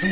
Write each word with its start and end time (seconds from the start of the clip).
Hola, 0.00 0.10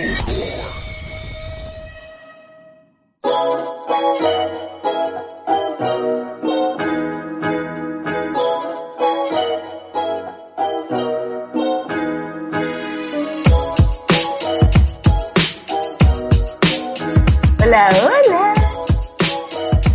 hola. 17.62 18.54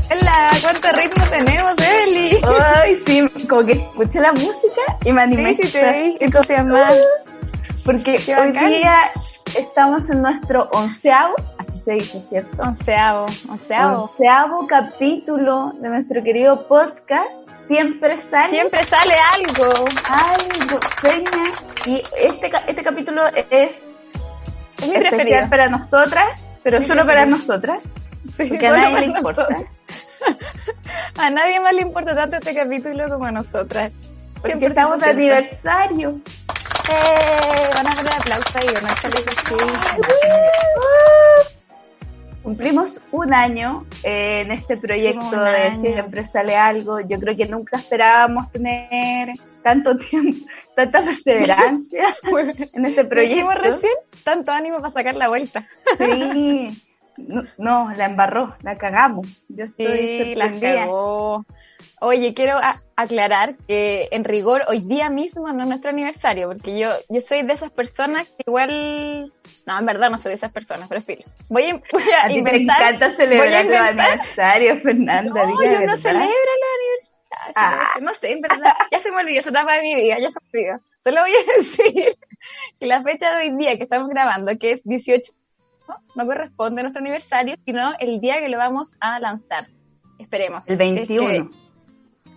Hola, 0.10 0.50
¿cuánto 0.62 0.92
ritmo 0.94 1.26
tenemos, 1.30 1.76
Eli? 1.80 2.40
Ay, 2.46 3.04
sí, 3.06 3.28
como 3.50 3.66
que 3.66 3.74
escuché 3.74 4.22
la 4.22 4.32
música 4.32 4.98
y 5.04 5.12
me 5.12 5.22
animé. 5.22 5.54
Sí, 5.58 5.64
sí, 5.64 5.72
te 5.74 6.24
entusiasmada. 6.24 6.96
Porque 7.84 8.16
Qué 8.16 8.36
hoy 8.38 8.52
día 8.52 9.12
estamos 9.62 10.10
en 10.10 10.22
nuestro 10.22 10.68
onceavo, 10.72 11.36
así 11.58 11.80
se 11.84 11.92
dice, 11.94 12.24
¿cierto? 12.30 12.62
Onceavo, 12.62 13.26
onceavo. 13.50 14.04
Onceavo 14.12 14.68
capítulo 14.68 15.74
de 15.80 15.90
nuestro 15.90 16.22
querido 16.24 16.68
podcast. 16.68 17.32
Siempre 17.68 18.18
sale 18.18 18.54
Siempre 18.54 18.84
sale 18.84 19.14
algo. 19.34 19.86
algo, 20.10 20.80
seña. 21.02 21.52
Y 21.86 22.04
este, 22.18 22.52
este 22.68 22.84
capítulo 22.84 23.26
es 23.28 23.78
Es 24.82 24.88
mi 24.90 24.96
especial 24.96 25.00
preferido. 25.00 25.50
para 25.50 25.70
nosotras, 25.70 26.48
pero 26.64 26.80
Mi 26.80 26.86
solo 26.86 27.04
preferido. 27.06 27.06
para 27.06 27.26
nosotras, 27.26 27.84
Sí, 28.38 28.48
porque 28.50 28.68
a 28.68 28.72
nadie 28.78 29.00
le 29.00 29.06
importa. 29.18 29.48
A 31.18 31.30
nadie 31.30 31.60
más 31.60 31.74
le 31.74 31.82
importa 31.82 32.14
tanto 32.16 32.36
este 32.38 32.54
capítulo 32.54 33.10
como 33.10 33.26
a 33.26 33.32
nosotras. 33.32 33.92
Porque 34.40 34.56
100% 34.58 34.70
estamos 34.70 35.00
de 35.00 35.10
aniversario. 35.10 36.20
¡Eh! 36.92 37.70
Van 37.74 37.88
a 37.88 37.92
poner 37.96 38.14
aplauso 38.14 38.58
ahí, 38.58 38.68
que 38.68 39.32
sí. 39.48 39.56
Cumplimos 42.44 43.00
un 43.12 43.34
año 43.34 43.86
eh, 44.04 44.42
en 44.42 44.52
este 44.52 44.76
proyecto 44.76 45.24
Un 45.24 45.44
de 45.46 45.56
año. 45.56 45.82
Siempre 45.82 46.26
Sale 46.26 46.56
Algo. 46.56 47.00
Yo 47.00 47.20
creo 47.20 47.38
que 47.38 47.46
nunca 47.46 47.78
esperábamos 47.78 48.52
tener 48.52 49.30
tanto 49.62 49.96
tiempo, 49.96 50.48
tanta 50.76 51.04
perseverancia 51.04 52.16
en 52.74 52.86
este 52.86 53.06
proyecto. 53.06 53.52
recién, 53.52 53.94
tanto 54.24 54.52
ánimo 54.52 54.78
para 54.82 54.92
sacar 54.92 55.16
la 55.16 55.28
vuelta. 55.28 55.68
Sí. 55.98 56.84
No, 57.18 57.44
no, 57.58 57.94
la 57.96 58.06
embarró, 58.06 58.56
la 58.64 58.78
cagamos. 58.78 59.46
Yo 59.50 59.66
estoy 59.66 59.86
Sí, 59.86 60.36
la 60.36 60.52
cagó. 60.60 61.46
Oye, 62.04 62.34
quiero 62.34 62.58
aclarar 62.96 63.56
que 63.68 64.08
en 64.10 64.24
rigor 64.24 64.64
hoy 64.68 64.80
día 64.82 65.12
mismo 65.12 65.52
no 65.54 65.62
es 65.62 65.70
nuestro 65.70 65.92
aniversario, 65.92 66.48
porque 66.48 66.78
yo, 66.80 66.90
yo 67.10 67.22
soy 67.22 67.44
de 67.44 67.54
esas 67.54 67.70
personas 67.70 68.28
que 68.28 68.44
igual... 68.48 69.32
No, 69.68 69.78
en 69.80 69.86
verdad 69.86 70.10
no 70.10 70.18
soy 70.18 70.30
de 70.32 70.36
esas 70.36 70.52
personas, 70.52 70.90
pero 70.90 71.00
filo. 71.02 71.22
Voy 71.50 71.70
a, 71.70 71.74
voy 71.94 72.04
a 72.12 72.26
A 72.26 72.28
ti 72.28 72.34
te 72.34 72.40
inventar... 72.40 72.96
encanta 72.96 73.16
celebrar 73.16 73.66
los 73.66 73.74
inventar- 73.76 74.10
aniversarios, 74.10 74.82
Fernanda. 74.82 75.46
No, 75.46 75.64
yo 75.64 75.86
no 75.86 75.96
celebro 75.96 75.96
los 75.96 76.06
aniversarios. 76.26 77.12
Ah. 77.56 77.88
No 78.02 78.14
sé, 78.16 78.32
en 78.32 78.42
verdad. 78.42 78.74
Ya 78.92 79.00
se 79.00 79.12
me 79.12 79.18
olvidó 79.22 79.40
esa 79.40 79.52
etapa 79.52 79.74
de 79.78 79.84
mi 79.84 79.96
vida, 79.96 80.18
ya 80.20 80.32
se 80.32 80.40
me 80.52 80.60
olvidó. 80.60 80.80
Solo 81.04 81.22
voy 81.22 81.32
a 81.32 81.54
decir 81.60 82.16
que 82.80 82.86
la 82.88 83.04
fecha 83.04 83.32
de 83.36 83.44
hoy 83.50 83.58
día 83.58 83.78
que 83.78 83.84
estamos 83.84 84.10
grabando, 84.10 84.58
que 84.60 84.72
es 84.72 84.84
18, 84.84 85.32
no, 85.88 85.96
no 86.16 86.26
corresponde 86.26 86.82
a 86.82 86.84
nuestro 86.84 87.02
aniversario, 87.02 87.56
sino 87.64 87.94
el 88.00 88.20
día 88.22 88.40
que 88.40 88.50
lo 88.50 88.58
vamos 88.58 88.98
a 89.00 89.20
lanzar. 89.20 89.68
Esperemos. 90.18 90.68
El 90.70 90.78
Si 90.78 90.84
es 90.84 91.08
21. 91.08 91.50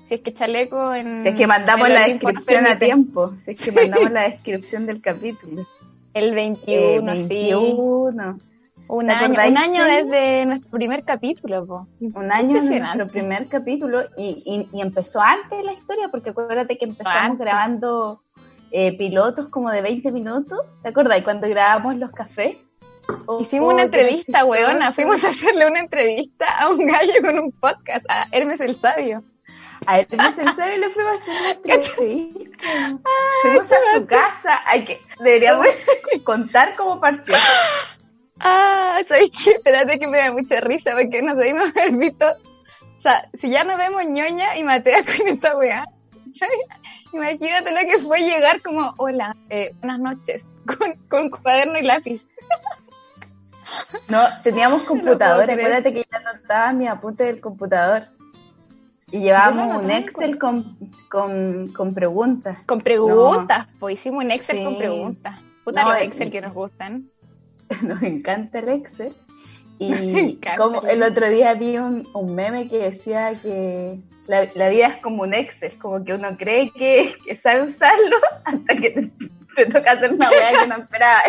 Si 0.04 0.14
es 0.14 0.20
que 0.20 0.32
Chaleco 0.34 0.94
en. 0.94 1.22
Si 1.22 1.28
es 1.30 1.36
que 1.36 1.46
mandamos 1.46 1.88
la 1.88 2.04
Olimpo 2.04 2.26
descripción 2.28 2.66
a 2.66 2.78
tiempo. 2.78 3.34
Si 3.44 3.52
es 3.52 3.64
que 3.64 3.72
mandamos 3.80 4.10
la 4.10 4.28
descripción 4.28 4.86
del 4.86 5.00
capítulo. 5.00 5.66
El 6.12 6.34
21, 6.34 7.12
Eh, 7.12 7.16
sí. 7.16 7.28
21. 7.28 8.38
Un 8.86 9.06
¿Te 9.06 9.12
año, 9.12 9.32
un 9.48 9.56
año 9.58 9.84
desde 9.84 10.44
nuestro 10.44 10.70
primer 10.70 11.04
capítulo, 11.04 11.66
po. 11.66 11.86
Un 12.00 12.30
año 12.30 12.48
de 12.48 12.52
Impresionante. 12.58 12.98
nuestro 12.98 13.18
primer 13.20 13.46
capítulo 13.48 14.02
y, 14.18 14.42
y, 14.44 14.76
y 14.76 14.80
empezó 14.82 15.20
antes 15.22 15.64
la 15.64 15.72
historia, 15.72 16.08
porque 16.10 16.30
acuérdate 16.30 16.76
que 16.76 16.84
empezamos 16.84 17.18
Antes. 17.18 17.38
grabando 17.40 18.20
eh, 18.72 18.94
pilotos 18.98 19.48
como 19.48 19.70
de 19.70 19.80
20 19.80 20.12
minutos. 20.12 20.58
¿Te 20.82 20.90
acuerdas? 20.90 21.22
Cuando 21.24 21.48
grabamos 21.48 21.96
los 21.96 22.12
cafés. 22.12 22.62
Oh, 23.26 23.40
Hicimos 23.40 23.70
oh, 23.70 23.74
una 23.74 23.88
qué 23.88 24.00
entrevista, 24.00 24.44
weona. 24.44 24.92
Fuimos 24.92 25.24
a 25.24 25.30
hacerle 25.30 25.66
una 25.66 25.80
entrevista 25.80 26.44
a 26.58 26.68
un 26.70 26.86
gallo 26.86 27.12
con 27.22 27.38
un 27.38 27.52
podcast, 27.52 28.04
a 28.08 28.26
Hermes 28.32 28.60
el 28.60 28.74
Sabio. 28.74 29.22
A 29.86 30.00
él 30.00 30.06
me 30.10 30.34
sentó 30.34 30.62
y 30.74 30.78
le 30.78 30.88
fuimos 30.90 31.16
a 31.16 31.50
hacer. 31.50 31.58
Fuimos 33.42 33.72
a 33.72 33.76
su 33.94 34.06
casa. 34.06 34.60
Hay 34.66 34.84
que, 34.84 35.00
deberíamos 35.18 35.66
contar 36.24 36.74
cómo 36.76 37.00
partió. 37.00 37.34
Ah, 38.40 39.00
¿sabes 39.08 39.30
qué? 39.30 39.52
Espérate 39.52 39.98
que 39.98 40.06
me 40.06 40.18
da 40.18 40.32
mucha 40.32 40.60
risa 40.60 40.92
porque 40.92 41.22
nos 41.22 41.36
debimos 41.36 41.76
haber 41.76 41.92
visto. 41.92 42.26
O 42.98 43.00
sea, 43.00 43.28
si 43.38 43.50
ya 43.50 43.64
nos 43.64 43.76
vemos 43.76 44.02
ñoña 44.06 44.56
y 44.56 44.64
Matea 44.64 45.04
con 45.04 45.28
esta 45.28 45.56
weá. 45.56 45.84
¿sabes? 46.34 46.56
Imagínate 47.12 47.70
lo 47.70 47.88
que 47.88 47.98
fue 47.98 48.20
llegar 48.20 48.60
como, 48.62 48.92
hola, 48.98 49.32
eh, 49.50 49.70
buenas 49.80 50.00
noches, 50.00 50.56
con, 50.66 50.94
con 51.08 51.30
cuaderno 51.30 51.78
y 51.78 51.82
lápiz. 51.82 52.26
No, 54.08 54.22
teníamos 54.42 54.82
computador. 54.82 55.44
creer. 55.44 55.60
Acuérdate 55.60 55.92
que 55.92 56.00
yo 56.00 56.16
anotaba 56.16 56.72
mi 56.72 56.86
apunte 56.86 57.24
del 57.24 57.40
computador. 57.40 58.08
Y 59.14 59.20
llevábamos 59.20 59.84
un 59.84 59.92
Excel 59.92 60.38
con, 60.38 60.76
con, 61.08 61.72
con 61.72 61.94
preguntas. 61.94 62.66
Con 62.66 62.80
preguntas, 62.80 63.68
pues 63.78 63.94
hicimos 63.94 64.24
un 64.24 64.32
Excel 64.32 64.56
Sí. 64.58 64.64
con 64.64 64.76
preguntas. 64.76 65.40
Puta 65.62 65.84
No, 65.84 65.92
los 65.92 66.00
eh, 66.00 66.04
Excel 66.06 66.32
que 66.32 66.40
nos 66.40 66.52
gustan. 66.52 67.08
Nos 67.82 68.02
encanta 68.02 68.58
el 68.58 68.70
Excel. 68.70 69.14
Y 69.78 70.38
como 70.56 70.82
el 70.82 70.90
el 70.90 71.02
otro 71.04 71.28
día 71.28 71.54
vi 71.54 71.78
un, 71.78 72.04
un 72.12 72.34
meme 72.34 72.68
que 72.68 72.78
decía 72.78 73.34
que 73.40 74.00
la, 74.26 74.48
la 74.56 74.68
vida 74.68 74.88
es 74.88 74.96
como 75.00 75.22
un 75.22 75.32
Excel, 75.32 75.78
como 75.78 76.04
que 76.04 76.14
uno 76.14 76.36
cree 76.36 76.70
que, 76.70 77.14
que 77.24 77.36
sabe 77.36 77.62
usarlo 77.68 78.16
hasta 78.44 78.74
que 78.74 78.90
te, 78.90 79.10
te 79.54 79.66
toca 79.66 79.92
hacer 79.92 80.12
una 80.12 80.28
weá 80.28 80.60
que 80.60 80.66
no 80.66 80.76
esperaba. 80.76 81.22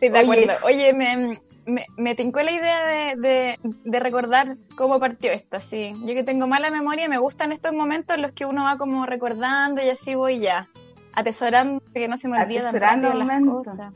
Sí, 0.00 0.08
de 0.08 0.18
Oye. 0.18 0.20
acuerdo. 0.20 0.52
Oye, 0.66 0.92
me, 0.94 1.40
me, 1.66 1.86
me 1.96 2.14
tincó 2.14 2.40
la 2.42 2.52
idea 2.52 2.86
de, 2.86 3.16
de, 3.20 3.58
de 3.62 4.00
recordar 4.00 4.56
cómo 4.76 4.98
partió 5.00 5.32
esto, 5.32 5.58
sí. 5.58 5.92
Yo 6.00 6.14
que 6.14 6.24
tengo 6.24 6.46
mala 6.46 6.70
memoria, 6.70 7.08
me 7.08 7.18
gustan 7.18 7.52
estos 7.52 7.72
momentos 7.72 8.16
en 8.16 8.22
los 8.22 8.32
que 8.32 8.46
uno 8.46 8.64
va 8.64 8.78
como 8.78 9.04
recordando 9.06 9.82
y 9.82 9.88
así 9.90 10.14
voy 10.14 10.38
ya, 10.40 10.68
atesorando 11.12 11.82
que 11.94 12.08
no 12.08 12.16
se 12.18 12.28
me 12.28 12.40
olviden 12.42 12.64
las 12.64 13.40
cosas. 13.44 13.94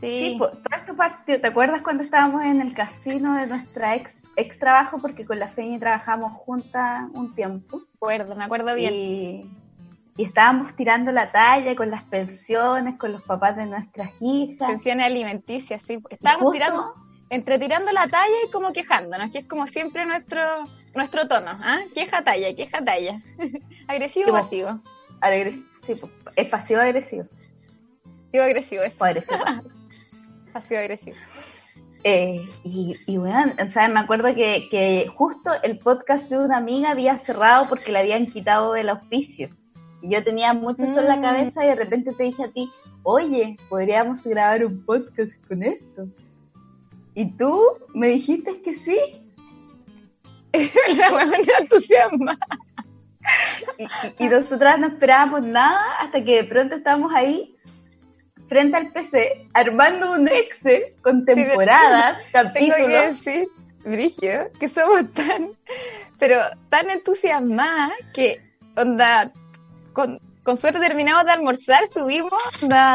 Sí, 0.00 0.34
Sí, 0.34 0.36
todo 0.38 0.50
esto 0.50 0.96
partió. 0.96 1.40
¿Te 1.40 1.46
acuerdas 1.46 1.80
cuando 1.82 2.02
estábamos 2.02 2.44
en 2.44 2.60
el 2.60 2.74
casino 2.74 3.36
de 3.36 3.46
nuestra 3.46 3.94
ex, 3.94 4.18
ex 4.36 4.58
trabajo? 4.58 4.98
Porque 5.00 5.24
con 5.24 5.38
la 5.38 5.48
Feña 5.48 5.78
trabajamos 5.78 6.32
juntas 6.32 7.08
un 7.14 7.34
tiempo. 7.34 7.78
me 7.78 7.84
acuerdo, 7.96 8.34
me 8.36 8.44
acuerdo 8.44 8.74
bien. 8.74 8.92
Y, 8.92 9.40
y 10.16 10.24
estábamos 10.24 10.74
tirando 10.76 11.10
la 11.12 11.30
talla 11.30 11.74
con 11.76 11.90
las 11.90 12.02
pensiones, 12.04 12.96
con 12.98 13.12
los 13.12 13.22
papás 13.22 13.56
de 13.56 13.66
nuestras 13.66 14.10
hijas. 14.20 14.68
Pensiones 14.68 15.06
alimenticias, 15.06 15.80
sí. 15.80 15.98
Estábamos 16.10 16.42
justo- 16.42 16.52
tirando, 16.52 16.92
entre 17.30 17.58
tirando 17.58 17.90
la 17.92 18.06
talla 18.08 18.34
y 18.46 18.50
como 18.50 18.72
quejándonos, 18.72 19.30
que 19.30 19.38
es 19.38 19.46
como 19.46 19.66
siempre 19.66 20.04
nuestro 20.06 20.40
nuestro 20.94 21.26
tono, 21.26 21.50
¿ah? 21.50 21.78
Queja 21.94 22.22
talla, 22.22 22.54
queja 22.54 22.84
talla. 22.84 23.20
Agresivo 23.88 24.30
o 24.30 24.32
pasivo. 24.32 24.80
Agres- 25.20 25.62
sí, 25.84 25.94
es 26.36 26.48
pasivo-agresivo. 26.48 27.24
Pasivo 28.30 28.44
agresivo, 28.44 28.82
es 28.82 29.00
o 29.00 29.04
agresivo. 29.04 29.38
pasivo 30.52 30.80
agresivo. 30.80 31.16
Eh, 32.04 32.46
y, 32.64 32.94
y 33.06 33.16
bueno, 33.16 33.52
o 33.66 33.70
sea, 33.70 33.88
me 33.88 33.98
acuerdo 34.00 34.34
que, 34.34 34.68
que 34.70 35.10
justo 35.16 35.50
el 35.62 35.78
podcast 35.78 36.28
de 36.28 36.38
una 36.38 36.58
amiga 36.58 36.90
había 36.90 37.18
cerrado 37.18 37.66
porque 37.68 37.90
le 37.92 37.98
habían 38.00 38.26
quitado 38.26 38.76
el 38.76 38.88
auspicio. 38.90 39.48
Yo 40.02 40.22
tenía 40.22 40.52
mucho 40.52 40.84
eso 40.84 41.00
en 41.00 41.08
la 41.08 41.16
Mm. 41.16 41.22
cabeza 41.22 41.64
y 41.64 41.68
de 41.68 41.74
repente 41.76 42.12
te 42.12 42.24
dije 42.24 42.44
a 42.44 42.48
ti, 42.52 42.70
oye, 43.02 43.56
podríamos 43.70 44.24
grabar 44.26 44.64
un 44.66 44.84
podcast 44.84 45.32
con 45.48 45.62
esto. 45.62 46.06
Y 47.14 47.30
tú 47.36 47.62
me 47.94 48.08
dijiste 48.08 48.60
que 48.62 48.74
sí. 48.74 48.98
la 50.96 51.12
huevona 51.12 51.58
entusiasma. 51.60 52.38
Y, 53.78 53.84
y- 53.84 53.88
y 54.26 54.28
nosotras 54.28 54.78
no 54.78 54.88
esperábamos 54.88 55.44
nada 55.46 55.80
hasta 56.00 56.22
que 56.22 56.36
de 56.36 56.44
pronto 56.44 56.74
estábamos 56.76 57.12
ahí 57.14 57.54
frente 58.48 58.76
al 58.76 58.92
PC 58.92 59.48
armando 59.54 60.12
un 60.12 60.28
Excel 60.28 60.94
con 61.02 61.24
temporadas, 61.24 62.18
Tengo 62.32 62.52
que 62.52 62.60
capítulos. 62.60 63.24
decir, 63.24 63.48
Brigio, 63.84 64.50
que 64.60 64.68
somos 64.68 65.12
tan, 65.14 65.48
pero 66.18 66.38
tan 66.68 66.90
entusiasmadas 66.90 67.92
que, 68.12 68.40
onda, 68.76 69.32
con, 69.92 70.20
con 70.44 70.56
suerte 70.58 70.78
terminamos 70.78 71.24
de 71.24 71.32
almorzar, 71.32 71.86
subimos 71.88 72.32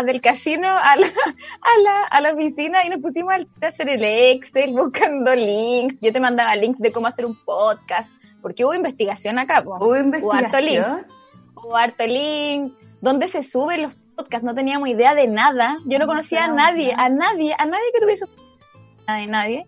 del 0.05 0.21
casino 0.21 0.67
a 0.67 0.95
la, 0.95 1.07
a, 1.07 1.81
la, 1.83 2.03
a 2.09 2.21
la 2.21 2.33
oficina 2.33 2.85
y 2.85 2.89
nos 2.89 2.99
pusimos 2.99 3.33
a 3.33 3.67
hacer 3.67 3.89
el 3.89 4.03
Excel 4.03 4.71
buscando 4.71 5.35
links. 5.35 5.97
Yo 6.01 6.13
te 6.13 6.19
mandaba 6.19 6.55
links 6.55 6.79
de 6.79 6.91
cómo 6.91 7.07
hacer 7.07 7.25
un 7.25 7.35
podcast, 7.35 8.09
porque 8.41 8.63
hubo 8.63 8.73
investigación 8.73 9.39
acá, 9.39 9.63
po. 9.63 9.75
Hubo 9.77 9.87
O 10.21 10.33
harto 10.33 10.59
link. 10.59 10.75
investigación. 10.77 11.05
o 11.55 11.75
harto 11.75 12.05
link, 12.05 12.71
dónde 13.01 13.27
se 13.27 13.43
suben 13.43 13.81
los, 13.83 13.93
podcast, 14.15 14.43
no 14.43 14.53
teníamos 14.53 14.89
idea 14.89 15.15
de 15.15 15.27
nada. 15.27 15.77
Yo 15.85 15.97
no 15.97 16.05
conocía 16.05 16.43
a 16.43 16.47
nadie, 16.49 16.93
a 16.93 17.07
nadie, 17.09 17.55
a 17.57 17.65
nadie 17.65 17.85
que 17.93 18.01
tuviese 18.01 18.25
nadie, 19.07 19.27
nadie. 19.27 19.67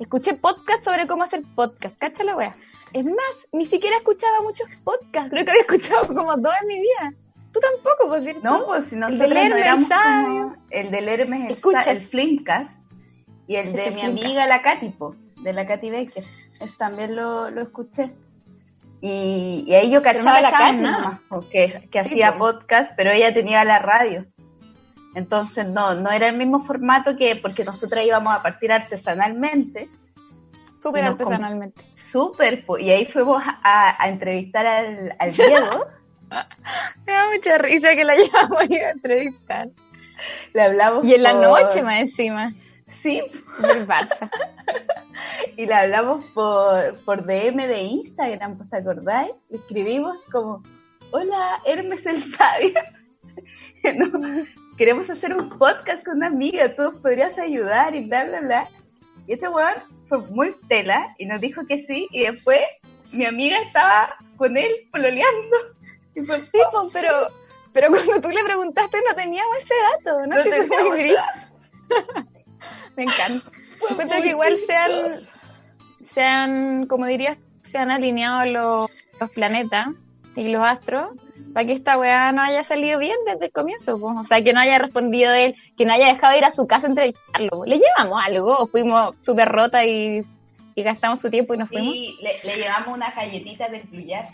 Escuché 0.00 0.34
podcast 0.34 0.82
sobre 0.82 1.06
cómo 1.06 1.22
hacer 1.22 1.42
podcast, 1.54 1.96
cacha 1.96 2.24
la 2.24 2.36
wea. 2.36 2.56
Es 2.94 3.04
más, 3.04 3.34
ni 3.52 3.66
siquiera 3.66 3.96
escuchaba 3.98 4.40
muchos 4.42 4.68
podcasts, 4.84 5.28
creo 5.30 5.44
que 5.44 5.50
había 5.50 5.62
escuchado 5.62 6.06
como 6.08 6.34
dos 6.36 6.52
en 6.62 6.68
mi 6.68 6.80
vida. 6.80 7.12
Tú 7.52 7.60
tampoco, 7.60 8.08
por 8.08 8.20
cierto. 8.22 8.40
No, 8.42 8.66
pues 8.66 8.86
si 8.86 8.94
el 8.94 9.00
nosotros 9.00 9.28
del 9.30 9.34
no 9.50 9.56
Hermes, 9.56 9.88
como- 9.88 10.56
el 10.70 10.90
del 10.90 11.08
Hermes, 11.08 11.44
el, 11.46 11.50
Escuchas. 11.52 11.86
el 11.88 11.98
Flimcast, 11.98 12.78
y 13.46 13.56
el 13.56 13.72
de 13.74 13.80
Ese 13.82 13.90
mi 13.90 14.00
Flimcast. 14.00 14.24
amiga 14.24 14.46
la 14.46 14.62
Katy, 14.62 14.88
po, 14.90 15.14
de 15.42 15.52
la 15.52 15.66
Katy 15.66 15.90
Baker. 15.90 16.24
Ese 16.60 16.76
también 16.78 17.14
lo, 17.16 17.50
lo 17.50 17.62
escuché. 17.62 18.14
Y, 19.00 19.64
y 19.66 19.74
ahí 19.74 19.90
yo 19.90 19.98
no 19.98 20.02
cachaba 20.02 20.40
la 20.40 20.50
Katy 20.50 20.76
nada. 20.78 21.20
que, 21.50 21.88
Sí, 21.92 21.98
hacía 21.98 22.32
po. 22.32 22.38
podcast, 22.38 22.92
pero 22.96 23.10
ella 23.10 23.34
tenía 23.34 23.62
la 23.64 23.78
radio. 23.80 24.24
Entonces 25.14 25.68
no, 25.68 25.94
no 25.94 26.10
era 26.10 26.28
el 26.28 26.36
mismo 26.36 26.64
formato 26.64 27.16
que 27.16 27.36
porque 27.36 27.64
nosotras 27.64 28.04
íbamos 28.04 28.34
a 28.34 28.42
partir 28.42 28.72
artesanalmente, 28.72 29.88
Súper 30.76 31.04
No, 31.04 31.10
artesanalmente. 31.10 31.82
Súper, 32.14 32.64
y 32.78 32.90
ahí 32.90 33.06
fuimos 33.06 33.42
a, 33.44 34.00
a 34.00 34.08
entrevistar 34.08 34.64
al, 34.64 35.16
al 35.18 35.32
Diego, 35.32 35.84
Me 37.06 37.12
da 37.12 37.28
mucha 37.28 37.58
risa 37.58 37.96
que 37.96 38.04
la 38.04 38.14
llevamos 38.16 38.60
a 38.60 38.90
entrevistar. 38.90 39.68
le 40.52 40.62
hablamos 40.62 41.04
Y 41.04 41.14
en 41.14 41.24
la 41.24 41.32
noche 41.32 41.82
más 41.82 42.02
encima. 42.02 42.52
Sí, 42.86 43.20
Del 43.60 43.84
Barça. 43.84 44.30
y 45.56 45.66
le 45.66 45.74
hablamos 45.74 46.24
por, 46.26 46.94
por 47.04 47.26
DM 47.26 47.66
de 47.66 47.82
Instagram, 47.82 48.58
pues, 48.58 48.70
¿te 48.70 48.76
acordáis? 48.76 49.32
Le 49.50 49.56
escribimos 49.56 50.16
como, 50.30 50.62
hola, 51.10 51.58
Hermes 51.64 52.06
el 52.06 52.22
Sabio. 52.22 52.80
No, 53.98 54.46
queremos 54.78 55.10
hacer 55.10 55.34
un 55.34 55.50
podcast 55.58 56.06
con 56.06 56.18
una 56.18 56.28
amiga, 56.28 56.76
tú 56.76 56.92
podrías 57.02 57.38
ayudar 57.40 57.96
y 57.96 58.06
bla, 58.06 58.24
bla, 58.24 58.40
bla. 58.40 58.68
Y 59.26 59.32
este 59.32 59.48
weón 59.48 59.74
fue 60.08 60.18
muy 60.30 60.54
tela 60.68 61.14
y 61.18 61.26
nos 61.26 61.40
dijo 61.40 61.66
que 61.66 61.78
sí, 61.78 62.08
y 62.10 62.22
después 62.22 62.60
mi 63.12 63.26
amiga 63.26 63.58
estaba 63.58 64.14
con 64.36 64.56
él 64.56 64.88
pololeando. 64.90 65.56
Y 66.14 66.22
fue, 66.22 66.40
Sí, 66.40 66.58
pero, 66.92 67.10
pero 67.72 67.88
cuando 67.88 68.20
tú 68.20 68.30
le 68.30 68.44
preguntaste 68.44 68.98
no 69.06 69.14
teníamos 69.14 69.56
ese 69.56 69.74
dato, 69.92 70.26
¿no? 70.26 70.36
No 70.36 70.66
fue 70.66 70.84
muy 70.84 70.98
gris. 70.98 71.16
Me 72.96 73.04
encanta. 73.04 73.50
Encuentro 73.90 74.22
que 74.22 74.28
igual 74.30 74.56
se 74.56 74.74
han, 74.74 75.28
se 76.02 76.22
han, 76.22 76.86
como 76.86 77.06
dirías, 77.06 77.38
se 77.62 77.78
han 77.78 77.90
alineado 77.90 78.44
los, 78.46 78.86
los 79.20 79.30
planetas 79.30 79.88
y 80.36 80.48
los 80.48 80.62
astros 80.62 81.10
para 81.54 81.66
que 81.66 81.72
esta 81.72 81.96
weá 81.96 82.32
no 82.32 82.42
haya 82.42 82.64
salido 82.64 82.98
bien 82.98 83.16
desde 83.24 83.46
el 83.46 83.52
comienzo. 83.52 83.96
O 83.96 84.24
sea, 84.24 84.42
que 84.42 84.52
no 84.52 84.58
haya 84.58 84.78
respondido 84.78 85.32
él, 85.32 85.54
que 85.78 85.86
no 85.86 85.92
haya 85.92 86.08
dejado 86.08 86.32
de 86.32 86.38
ir 86.38 86.44
a 86.44 86.50
su 86.50 86.66
casa 86.66 86.88
a 86.88 86.90
entrevistarlo. 86.90 87.64
¿Le 87.64 87.78
llevamos 87.78 88.20
algo 88.22 88.56
o 88.58 88.66
fuimos 88.66 89.14
súper 89.22 89.48
rota 89.48 89.84
y, 89.86 90.20
y 90.74 90.82
gastamos 90.82 91.20
su 91.20 91.30
tiempo 91.30 91.54
y 91.54 91.58
nos 91.58 91.68
fuimos? 91.68 91.94
sí, 91.94 92.18
le, 92.20 92.32
le 92.44 92.56
llevamos 92.56 92.96
unas 92.96 93.14
galletitas 93.14 93.70
de 93.70 93.78
Bluyar. 93.78 94.30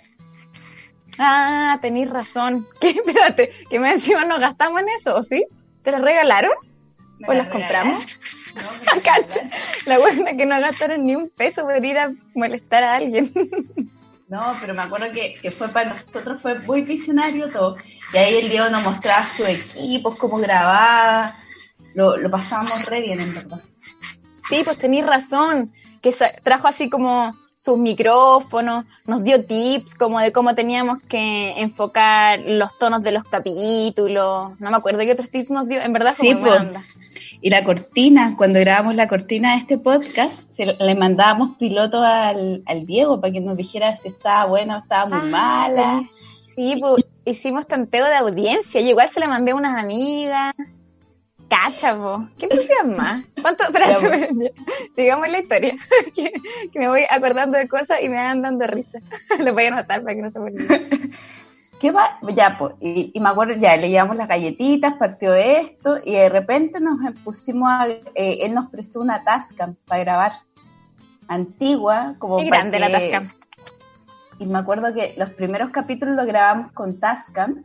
Ah, 1.19 1.79
tenéis 1.83 2.09
razón. 2.09 2.67
¿Qué? 2.81 2.89
Espérate, 2.89 3.51
que 3.69 3.79
me 3.79 3.93
encima 3.93 4.25
nos 4.25 4.41
gastamos 4.41 4.81
en 4.81 4.89
eso, 4.89 5.15
¿o 5.15 5.23
sí? 5.23 5.45
¿Te 5.83 5.93
las 5.93 6.01
regalaron? 6.01 6.53
¿Me 7.19 7.29
¿O 7.29 7.35
las 7.35 7.49
las 7.49 7.53
compramos? 7.53 8.19
No. 8.55 8.63
La 9.87 9.99
buena 9.99 10.37
que 10.37 10.47
no 10.47 10.59
gastaron 10.59 11.05
ni 11.05 11.15
un 11.15 11.29
peso 11.29 11.65
por 11.65 11.85
ir 11.85 11.99
a 11.99 12.13
molestar 12.35 12.83
a 12.83 12.95
alguien. 12.95 13.31
No, 14.31 14.41
pero 14.61 14.75
me 14.75 14.83
acuerdo 14.83 15.07
que, 15.13 15.33
que 15.35 15.51
fue 15.51 15.69
para 15.69 15.93
nosotros 15.95 16.41
fue 16.41 16.57
muy 16.61 16.83
visionario 16.83 17.51
todo. 17.51 17.75
Y 18.15 18.17
ahí 18.17 18.37
el 18.37 18.49
Diego 18.49 18.69
nos 18.71 18.85
mostraba 18.85 19.25
sus 19.25 19.49
equipos, 19.49 20.17
cómo 20.17 20.39
grababa. 20.39 21.35
Lo, 21.95 22.17
lo 22.17 22.31
pasábamos 22.31 22.87
re 22.87 23.01
bien, 23.01 23.19
en 23.21 23.35
verdad. 23.35 23.61
Sí, 24.49 24.63
pues 24.65 24.79
tenéis 24.79 25.05
razón. 25.05 25.73
Que 26.01 26.15
trajo 26.45 26.69
así 26.69 26.89
como 26.89 27.33
sus 27.57 27.77
micrófonos, 27.77 28.85
nos 29.07 29.23
dio 29.23 29.45
tips 29.45 29.95
como 29.97 30.19
de 30.21 30.33
cómo 30.33 30.55
teníamos 30.55 30.99
que 31.09 31.61
enfocar 31.61 32.39
los 32.47 32.79
tonos 32.79 33.03
de 33.03 33.13
los 33.13 33.25
capítulos. 33.25 34.59
No 34.61 34.71
me 34.71 34.77
acuerdo 34.77 35.01
qué 35.01 35.13
otros 35.13 35.29
tips 35.29 35.51
nos 35.51 35.67
dio. 35.69 35.81
En 35.83 35.93
verdad 35.93 36.15
fue 36.15 36.29
Sí, 36.29 36.35
muy 36.35 36.43
buena 36.43 36.57
pues. 36.71 36.77
onda. 36.77 37.10
Y 37.43 37.49
la 37.49 37.65
cortina, 37.65 38.35
cuando 38.37 38.61
grabamos 38.61 38.95
la 38.95 39.09
cortina 39.09 39.53
de 39.53 39.61
este 39.61 39.79
podcast, 39.79 40.55
se 40.55 40.67
le 40.67 40.95
mandábamos 40.95 41.57
piloto 41.57 42.03
al, 42.03 42.63
al 42.67 42.85
Diego 42.85 43.21
para 43.21 43.33
que 43.33 43.41
nos 43.41 43.57
dijera 43.57 43.97
si 43.97 44.09
estaba 44.09 44.47
buena 44.47 44.77
o 44.77 44.81
estaba 44.81 45.07
muy 45.07 45.29
Ah, 45.29 45.31
mala. 45.31 46.03
Sí, 46.55 46.77
pues 46.79 47.05
hicimos 47.25 47.67
tanteo 47.67 48.05
de 48.05 48.17
audiencia. 48.17 48.81
Yo 48.83 48.89
igual 48.89 49.09
se 49.09 49.21
le 49.21 49.29
mandé 49.29 49.53
a 49.53 49.55
unas 49.55 49.79
amigas. 49.79 50.55
Cacha, 51.49 51.97
po. 51.97 52.29
¿Qué 52.39 52.47
decías 52.47 52.87
más? 52.87 53.25
¿Cuánto? 53.41 53.65
Espérate, 53.69 54.53
sigamos 54.95 55.29
la 55.29 55.39
historia. 55.41 55.77
que, 56.15 56.33
que 56.71 56.79
me 56.79 56.89
voy 56.89 57.05
acordando 57.09 57.57
de 57.57 57.69
cosas 57.69 57.99
y 58.03 58.09
me 58.09 58.17
van 58.17 58.43
dando 58.43 58.67
risa. 58.67 58.99
Lo 59.39 59.55
voy 59.55 59.65
a 59.65 59.69
anotar 59.69 60.03
para 60.03 60.15
que 60.15 60.23
no 60.23 60.31
se 60.31 60.41
me 60.41 60.47
olvide. 60.47 60.83
¿Qué 61.81 61.91
va? 61.91 62.19
Ya, 62.35 62.57
pues, 62.59 62.75
y, 62.79 63.11
y 63.15 63.21
me 63.21 63.31
acuerdo, 63.31 63.55
ya, 63.55 63.75
le 63.77 63.89
llevamos 63.89 64.15
las 64.17 64.29
galletitas, 64.29 64.95
partió 64.95 65.35
esto, 65.35 65.97
y 66.05 66.13
de 66.13 66.29
repente 66.29 66.79
nos 66.79 66.99
pusimos 67.25 67.71
a, 67.71 67.89
eh, 67.89 68.05
él 68.43 68.53
nos 68.53 68.69
prestó 68.71 69.01
una 69.01 69.25
Tascam 69.25 69.77
para 69.87 70.01
grabar, 70.05 70.33
antigua, 71.27 72.15
como 72.19 72.39
Qué 72.39 72.45
grande 72.47 72.79
la 72.79 72.89
que- 72.89 72.93
Tascam. 73.11 73.29
Y 74.39 74.47
me 74.47 74.59
acuerdo 74.59 74.93
que 74.95 75.15
los 75.17 75.31
primeros 75.31 75.71
capítulos 75.71 76.17
los 76.17 76.27
grabamos 76.27 76.73
con 76.73 77.01
Tascam, 77.01 77.63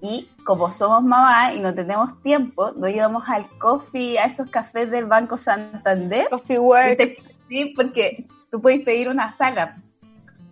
y 0.00 0.28
como 0.44 0.70
somos 0.70 1.02
mamá 1.02 1.52
y 1.54 1.58
no 1.58 1.74
tenemos 1.74 2.22
tiempo, 2.22 2.70
nos 2.76 2.90
íbamos 2.90 3.28
al 3.28 3.44
coffee, 3.58 4.18
a 4.18 4.26
esos 4.26 4.48
cafés 4.48 4.92
del 4.92 5.06
Banco 5.06 5.36
Santander, 5.36 6.28
Coffee 6.30 6.60
Work. 6.60 7.16
sí, 7.48 7.72
porque 7.74 8.24
tú 8.52 8.62
puedes 8.62 8.82
pedir 8.84 9.08
una 9.08 9.34
sala. 9.36 9.74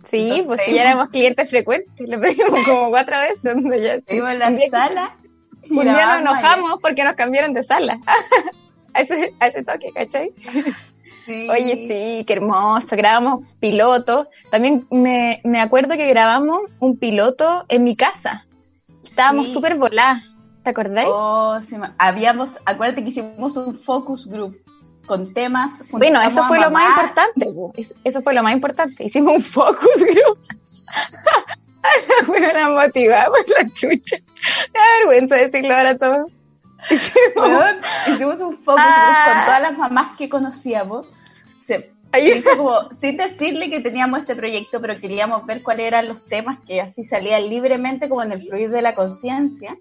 Sí, 0.09 0.17
Entonces, 0.21 0.45
pues 0.47 0.61
si 0.61 0.73
ya 0.73 0.81
éramos 0.83 1.09
clientes 1.09 1.49
frecuentes. 1.49 2.07
Le 2.07 2.17
pedimos 2.17 2.65
como 2.65 2.89
cuatro 2.89 3.17
veces. 3.19 3.43
donde 3.43 3.81
ya- 3.81 3.99
Pedimos 3.99 4.33
la 4.35 4.47
Un 4.47 4.55
día- 4.57 4.69
sala. 4.69 5.15
Un 5.69 5.75
día 5.83 6.21
nos 6.21 6.21
enojamos 6.21 6.79
porque 6.81 7.03
nos 7.03 7.15
cambiaron 7.15 7.53
de 7.53 7.63
sala. 7.63 7.99
a, 8.93 9.01
ese, 9.01 9.33
a 9.39 9.47
ese 9.47 9.63
toque, 9.63 9.91
¿cachai? 9.93 10.31
Sí. 11.25 11.47
Oye, 11.49 11.75
sí, 12.19 12.23
qué 12.25 12.33
hermoso. 12.33 12.95
Grabamos 12.95 13.41
piloto. 13.59 14.29
También 14.49 14.87
me, 14.91 15.41
me 15.43 15.59
acuerdo 15.59 15.95
que 15.97 16.07
grabamos 16.07 16.61
un 16.79 16.97
piloto 16.97 17.65
en 17.67 17.83
mi 17.83 17.97
casa. 17.97 18.45
Estábamos 19.03 19.47
Sí. 19.47 19.53
súper 19.53 19.75
voladas. 19.75 20.23
¿Te 20.63 20.69
acordáis? 20.69 21.07
Oh, 21.11 21.59
sí, 21.67 21.75
habíamos, 21.97 22.57
acuérdate 22.65 23.03
que 23.03 23.09
hicimos 23.09 23.55
un 23.57 23.77
focus 23.79 24.25
group 24.27 24.55
con 25.07 25.33
temas. 25.33 25.71
bueno, 25.89 26.21
eso 26.21 26.43
fue 26.47 26.59
lo 26.59 26.69
más 26.69 26.89
importante. 26.89 27.45
po. 27.53 27.73
Es- 27.75 27.95
Eso 28.03 28.21
fue 28.21 28.33
lo 28.35 28.43
más 28.43 28.53
importante. 28.53 29.03
Hicimos 29.05 29.35
un 29.37 29.41
focus 29.41 29.89
group. 29.97 30.37
La 32.53 32.69
motivada 32.69 33.25
por 33.27 33.39
la 33.49 33.65
chucha. 33.69 34.17
Me 34.73 34.79
da 34.79 34.85
vergüenza 34.99 35.35
decirlo 35.35 35.73
ahora 35.75 35.97
todo. 35.97 36.25
Hicimos- 36.89 37.35
Weón, 37.49 37.75
hicimos 38.07 38.41
un 38.41 38.57
focus 38.57 38.83
Ah. 38.85 39.23
group 39.25 39.35
con 39.35 39.45
todas 39.45 39.61
las 39.61 39.77
mamás 39.77 40.17
que 40.17 40.29
conocíamos. 40.29 41.05
Se, 41.65 41.91
hizo 42.21 42.57
como, 42.57 42.89
sin 42.99 43.17
decirle 43.17 43.69
que 43.69 43.79
teníamos 43.81 44.19
este 44.19 44.35
proyecto, 44.35 44.79
pero 44.81 44.97
queríamos 44.97 45.45
ver 45.45 45.63
cuáles 45.63 45.87
eran 45.87 46.07
los 46.07 46.23
temas 46.25 46.59
que 46.65 46.81
así 46.81 47.03
salían 47.03 47.49
libremente, 47.49 48.07
como 48.09 48.23
en 48.23 48.31
el 48.33 48.47
fluir 48.47 48.69
de 48.69 48.81
la 48.81 48.93
conciencia. 48.95 49.75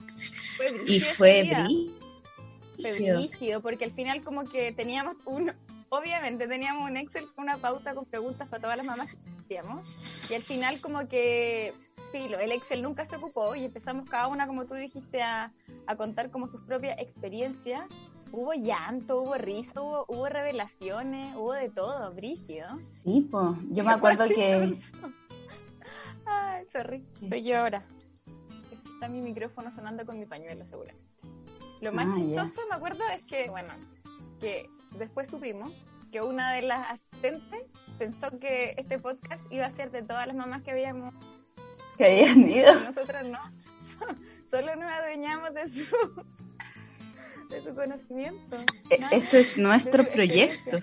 Y 0.87 1.01
fue 1.01 1.43
brillo. 1.43 1.93
Brígido, 2.93 3.61
porque 3.63 3.85
al 3.85 3.91
final 3.91 4.23
como 4.23 4.45
que 4.45 4.73
teníamos 4.73 5.17
un, 5.25 5.53
obviamente 5.89 6.47
teníamos 6.49 6.89
un 6.91 6.97
Excel, 6.97 7.25
una 7.37 7.57
pauta 7.59 7.95
con 7.95 8.05
preguntas 8.05 8.49
para 8.49 8.61
todas 8.61 8.77
las 8.77 8.87
mamás 8.87 9.15
que 9.15 9.59
hacíamos, 9.59 10.31
y 10.31 10.35
al 10.35 10.43
final 10.43 10.81
como 10.81 11.09
que, 11.09 11.73
filo, 12.13 12.39
el 12.39 12.53
Excel 12.53 12.83
nunca 12.83 13.05
se 13.05 13.17
ocupó 13.17 13.55
y 13.55 13.65
empezamos 13.65 14.09
cada 14.09 14.29
una, 14.29 14.47
como 14.47 14.67
tú 14.67 14.75
dijiste, 14.75 15.23
a, 15.23 15.53
a 15.87 15.97
contar 15.97 16.31
como 16.31 16.49
sus 16.49 16.61
propias 16.63 16.99
experiencias. 16.99 17.83
Hubo 18.33 18.53
llanto, 18.55 19.23
hubo 19.23 19.35
risa, 19.37 19.81
hubo, 19.81 20.05
hubo 20.09 20.29
revelaciones, 20.29 21.35
hubo 21.37 21.53
de 21.53 21.71
todo, 21.71 22.13
brígido. 22.13 22.69
Sí, 23.05 23.29
pues. 23.31 23.51
Yo 23.71 23.85
me 23.85 23.93
acuerdo 23.93 24.27
que. 24.27 24.77
Ay, 26.27 26.67
sorry, 26.73 27.05
soy 27.29 27.45
yo 27.45 27.59
ahora. 27.59 27.85
Está 28.95 29.09
mi 29.09 29.23
micrófono 29.23 29.71
sonando 29.71 30.05
con 30.05 30.19
mi 30.19 30.27
pañuelo, 30.27 30.67
seguramente. 30.67 31.06
Lo 31.81 31.93
más 31.93 32.07
Ah, 32.11 32.15
chistoso, 32.17 32.61
me 32.71 32.75
acuerdo, 32.77 33.01
es 33.15 33.23
que, 33.25 33.49
bueno, 33.51 33.69
que 34.41 34.69
después 34.99 35.31
supimos 35.31 35.71
que 36.11 36.21
una 36.23 36.53
de 36.53 36.63
las 36.63 36.91
asistentes 36.91 37.61
pensó 37.99 38.39
que 38.39 38.75
este 38.79 38.99
podcast 38.99 39.45
iba 39.51 39.67
a 39.67 39.73
ser 39.73 39.91
de 39.91 40.03
todas 40.03 40.27
las 40.27 40.37
mamás 40.37 40.63
que 40.63 40.71
habíamos, 40.71 41.15
que 41.99 42.05
habían 42.07 42.49
ido. 42.49 42.73
y 42.81 42.85
nosotros 42.85 43.25
no. 43.27 43.39
Solo 44.51 44.77
nos 44.77 44.85
adueñamos 44.91 45.53
de 45.55 45.69
su, 45.69 46.25
de 47.51 47.63
su 47.65 47.75
conocimiento. 47.75 48.57
E- 48.91 48.99
Nada, 48.99 49.17
Esto 49.17 49.37
es 49.39 49.59
nuestro 49.59 50.05
proyecto. 50.05 50.79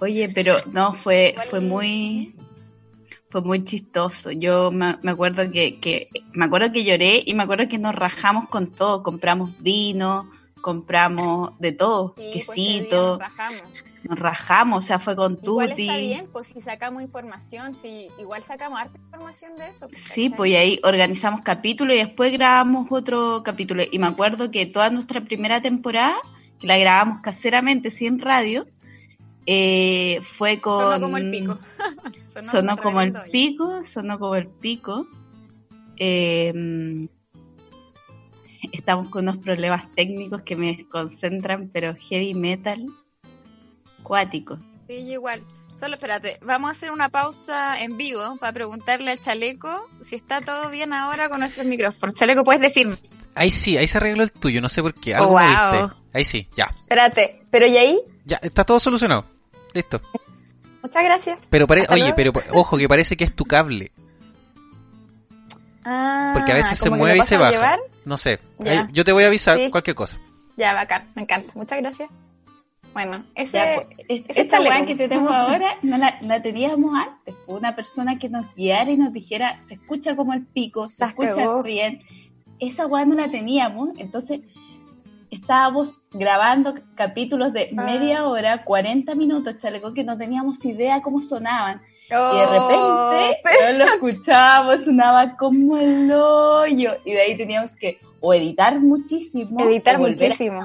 Oye, 0.00 0.28
pero 0.34 0.56
no, 0.72 0.94
fue, 0.94 1.34
fue 1.50 1.60
muy, 1.60 2.34
Fue 3.30 3.42
muy 3.42 3.64
chistoso. 3.64 4.30
Yo 4.32 4.70
me, 4.70 4.96
me 5.02 5.10
acuerdo 5.10 5.50
que, 5.50 5.78
que, 5.80 6.08
me 6.32 6.46
acuerdo 6.46 6.72
que 6.72 6.84
lloré 6.84 7.22
y 7.26 7.34
me 7.34 7.42
acuerdo 7.42 7.68
que 7.68 7.78
nos 7.78 7.94
rajamos 7.94 8.48
con 8.48 8.70
todo. 8.72 9.02
Compramos 9.02 9.50
vino, 9.62 10.30
compramos 10.60 11.58
de 11.60 11.72
todo, 11.72 12.14
Sí, 12.16 12.42
pues, 12.46 12.56
quesito, 12.56 12.56
día 12.56 13.00
nos 13.00 13.18
rajamos. 13.18 13.84
nos 14.04 14.18
rajamos, 14.18 14.84
o 14.84 14.86
sea, 14.86 14.98
fue 14.98 15.16
con 15.16 15.38
Igual 15.42 15.70
tutti. 15.70 15.82
está 15.82 15.96
bien, 15.96 16.26
pues 16.32 16.46
si 16.48 16.60
sacamos 16.60 17.02
información, 17.02 17.74
si 17.74 18.08
igual 18.18 18.42
sacamos 18.42 18.80
harta 18.80 18.98
información 18.98 19.56
de 19.56 19.68
eso. 19.68 19.88
pues, 19.88 20.02
Sí, 20.12 20.30
pues 20.30 20.50
y 20.50 20.56
ahí 20.56 20.80
organizamos 20.82 21.42
capítulos 21.42 21.94
y 21.94 21.98
después 21.98 22.32
grabamos 22.32 22.86
otro 22.90 23.42
capítulo. 23.44 23.82
Y 23.90 23.98
me 23.98 24.06
acuerdo 24.06 24.50
que 24.50 24.66
toda 24.66 24.90
nuestra 24.90 25.20
primera 25.22 25.62
temporada, 25.62 26.16
que 26.58 26.66
la 26.66 26.78
grabamos 26.78 27.20
caseramente, 27.22 27.90
sin 27.90 28.18
radio, 28.20 28.66
eh, 29.50 30.20
fue 30.36 30.60
con... 30.60 30.78
Sonó 30.82 31.00
como 31.00 31.16
el 31.16 31.30
pico. 31.30 31.58
Sonó 32.42 32.76
como 32.76 33.00
el 33.00 33.14
pico, 33.32 33.80
sonó 33.86 34.18
como 34.18 34.34
el 34.36 34.46
pico. 34.46 35.06
Eh, 35.96 37.08
estamos 38.72 39.08
con 39.08 39.26
unos 39.26 39.42
problemas 39.42 39.90
técnicos 39.94 40.42
que 40.42 40.54
me 40.54 40.76
desconcentran, 40.76 41.70
pero 41.72 41.94
heavy 41.94 42.34
metal, 42.34 42.84
cuático. 44.02 44.58
Sí, 44.86 44.96
igual. 44.96 45.40
Solo 45.74 45.94
espérate, 45.94 46.38
vamos 46.42 46.68
a 46.68 46.72
hacer 46.72 46.90
una 46.90 47.08
pausa 47.08 47.80
en 47.80 47.96
vivo 47.96 48.36
para 48.36 48.52
preguntarle 48.52 49.12
al 49.12 49.18
chaleco 49.18 49.88
si 50.02 50.16
está 50.16 50.42
todo 50.42 50.68
bien 50.68 50.92
ahora 50.92 51.30
con 51.30 51.40
nuestros 51.40 51.64
micrófonos. 51.64 52.14
Chaleco, 52.16 52.44
puedes 52.44 52.60
decir. 52.60 52.88
Ahí 53.34 53.50
sí, 53.50 53.78
ahí 53.78 53.88
se 53.88 53.96
arregló 53.96 54.24
el 54.24 54.32
tuyo, 54.32 54.60
no 54.60 54.68
sé 54.68 54.82
por 54.82 54.92
qué. 54.92 55.14
Algo 55.14 55.28
Oh, 55.28 55.30
wow. 55.30 55.90
Ahí 56.12 56.24
sí, 56.24 56.48
ya. 56.54 56.64
Espérate, 56.82 57.38
pero 57.50 57.66
¿y 57.66 57.78
ahí? 57.78 57.98
Ya, 58.26 58.38
está 58.42 58.64
todo 58.64 58.78
solucionado. 58.78 59.37
Listo. 59.74 60.00
Muchas 60.82 61.04
gracias. 61.04 61.38
Pero 61.50 61.66
pare- 61.66 61.86
oye, 61.90 62.12
pero 62.14 62.32
ojo 62.52 62.76
que 62.78 62.88
parece 62.88 63.16
que 63.16 63.24
es 63.24 63.34
tu 63.34 63.44
cable. 63.44 63.90
Ah, 65.84 66.32
Porque 66.34 66.52
a 66.52 66.56
veces 66.56 66.78
se 66.78 66.90
mueve 66.90 67.18
y 67.18 67.22
se 67.22 67.38
baja. 67.38 67.50
llevar. 67.52 67.78
No 68.04 68.18
sé. 68.18 68.40
Ya. 68.58 68.72
Ahí- 68.82 68.86
yo 68.92 69.04
te 69.04 69.12
voy 69.12 69.24
a 69.24 69.28
avisar 69.28 69.58
Sí. 69.58 69.70
cualquier 69.70 69.96
cosa. 69.96 70.16
Ya, 70.56 70.74
bacán, 70.74 71.02
me 71.14 71.22
encanta. 71.22 71.52
Muchas 71.54 71.78
gracias. 71.80 72.10
Bueno, 72.92 73.22
ese... 73.34 73.58
Ya, 73.58 73.74
pues, 73.76 73.88
es- 74.08 74.28
ese 74.28 74.40
esta 74.42 74.60
weá 74.60 74.84
que 74.84 74.96
tenemos 74.96 75.30
ahora 75.32 75.76
no 75.82 75.98
la, 75.98 76.16
la 76.22 76.42
teníamos 76.42 76.94
antes. 76.96 77.34
pues, 77.46 77.58
Una 77.58 77.74
persona 77.76 78.18
que 78.18 78.28
nos 78.28 78.44
guiara 78.54 78.90
y 78.90 78.96
nos 78.96 79.12
dijera, 79.12 79.60
se 79.66 79.74
escucha 79.74 80.16
como 80.16 80.32
el 80.32 80.44
pico, 80.46 80.90
se 80.90 80.96
Las 81.02 81.10
escucha 81.10 81.62
bien. 81.62 82.00
Esa 82.60 82.86
weá 82.86 83.04
no 83.04 83.14
la 83.14 83.30
teníamos, 83.30 83.90
entonces 83.98 84.40
estábamos 85.40 85.92
grabando 86.12 86.74
capítulos 86.94 87.52
de 87.52 87.70
Ah. 87.76 87.82
media 87.82 88.26
hora, 88.26 88.64
40 88.64 89.14
minutos, 89.14 89.58
chaleco, 89.58 89.92
que 89.94 90.04
no 90.04 90.16
teníamos 90.16 90.64
idea 90.64 91.00
cómo 91.02 91.22
sonaban. 91.22 91.80
Oh, 92.10 92.32
Y 92.34 92.38
de 92.38 92.46
repente 92.46 93.72
no 93.72 93.78
lo 93.78 93.84
escuchábamos, 93.92 94.84
sonaba 94.84 95.36
como 95.36 95.76
el 95.76 96.10
hoyo. 96.10 96.92
Y 97.04 97.12
de 97.12 97.20
ahí 97.20 97.36
teníamos 97.36 97.76
que 97.76 97.98
o 98.20 98.32
editar 98.34 98.78
muchísimo. 98.80 99.60
Editar 99.60 99.96
o 99.96 99.98
volver 100.00 100.14
a 100.24 100.28
muchísimo. 100.28 100.60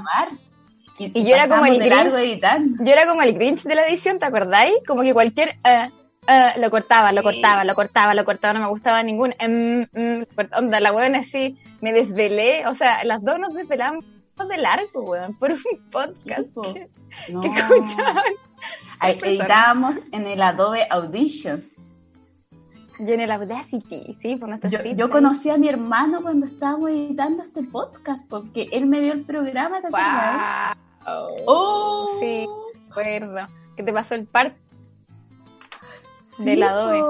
Y, 0.99 1.11
Y 1.19 1.23
yo 1.27 1.35
era 1.35 1.47
como 1.47 1.65
el 1.65 1.79
Grinch. 1.79 2.39
Yo 2.79 2.91
era 2.93 3.05
como 3.07 3.21
el 3.23 3.33
Grinch 3.33 3.63
de 3.63 3.75
la 3.75 3.85
edición, 3.87 4.19
¿te 4.19 4.25
acordáis? 4.25 4.73
Como 4.87 5.01
que 5.01 5.13
cualquier... 5.13 5.55
eh, 5.65 5.87
eh, 6.27 6.51
lo 6.61 6.69
cortaba, 6.71 7.11
lo 7.11 7.19
Sí. 7.19 7.23
cortaba, 7.25 7.65
lo 7.65 7.75
cortaba, 7.75 8.13
lo 8.13 8.23
cortaba, 8.23 8.53
no 8.53 8.59
me 8.61 8.67
gustaba 8.67 9.03
ningún... 9.03 9.33
em, 9.39 9.81
mm, 9.91 10.21
cort- 10.37 10.55
onda, 10.57 10.79
la 10.79 10.93
weón 10.93 11.15
así, 11.15 11.57
me 11.81 11.91
desvelé. 11.91 12.65
O 12.67 12.73
sea, 12.75 13.03
las 13.03 13.21
dos 13.23 13.37
nos 13.39 13.53
desvelamos 13.53 14.05
de 14.37 14.57
largo, 14.57 15.01
weón, 15.03 15.37
por 15.37 15.51
un 15.51 15.61
podcast 15.91 16.49
po. 16.53 16.61
que, 16.73 16.89
No. 17.29 17.41
que 17.41 17.47
escuchaban. 17.49 18.23
Editábamos 19.01 19.97
en 20.11 20.27
el 20.27 20.41
Adobe 20.41 20.87
Audition. 20.89 21.61
Yo 22.99 23.13
en 23.15 23.21
el 23.21 23.31
Audacity, 23.31 24.17
sí, 24.21 24.35
por 24.35 24.49
nuestros 24.49 24.71
Yo, 24.71 24.79
yo 24.83 25.09
conocí 25.09 25.49
a 25.49 25.57
mi 25.57 25.67
hermano 25.67 26.21
cuando 26.21 26.45
estábamos 26.45 26.89
editando 26.91 27.43
este 27.43 27.63
podcast, 27.63 28.23
porque 28.29 28.67
él 28.71 28.85
me 28.85 29.01
dio 29.01 29.13
el 29.13 29.23
programa, 29.25 29.81
¿te 29.81 29.87
acuerdas? 29.87 30.77
Wow. 31.05 31.35
¡Oh! 31.47 32.17
Sí, 32.19 32.47
recuerdo. 32.89 33.47
Que 33.75 33.83
te 33.83 33.91
pasó 33.93 34.15
el 34.15 34.25
part 34.27 34.55
Sí, 36.37 36.43
del 36.45 36.63
Adobe. 36.63 37.01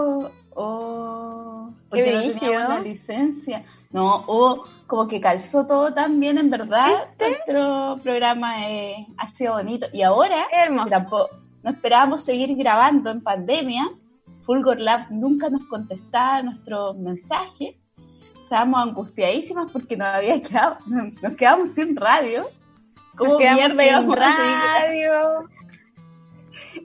¡Oh! 0.55 1.52
Qué 1.93 2.03
Porque 2.03 2.13
no 2.13 2.39
teníamos 2.39 2.69
la 2.69 2.79
licencia. 2.79 3.63
No, 3.91 4.25
hubo 4.27 4.65
como 4.87 5.07
que 5.07 5.21
calzó 5.21 5.65
todo 5.65 5.93
tan 5.93 6.19
bien, 6.19 6.37
en 6.37 6.49
verdad. 6.49 7.09
Nuestro 7.19 7.97
programa 8.03 8.69
eh, 8.69 9.07
ha 9.17 9.27
sido 9.29 9.53
bonito. 9.53 9.87
Y 9.93 10.01
ahora, 10.01 10.47
hermoso. 10.51 10.89
tampoco, 10.89 11.29
no 11.63 11.71
esperábamos 11.71 12.23
seguir 12.23 12.55
grabando 12.55 13.09
en 13.09 13.21
pandemia. 13.21 13.89
Fulgor 14.45 14.79
Lab 14.79 15.07
nunca 15.09 15.49
nos 15.49 15.63
contestaba 15.65 16.41
nuestro 16.41 16.93
mensaje. 16.93 17.79
Estábamos 18.43 18.81
angustiadísimas 18.81 19.71
porque 19.71 19.95
nos 19.95 20.07
había 20.07 20.41
quedado, 20.41 20.77
nos 21.21 21.35
quedamos 21.35 21.71
sin 21.71 21.95
radio. 21.95 22.45
¿Cómo 23.15 23.33
Nos 23.33 23.41
quedamos 23.41 23.75
mierda 23.75 24.01
sin 24.01 24.15
radio. 24.15 25.49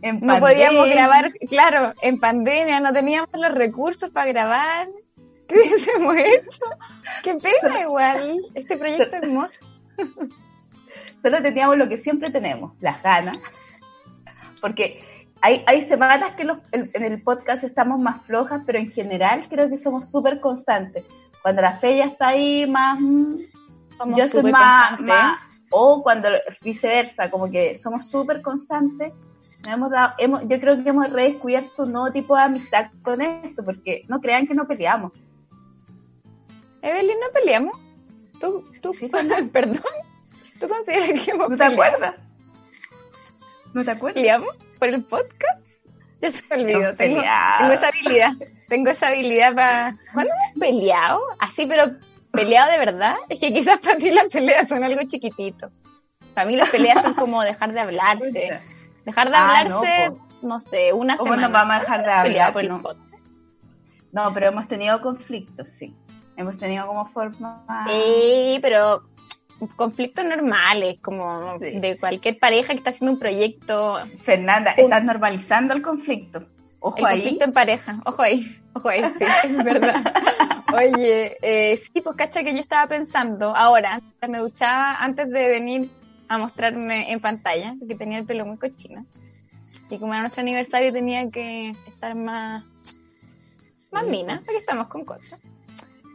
En 0.03 0.21
No 0.21 0.39
podíamos 0.41 0.89
grabar, 0.89 1.33
claro, 1.49 1.95
en 2.03 2.19
pandemia 2.21 2.81
no 2.81 2.93
teníamos 2.93 3.29
los 3.33 3.55
recursos 3.55 4.11
para 4.11 4.27
grabar. 4.27 4.89
¿Qué 5.49 5.55
hubiésemos 5.59 6.17
hecho? 6.17 6.65
Qué 7.23 7.35
pena 7.37 7.81
igual, 7.83 8.39
este 8.55 8.77
proyecto 8.77 9.17
hermoso. 9.17 9.65
Solo 11.23 11.43
teníamos 11.43 11.77
lo 11.77 11.89
que 11.89 11.99
siempre 11.99 12.31
tenemos, 12.33 12.73
las 12.81 13.03
ganas. 13.03 13.39
Porque 14.61 15.03
hay, 15.41 15.63
hay 15.67 15.83
semanas 15.89 16.33
que 16.37 16.45
los- 16.45 16.59
el- 16.73 16.91
en 16.95 17.03
el 17.05 17.23
podcast 17.23 17.65
estamos 17.65 18.01
más 18.01 18.23
flojas, 18.27 18.63
pero 18.67 18.79
en 18.79 18.91
general 18.91 19.47
creo 19.49 19.69
que 19.69 19.79
somos 19.79 20.11
súper 20.11 20.41
constantes. 20.41 21.05
Cuando 21.43 21.63
la 21.63 21.73
fe 21.73 21.97
ya 21.99 22.05
está 22.05 22.29
ahí 22.29 22.67
más... 22.67 23.01
mm, 23.01 23.35
Somos 23.97 24.17
yo 24.19 24.29
soy 24.29 24.53
más- 24.53 24.91
O 25.71 26.03
cuando 26.03 26.29
viceversa, 26.63 27.31
como 27.31 27.51
que 27.51 27.79
somos 27.79 28.09
súper 28.09 28.43
constantes. 28.43 29.13
Nos 29.69 29.75
hemos 29.75 29.91
dado, 29.91 30.15
hemos, 30.17 30.41
yo 30.49 30.59
creo 30.59 30.83
que 30.83 30.89
hemos 30.89 31.11
redescubierto 31.11 31.83
un 31.83 31.93
nuevo 31.93 32.11
tipo 32.11 32.35
de 32.35 32.43
amistad 32.43 32.87
con 33.03 33.21
esto, 33.21 33.63
porque 33.63 34.03
no 34.09 34.19
crean 34.19 34.47
que 34.47 34.55
no 34.55 34.67
peleamos. 34.67 35.13
Evelyn, 36.81 37.21
¿no 37.21 37.27
peleamos? 37.35 37.79
¿Tú, 38.41 38.65
tú, 38.81 38.95
Sí, 38.95 39.11
perdón? 39.53 39.83
¿Tú 40.59 40.69
consideras 40.69 41.23
que 41.23 41.33
hemos 41.33 41.51
¿No 41.51 41.57
te 41.59 41.65
peleado? 41.65 41.73
acuerdas? 41.83 42.15
¿No 43.75 43.85
te 43.85 43.91
acuerdas? 43.91 44.15
¿Peleamos 44.15 44.57
por 44.79 44.89
el 44.89 45.03
podcast? 45.05 45.67
Ya 46.23 46.31
se 46.31 46.43
me 46.49 46.63
olvidó. 46.63 46.97
Tengo, 46.97 47.21
tengo 47.59 47.73
esa 47.75 47.89
habilidad. 47.89 48.33
Tengo 48.69 48.91
esa 48.91 49.09
habilidad 49.09 49.55
para... 49.55 49.95
¿Cuándo 50.15 50.33
hemos 50.33 50.59
peleado? 50.59 51.21
Así, 51.39 51.67
pero 51.67 51.93
peleado 52.33 52.73
de 52.73 52.79
verdad. 52.79 53.17
Es 53.29 53.39
que 53.39 53.53
quizás 53.53 53.79
para 53.81 53.99
ti 53.99 54.11
las 54.11 54.27
peleas 54.29 54.67
son 54.67 54.83
algo 54.83 55.01
chiquitito. 55.07 55.71
Para 56.35 56.49
mí 56.49 56.57
las 56.57 56.71
peleas 56.71 57.03
son 57.03 57.15
como 57.15 57.43
dejar 57.43 57.73
de 57.73 57.81
hablarse. 57.81 58.59
Dejar 59.09 59.31
de 59.31 59.37
Ah, 59.37 59.61
hablarse, 59.61 60.11
no, 60.43 60.49
no, 60.49 60.61
sé, 60.61 60.93
una 60.93 61.17
¿Cómo 61.17 61.31
semana. 61.33 61.49
nos 61.49 61.53
vamos 61.55 61.77
a 61.77 61.81
dejar 61.81 62.05
de 62.05 62.13
hablar? 62.13 62.59
el 62.59 62.69
No. 62.69 62.83
No, 64.13 64.35
pero 64.35 64.49
hemos 64.49 64.67
tenido 64.67 65.01
conflictos, 65.01 65.67
sí. 65.69 65.95
Hemos 66.37 66.59
tenido 66.59 66.87
como 66.87 67.07
forma... 67.07 67.65
Sí, 67.89 68.59
pero 68.61 69.03
conflictos 69.77 70.27
normales, 70.27 70.99
como 71.03 71.59
Sí. 71.59 71.81
de 71.81 71.97
cualquier 71.99 72.39
pareja 72.39 72.69
que 72.69 72.75
está 72.81 72.91
haciendo 72.91 73.13
un 73.15 73.19
proyecto. 73.19 73.97
Fernanda, 74.23 74.75
Un- 74.77 74.85
estás 74.85 75.05
normalizando 75.05 75.73
el 75.73 75.81
conflicto. 75.81 76.45
Ojo 76.81 76.99
El 76.99 77.07
ahí. 77.07 77.17
conflicto 77.21 77.45
en 77.47 77.53
pareja. 77.55 78.01
Ojo 78.05 78.23
ahí, 78.23 78.47
ojo 78.75 78.89
ahí, 78.91 79.03
sí, 79.19 79.25
es 79.45 79.57
verdad. 79.65 79.95
Oye, 80.75 81.37
eh, 81.41 81.77
sí, 81.79 82.03
pues 82.03 82.15
cacha 82.15 82.43
que 82.45 82.53
yo 82.55 82.61
estaba 82.61 82.87
pensando 82.87 83.57
ahora, 83.57 83.99
me 84.29 84.37
duchaba 84.39 84.97
antes 85.03 85.31
de 85.31 85.49
venir 85.49 85.91
a 86.29 86.39
mostrarme 86.39 87.13
en 87.13 87.21
pantalla, 87.21 87.75
porque 87.79 87.95
tenía 87.95 88.19
el 88.19 88.27
pelo 88.27 88.47
muy 88.47 88.59
cochino. 88.59 89.07
Y 89.91 89.99
como 89.99 90.13
era 90.13 90.23
nuestro 90.23 90.43
aniversario 90.43 90.93
tenía 90.93 91.29
que 91.31 91.71
estar 91.71 92.15
más, 92.15 92.65
más 93.91 94.07
mina, 94.07 94.43
porque 94.45 94.59
estamos 94.59 94.89
con 94.89 95.05
cosas. 95.05 95.41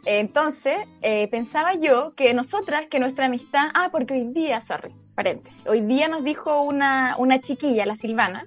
Entonces, 0.06 0.78
eh, 1.02 1.28
pensaba 1.30 1.76
yo 1.76 2.14
que 2.16 2.34
nosotras, 2.34 2.88
que 2.90 3.00
nuestra 3.00 3.26
amistad, 3.26 3.70
ah, 3.74 3.90
porque 3.92 4.16
hoy 4.16 4.34
día, 4.34 4.60
sorry, 4.60 4.94
paréntesis, 5.16 5.66
hoy 5.68 5.82
día 5.82 6.08
nos 6.08 6.24
dijo 6.24 6.62
una, 6.62 7.16
una 7.18 7.40
chiquilla, 7.40 7.86
la 7.86 7.96
Silvana, 7.96 8.46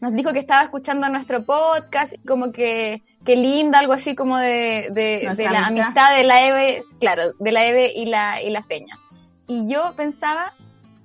nos 0.00 0.12
dijo 0.14 0.32
que 0.32 0.38
estaba 0.38 0.62
escuchando 0.62 1.08
nuestro 1.08 1.44
podcast, 1.44 2.12
como 2.26 2.52
que, 2.52 3.02
que 3.24 3.36
linda, 3.36 3.80
algo 3.80 3.92
así 3.92 4.14
como 4.14 4.36
de, 4.36 4.88
de, 4.92 5.32
de 5.36 5.44
la 5.44 5.66
amistad 5.66 6.16
de 6.16 6.24
la 6.24 6.46
Eve, 6.46 6.82
claro, 7.00 7.32
de 7.38 7.52
la 7.52 7.66
Eve 7.66 7.92
y 7.94 8.06
la, 8.06 8.42
y 8.42 8.50
la 8.50 8.62
Peña. 8.62 8.94
Y 9.48 9.68
yo 9.68 9.92
pensaba 9.96 10.52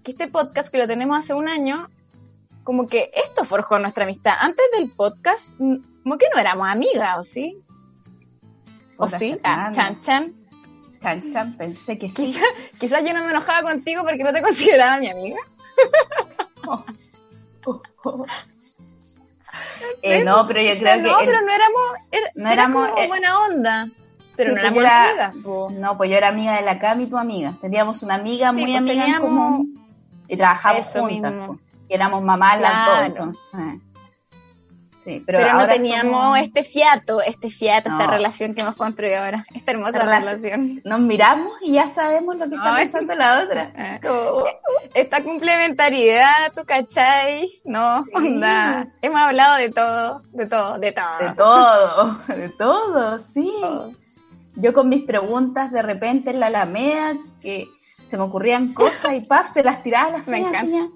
que 0.08 0.12
este 0.14 0.30
podcast 0.30 0.70
que 0.70 0.78
lo 0.78 0.88
tenemos 0.88 1.18
hace 1.20 1.34
un 1.34 1.50
año, 1.50 1.90
como 2.64 2.88
que 2.88 3.12
esto 3.14 3.44
forjó 3.44 3.78
nuestra 3.78 4.06
amistad. 4.06 4.36
Antes 4.40 4.66
del 4.78 4.90
podcast, 4.90 5.50
mm, 5.60 5.76
como 6.04 6.18
que 6.18 6.28
no 6.34 6.40
éramos 6.40 6.66
amigas, 6.70 7.18
¿o 7.20 7.24
sí? 7.24 7.62
¿O 8.96 9.10
sí? 9.10 9.38
Ah, 9.44 9.70
chan, 9.74 10.00
chan. 10.00 10.34
Chan, 11.02 11.34
chan, 11.34 11.58
pensé 11.58 11.98
que 12.00 12.08
sí. 12.08 12.34
Quizás 12.80 13.04
yo 13.06 13.14
no 13.14 13.26
me 13.26 13.32
enojaba 13.32 13.64
contigo 13.64 14.04
porque 14.04 14.24
no 14.24 14.32
te 14.32 14.42
consideraba 14.48 14.98
mi 15.00 15.10
amiga. 15.10 15.40
Eh, 20.02 20.24
no, 20.24 20.48
pero 20.48 20.62
yo 20.62 20.80
creo 20.80 20.96
que. 20.96 21.02
No, 21.02 21.18
pero 21.20 21.42
no 21.42 21.52
éramos. 21.52 21.84
Era, 22.12 22.30
no 22.36 22.50
éramos, 22.50 22.90
como 22.92 23.04
eh, 23.04 23.08
buena 23.10 23.40
onda. 23.42 23.88
Pero 24.38 24.52
Sí, 24.52 24.56
no 24.56 24.62
pues 24.62 24.72
éramos 24.72 24.76
yo 24.78 24.82
era- 24.82 25.28
amigas. 25.28 25.80
No, 25.82 25.98
pues 25.98 26.10
yo 26.12 26.16
era 26.16 26.28
amiga 26.30 26.56
de 26.56 26.62
la 26.62 26.80
Cami, 26.80 27.08
tu 27.08 27.18
amiga. 27.18 27.54
Teníamos 27.60 28.04
una 28.04 28.16
amiga 28.16 28.54
muy 28.54 28.64
pues 28.66 28.78
amiga 28.78 28.94
en 28.94 29.00
teníamos- 29.02 29.28
común 29.30 29.87
y 30.28 30.38
trabajamos 30.38 30.88
Eso 30.88 31.02
juntas. 31.08 31.32
mismo. 31.34 31.48
pues. 31.48 31.60
Y 31.90 31.94
éramos 31.94 32.22
mamás 32.24 32.60
las 32.62 32.72
Claro. 32.72 32.98
dos. 32.98 33.38
entonces, 33.52 33.82
Sí, 35.04 35.24
pero, 35.26 35.40
Pero, 35.40 35.54
no 35.54 35.68
teníamos 35.68 36.22
somos- 36.22 36.40
este 36.40 36.64
fiato, 36.64 37.22
este 37.22 37.50
fiato, 37.50 37.88
esta 37.88 38.08
No. 38.08 38.12
relación 38.12 38.54
que 38.54 38.60
hemos 38.60 38.76
construido 38.76 39.24
ahora. 39.24 39.42
Esta 39.56 39.72
hermosa 39.72 40.00
relación. 40.00 40.82
Nos 40.84 41.00
miramos 41.00 41.54
y 41.62 41.72
ya 41.72 41.88
sabemos 41.88 42.36
lo 42.36 42.50
que 42.50 42.56
está 42.56 42.76
Ay. 42.76 42.84
pensando 42.84 43.16
la 43.16 43.42
otra. 43.42 43.72
Eh, 43.78 44.00
Como, 44.06 44.44
Esta 44.94 45.24
complementariedad, 45.24 46.52
¿tú 46.54 46.66
cachai? 46.66 47.50
No, 47.64 48.04
Sí. 48.04 48.12
onda. 48.16 48.88
Hemos 49.02 49.22
hablado 49.22 49.56
de 49.56 49.70
todo, 49.72 50.24
de 50.34 50.46
todo, 50.46 50.78
de 50.78 50.92
todo. 50.92 51.18
de 51.20 51.34
todo, 51.36 52.14
de 52.28 52.50
todo, 52.50 53.20
sí. 53.34 53.54
todo. 53.62 53.92
Yo 54.58 54.74
con 54.74 54.90
mis 54.90 55.06
preguntas 55.06 55.72
de 55.72 55.84
repente 55.84 56.32
en 56.32 56.42
la 56.42 56.48
Alameda, 56.48 57.14
que 57.42 57.66
se 58.10 58.18
me 58.18 58.24
ocurrían 58.24 58.74
cosas 58.74 59.14
y 59.16 59.22
paf, 59.22 59.52
se 59.54 59.64
las 59.64 59.84
tiraba 59.84 60.08
a 60.08 60.18
las 60.20 60.28
Me 60.28 60.40
encanta. 60.40 60.88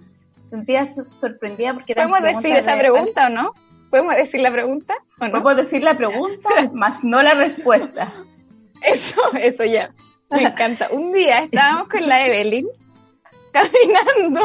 Sentía 0.49 0.85
sorprendida 0.85 1.73
porque 1.73 1.95
¿Podemos 1.95 2.21
decir 2.21 2.55
esa 2.57 2.73
de- 2.73 2.79
pregunta 2.79 3.27
o 3.27 3.29
no? 3.29 3.53
¿Podemos 3.89 4.15
decir 4.15 4.41
la 4.41 4.51
pregunta 4.51 4.95
o 5.19 5.25
no? 5.25 5.31
Podemos 5.43 5.55
decir 5.57 5.83
la 5.83 5.95
pregunta, 5.95 6.49
más 6.73 7.03
no 7.03 7.21
la 7.21 7.33
respuesta. 7.33 8.11
Eso, 8.81 9.21
eso 9.39 9.63
ya. 9.65 9.91
Me 10.29 10.43
encanta. 10.43 10.87
Un 10.91 11.11
día 11.13 11.39
estábamos 11.43 11.87
con 11.89 12.07
la 12.07 12.25
Evelyn 12.25 12.65
caminando, 13.51 14.41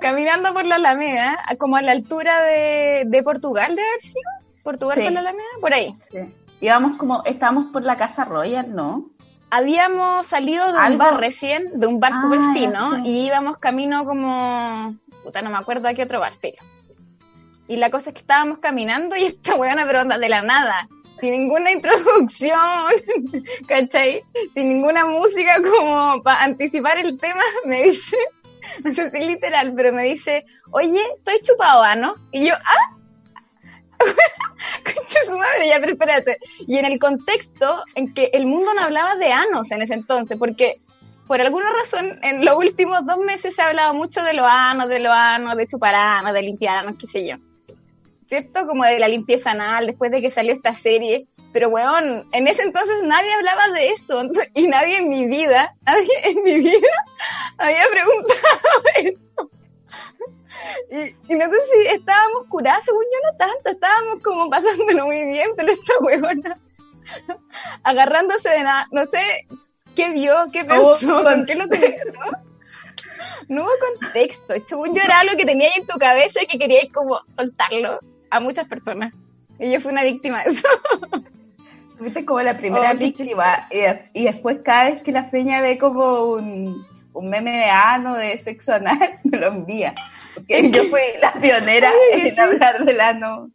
caminando 0.00 0.52
por 0.52 0.64
la 0.66 0.76
Alameda, 0.76 1.36
como 1.58 1.76
a 1.76 1.82
la 1.82 1.92
altura 1.92 2.42
de, 2.44 3.04
de 3.06 3.22
Portugal, 3.22 3.74
de 3.74 3.82
haber 3.82 4.00
sido. 4.00 4.30
Portugal 4.62 4.96
Sí. 4.98 5.04
por 5.04 5.12
la 5.12 5.20
Alameda, 5.20 5.44
por 5.60 5.72
ahí. 5.74 5.94
Sí. 6.10 6.18
Íbamos 6.60 6.96
como, 6.96 7.22
estábamos 7.24 7.66
por 7.72 7.82
la 7.82 7.96
Casa 7.96 8.24
Royal, 8.24 8.74
¿no? 8.74 9.10
Habíamos 9.50 10.26
salido 10.26 10.72
de 10.72 10.78
un 10.78 10.98
bar 10.98 11.18
recién, 11.18 11.66
de 11.78 11.86
un 11.86 12.00
bar 12.00 12.12
Ah, 12.14 12.22
súper 12.22 12.40
fino, 12.52 13.06
y 13.06 13.26
íbamos 13.26 13.58
camino 13.58 14.04
como. 14.04 14.96
Puta, 15.22 15.42
no 15.42 15.50
me 15.50 15.58
acuerdo 15.58 15.88
a 15.88 15.94
qué 15.94 16.02
otro 16.02 16.20
bar, 16.20 16.32
filo. 16.32 16.58
Y 17.68 17.76
la 17.76 17.90
cosa 17.90 18.10
es 18.10 18.14
que 18.14 18.20
estábamos 18.20 18.58
caminando 18.58 19.16
y 19.16 19.24
esta 19.24 19.54
weona, 19.54 19.86
pero 19.86 20.00
onda 20.02 20.18
de 20.18 20.28
la 20.28 20.42
nada, 20.42 20.88
sin 21.20 21.32
ninguna 21.32 21.70
introducción, 21.72 22.60
¿cachai? 23.68 24.22
Sin 24.52 24.68
ninguna 24.68 25.06
música 25.06 25.60
como 25.62 26.22
para 26.22 26.44
anticipar 26.44 26.98
el 26.98 27.18
tema, 27.18 27.42
me 27.64 27.84
dice, 27.84 28.16
no 28.84 28.92
sé 28.92 29.10
si 29.10 29.20
literal, 29.20 29.72
pero 29.74 29.92
me 29.92 30.04
dice, 30.04 30.44
oye, 30.70 31.00
estoy 31.18 31.40
chupado, 31.42 31.82
¿ah, 31.82 31.94
no? 31.94 32.16
Y 32.32 32.46
yo, 32.46 32.54
¡ah! 32.54 32.95
Madre, 35.36 35.68
ya, 35.68 35.80
pero 35.80 35.92
espérate. 35.92 36.38
Y 36.66 36.78
en 36.78 36.84
el 36.84 36.98
contexto 36.98 37.82
en 37.94 38.12
que 38.12 38.30
el 38.32 38.46
mundo 38.46 38.72
no 38.74 38.80
hablaba 38.82 39.16
de 39.16 39.32
anos 39.32 39.70
en 39.70 39.82
ese 39.82 39.94
entonces, 39.94 40.36
porque 40.38 40.76
por 41.26 41.40
alguna 41.40 41.72
razón 41.72 42.18
en 42.22 42.44
los 42.44 42.56
últimos 42.56 43.04
dos 43.04 43.18
meses 43.18 43.54
se 43.54 43.62
ha 43.62 43.68
hablado 43.68 43.94
mucho 43.94 44.22
de 44.22 44.34
los 44.34 44.46
anos, 44.48 44.88
de 44.88 45.00
los 45.00 45.12
anos, 45.12 45.56
de 45.56 45.66
chupar 45.66 45.94
anos, 45.94 46.32
de 46.32 46.42
limpiar 46.42 46.78
anos, 46.78 46.94
qué 46.98 47.06
sé 47.06 47.26
yo. 47.26 47.36
¿Cierto? 48.28 48.66
Como 48.66 48.84
de 48.84 48.98
la 48.98 49.08
limpieza 49.08 49.52
anal, 49.52 49.86
después 49.86 50.10
de 50.10 50.20
que 50.20 50.30
salió 50.30 50.52
esta 50.52 50.74
serie. 50.74 51.26
Pero, 51.52 51.68
weón, 51.68 52.26
en 52.32 52.48
ese 52.48 52.62
entonces 52.62 52.96
nadie 53.04 53.32
hablaba 53.32 53.68
de 53.68 53.90
eso. 53.90 54.22
Y 54.54 54.66
nadie 54.66 54.98
en 54.98 55.08
mi 55.08 55.26
vida, 55.26 55.74
nadie 55.84 56.10
en 56.24 56.42
mi 56.42 56.54
vida 56.54 56.88
había 57.58 57.84
preguntado 57.90 58.82
eso. 58.96 59.25
Y, 60.90 61.32
y 61.32 61.36
no 61.36 61.44
sé 61.46 61.56
si 61.72 61.88
estábamos 61.88 62.44
curadas, 62.48 62.84
según 62.84 63.02
yo 63.04 63.30
no 63.30 63.36
tanto, 63.38 63.70
estábamos 63.70 64.22
como 64.22 64.48
pasándolo 64.50 65.06
muy 65.06 65.24
bien, 65.26 65.50
pero 65.56 65.72
esta 65.72 65.92
huevona 66.00 66.56
agarrándose 67.82 68.48
de 68.48 68.62
nada, 68.62 68.88
no 68.90 69.06
sé 69.06 69.46
qué 69.94 70.10
vio, 70.10 70.34
qué 70.52 70.62
Hubo 70.64 70.92
pensó, 70.96 71.22
con- 71.22 71.46
qué 71.46 71.54
lo 71.54 71.68
conectó. 71.68 72.12
No 73.48 73.62
hubo 73.62 73.70
contexto, 74.00 74.54
según 74.66 74.94
yo 74.94 75.02
era 75.02 75.20
algo 75.20 75.36
que 75.36 75.44
tenía 75.46 75.68
ahí 75.68 75.80
en 75.80 75.86
tu 75.86 75.98
cabeza 75.98 76.42
y 76.42 76.46
que 76.46 76.58
queríais 76.58 76.92
como 76.92 77.20
soltarlo 77.38 78.00
a 78.30 78.40
muchas 78.40 78.66
personas. 78.66 79.14
Y 79.58 79.70
yo 79.72 79.80
fui 79.80 79.92
una 79.92 80.02
víctima 80.02 80.42
de 80.44 80.50
eso. 80.50 80.68
Fuiste 81.98 82.24
como 82.26 82.42
la 82.42 82.58
primera 82.58 82.90
Oh, 82.92 82.96
víctima. 82.96 83.66
Y, 83.70 84.20
y 84.20 84.24
después 84.24 84.58
cada 84.64 84.90
vez 84.90 85.02
que 85.02 85.12
la 85.12 85.24
feña 85.30 85.62
ve 85.62 85.78
como 85.78 86.24
un, 86.24 86.84
un 87.14 87.30
meme 87.30 87.52
de 87.56 87.64
ano, 87.70 88.14
de 88.14 88.38
sexo 88.38 88.74
anal, 88.74 89.12
me 89.24 89.38
lo 89.38 89.46
envía. 89.48 89.94
Porque 90.48 90.70
yo 90.70 90.84
fui 90.84 91.00
la 91.20 91.32
pionera 91.34 91.92
en 92.12 92.34
sí. 92.34 92.40
hablar 92.40 92.84
del 92.84 93.00
ano 93.00 93.50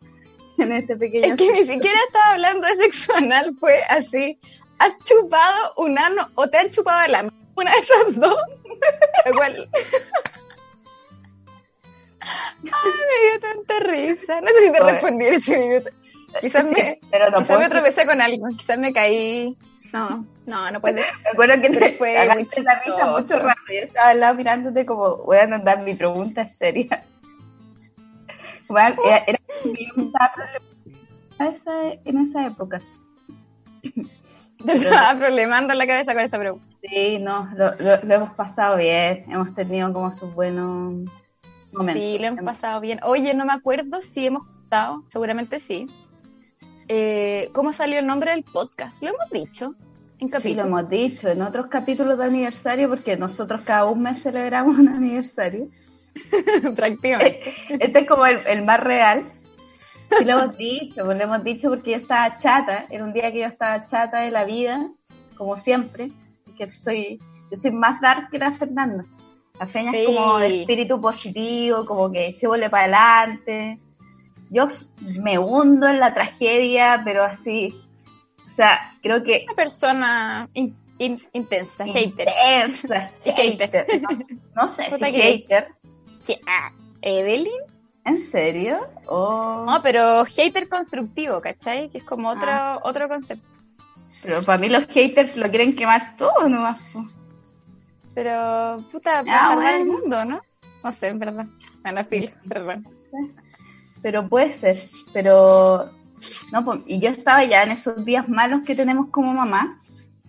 en 0.57 0.71
este 0.71 0.95
pequeño... 0.95 1.33
Es 1.33 1.37
que 1.37 1.51
ni 1.53 1.65
siquiera 1.65 1.99
estaba 2.07 2.31
hablando 2.31 2.67
de 2.67 2.75
sexo 2.75 3.15
anal, 3.15 3.55
fue 3.59 3.83
así. 3.87 4.39
¿Has 4.79 4.97
chupado 4.99 5.73
un 5.77 5.97
ano 5.97 6.27
o 6.35 6.47
te 6.47 6.57
han 6.57 6.71
chupado 6.71 7.05
el 7.05 7.15
ano? 7.15 7.29
Una 7.55 7.71
de 7.71 7.77
esas 7.77 8.15
dos. 8.15 8.37
Lo 9.25 9.33
cual... 9.35 9.69
Ay, 12.21 12.91
me 13.09 13.29
dio 13.29 13.39
tanta 13.41 13.79
risa. 13.79 14.41
No 14.41 14.49
sé 14.49 14.65
si 14.67 14.71
te 14.71 14.79
respondí 14.79 15.25
ese 15.25 15.57
minuto. 15.57 15.89
Quizás 16.39 16.63
me, 16.63 16.99
Pero 17.09 17.29
no 17.31 17.39
quizás 17.39 17.59
me 17.59 17.69
tropecé 17.69 18.05
con 18.05 18.21
algo, 18.21 18.47
quizás 18.57 18.77
me 18.77 18.93
caí. 18.93 19.57
No, 19.93 20.25
no, 20.45 20.71
no 20.71 20.79
puede. 20.81 21.01
Me 21.23 21.29
acuerdo 21.31 21.61
que 21.61 21.69
te 21.69 21.91
fue 21.97 22.17
muy 22.17 22.27
la 22.27 22.35
risa 22.35 22.61
mucho 23.11 23.39
rato. 23.39 23.59
Yo 23.67 23.73
estaba 23.85 24.09
al 24.09 24.19
lado 24.19 24.35
mirándote 24.35 24.85
como, 24.85 25.17
voy 25.23 25.37
a 25.37 25.43
andar 25.43 25.79
mi 25.81 25.93
pregunta 25.93 26.43
es 26.43 26.55
seria. 26.57 27.03
Bueno, 28.69 28.95
era, 29.05 29.17
era 29.27 29.39
yo 29.63 31.45
esa- 31.45 31.93
en 32.05 32.17
esa 32.19 32.45
época. 32.47 32.79
Te 34.65 34.73
estaba 34.77 35.17
problemando 35.19 35.73
la 35.73 35.87
cabeza 35.87 36.13
con 36.13 36.21
esa 36.23 36.37
pregunta. 36.39 36.65
Sí, 36.83 37.17
no, 37.19 37.49
lo, 37.55 37.71
lo- 37.79 38.01
lo 38.03 38.13
hemos 38.15 38.29
pasado 38.35 38.77
bien. 38.77 39.25
Hemos 39.27 39.53
tenido 39.55 39.91
como 39.91 40.13
sus 40.13 40.33
buenos 40.35 40.93
momentos. 41.73 41.93
Sí, 42.03 42.17
lo 42.19 42.27
hemos 42.27 42.43
pasado 42.45 42.79
bien. 42.79 42.99
Oye, 43.03 43.33
no 43.33 43.45
me 43.45 43.53
acuerdo 43.53 44.01
si 44.01 44.27
hemos 44.27 44.47
estado, 44.63 45.03
seguramente 45.09 45.59
sí. 45.59 45.87
Eh, 46.93 47.49
¿Cómo 47.53 47.71
salió 47.71 47.99
el 47.99 48.05
nombre 48.05 48.31
del 48.31 48.43
podcast? 48.43 49.01
Lo 49.01 49.11
hemos 49.11 49.29
dicho 49.29 49.75
en 50.19 50.29
Sí, 50.41 50.53
lo 50.53 50.63
hemos 50.63 50.89
dicho 50.89 51.29
en 51.29 51.41
otros 51.41 51.67
capítulos 51.67 52.17
de 52.17 52.25
aniversario, 52.25 52.89
porque 52.89 53.15
nosotros 53.15 53.61
cada 53.61 53.85
un 53.85 54.03
mes 54.03 54.21
celebramos 54.21 54.77
un 54.79 54.89
aniversario. 54.89 55.69
prácticamente. 56.75 57.53
Este 57.69 57.99
es 57.99 58.07
como 58.07 58.25
el, 58.25 58.39
el 58.45 58.65
más 58.65 58.81
real. 58.81 59.23
Sí, 60.17 60.25
lo 60.25 60.31
hemos 60.33 60.57
dicho, 60.57 61.05
pues 61.05 61.17
lo 61.17 61.23
hemos 61.23 61.41
dicho 61.45 61.69
porque 61.69 61.91
yo 61.91 61.97
estaba 61.97 62.37
chata, 62.37 62.87
era 62.89 63.05
un 63.05 63.13
día 63.13 63.31
que 63.31 63.39
yo 63.39 63.45
estaba 63.45 63.85
chata 63.85 64.23
de 64.23 64.31
la 64.31 64.43
vida, 64.43 64.91
como 65.37 65.57
siempre, 65.57 66.09
que 66.57 66.67
soy, 66.67 67.19
yo 67.49 67.55
soy 67.55 67.71
más 67.71 68.01
dark 68.01 68.29
que 68.29 68.37
la 68.37 68.51
Fernanda. 68.51 69.05
La 69.57 69.65
Feña 69.65 69.91
es 69.93 70.07
como 70.07 70.39
de 70.39 70.59
espíritu 70.59 70.99
positivo, 70.99 71.85
como 71.85 72.11
que 72.11 72.27
echémosle 72.27 72.69
para 72.69 72.83
adelante. 72.83 73.79
Yo 74.51 74.67
me 75.21 75.39
hundo 75.39 75.87
en 75.87 75.99
la 75.99 76.13
tragedia, 76.13 77.01
pero 77.05 77.23
así, 77.23 77.73
o 78.47 78.51
sea, 78.53 78.95
creo 79.01 79.23
que 79.23 79.45
Una 79.47 79.55
persona 79.55 80.49
in- 80.53 80.75
in- 80.99 81.21
intensa, 81.33 81.85
hater. 81.85 82.27
intensa, 82.27 83.09
Hater. 83.25 84.01
No, 84.01 84.09
no 84.61 84.67
sé 84.67 84.83
si 84.91 85.03
hater, 85.21 85.69
ah, 86.47 86.71
¿Evelyn? 87.01 87.61
¿en 88.03 88.17
serio? 88.29 88.87
O... 89.07 89.63
No, 89.65 89.81
pero 89.81 90.25
hater 90.25 90.67
constructivo, 90.67 91.39
¿cachai? 91.39 91.89
Que 91.89 91.99
es 91.99 92.03
como 92.03 92.29
otro, 92.29 92.49
Ah. 92.51 92.79
otro 92.83 93.07
concepto. 93.07 93.47
Pero 94.21 94.41
para 94.43 94.57
mí 94.57 94.67
los 94.69 94.85
haters 94.87 95.37
lo 95.37 95.49
quieren 95.49 95.75
quemar 95.75 96.15
todo 96.17 96.47
nomás. 96.49 96.93
Pero, 98.13 98.77
puta, 98.91 99.23
para 99.23 99.45
Ah, 99.45 99.49
salvar 99.49 99.73
el 99.75 99.85
mundo, 99.85 100.25
¿no? 100.25 100.41
No 100.83 100.91
sé, 100.91 101.07
en 101.07 101.19
verdad. 101.19 101.45
Bueno, 101.83 102.03
filo, 102.03 102.29
perdón. 102.47 102.85
Pero 104.01 104.27
puede 104.27 104.53
ser. 104.53 104.77
Pero, 105.13 105.89
no, 106.51 106.65
po, 106.65 106.79
y 106.85 106.99
yo 106.99 107.09
estaba 107.09 107.43
ya 107.43 107.63
en 107.63 107.71
esos 107.71 108.03
días 108.05 108.27
malos 108.27 108.63
que 108.65 108.75
tenemos 108.75 109.07
como 109.09 109.33
mamá, 109.33 109.75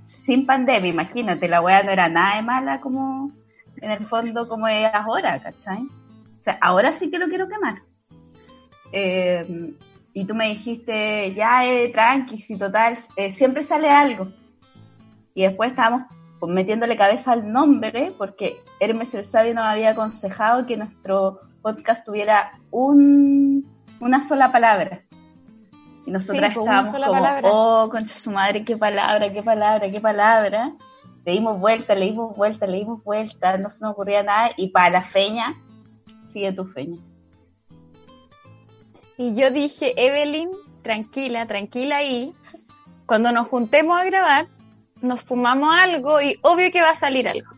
sin 0.07 0.47
pandemia, 0.47 0.91
imagínate, 0.91 1.49
la 1.49 1.61
weá 1.61 1.83
no 1.83 1.91
era 1.91 2.09
nada 2.09 2.37
de 2.37 2.43
mala 2.43 2.81
como, 2.81 3.33
en 3.77 3.91
el 3.91 4.07
fondo, 4.07 4.47
como 4.47 4.69
es 4.69 4.89
ahora, 4.93 5.39
¿cachai? 5.41 5.83
O 5.83 6.45
sea, 6.45 6.59
ahora 6.61 6.93
sí 6.93 7.11
que 7.11 7.19
lo 7.19 7.29
quiero 7.29 7.49
quemar. 7.49 7.83
Eh, 8.93 9.75
y 10.15 10.25
tú 10.25 10.35
me 10.35 10.49
dijiste, 10.51 11.33
ya, 11.35 11.67
eh, 11.67 11.89
tranqui, 11.89 12.41
si 12.41 12.59
total, 12.59 12.99
eh, 13.17 13.33
siempre 13.33 13.63
sale 13.63 13.89
algo. 13.89 14.29
Y 15.35 15.43
después 15.43 15.71
estábamos 15.71 16.03
pues, 16.39 16.53
metiéndole 16.53 16.97
cabeza 16.97 17.33
al 17.33 17.51
nombre, 17.51 18.13
porque 18.19 18.61
Hermes 18.81 19.15
el 19.15 19.27
Sabio 19.27 19.55
nos 19.55 19.65
había 19.65 19.91
aconsejado 19.91 20.67
que 20.67 20.77
nuestro 20.77 21.41
podcast 21.63 22.05
tuviera 22.05 22.51
un, 22.71 23.67
una 24.01 24.23
sola 24.25 24.53
palabra. 24.53 25.03
Y 26.05 26.11
nosotras 26.11 26.53
Sí, 26.53 26.59
estábamos 26.59 26.93
como, 26.95 27.13
palabra. 27.13 27.49
oh, 27.51 27.89
concha 27.89 28.15
su 28.15 28.31
madre, 28.33 28.65
qué 28.65 28.77
palabra, 28.77 29.33
qué 29.33 29.43
palabra, 29.43 29.89
qué 29.91 30.01
palabra. 30.01 30.73
Le 31.25 31.33
dimos 31.33 31.61
vuelta, 31.61 31.95
le 31.95 32.07
dimos 32.07 32.37
vuelta, 32.37 32.67
le 32.67 32.79
dimos 32.79 33.05
vuelta, 33.05 33.57
no 33.57 33.71
se 33.71 33.85
nos 33.85 33.93
ocurría 33.93 34.25
nada. 34.25 34.51
Y 34.57 34.69
para 34.71 34.91
la 34.91 35.03
feña, 35.03 35.55
sigue 36.33 36.53
tu 36.53 36.65
feña. 36.65 36.99
y 39.17 39.35
yo 39.37 39.51
dije, 39.53 39.93
Evelyn, 39.97 40.51
tranquila, 40.83 41.47
tranquila 41.47 41.99
ahí. 41.99 42.33
Cuando 43.07 43.31
nos 43.31 43.47
juntemos 43.49 43.97
a 44.01 44.05
grabar, 44.05 44.47
nos 45.03 45.21
fumamos 45.21 45.73
algo 45.73 46.21
y 46.21 46.39
obvio 46.43 46.73
que 46.73 46.83
va 46.83 46.91
a 46.91 46.97
salir 46.97 47.29
algo. 47.29 47.51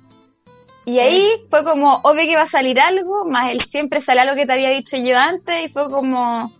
Y 0.86 0.98
ahí 0.98 1.46
fue 1.48 1.64
como, 1.64 1.94
obvio 2.02 2.24
que 2.24 2.36
va 2.36 2.42
a 2.42 2.46
salir 2.46 2.78
algo, 2.78 3.24
más 3.24 3.50
él 3.50 3.62
siempre 3.62 4.00
sale 4.00 4.20
algo 4.20 4.34
que 4.34 4.46
te 4.46 4.52
había 4.52 4.70
dicho 4.70 4.96
yo 4.96 5.16
antes 5.18 5.64
y 5.64 5.68
fue 5.72 5.90
como 5.90 6.52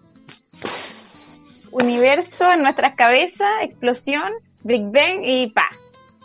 universo 1.73 2.51
en 2.53 2.63
nuestras 2.63 2.95
cabezas, 2.95 3.49
explosión, 3.63 4.33
Big 4.63 4.85
Bang 4.85 5.23
y 5.23 5.49
pa, 5.49 5.69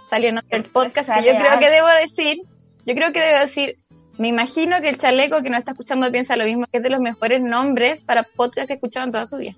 salió 0.10 0.32
nuestro 0.32 0.64
podcast 0.72 1.10
que 1.14 1.26
yo 1.26 1.38
creo 1.38 1.60
que 1.60 1.70
debo 1.70 1.88
decir, 1.88 2.42
yo 2.86 2.96
creo 2.96 3.12
que 3.12 3.20
debo 3.20 3.40
decir, 3.40 3.80
me 4.18 4.28
imagino 4.28 4.82
que 4.82 4.90
el 4.90 4.98
chaleco 4.98 5.42
que 5.42 5.50
nos 5.50 5.60
está 5.60 5.72
escuchando 5.72 6.12
piensa 6.12 6.36
lo 6.36 6.46
mismo, 6.46 6.66
que 6.72 6.78
es 6.78 6.84
de 6.84 6.90
los 6.90 7.02
mejores 7.02 7.42
nombres 7.42 8.04
para 8.06 8.24
podcast 8.24 8.68
que 8.68 8.74
he 8.74 8.76
escuchado 8.76 9.06
en 9.06 9.12
toda 9.12 9.26
su 9.26 9.38
vida. 9.38 9.56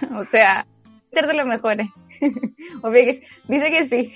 o 0.16 0.24
sea, 0.24 0.66
ser 1.12 1.26
de 1.26 1.34
los 1.34 1.46
mejores. 1.46 1.88
Obvio 2.82 3.04
que 3.04 3.22
dice 3.48 3.70
que 3.70 3.86
sí. 3.86 4.14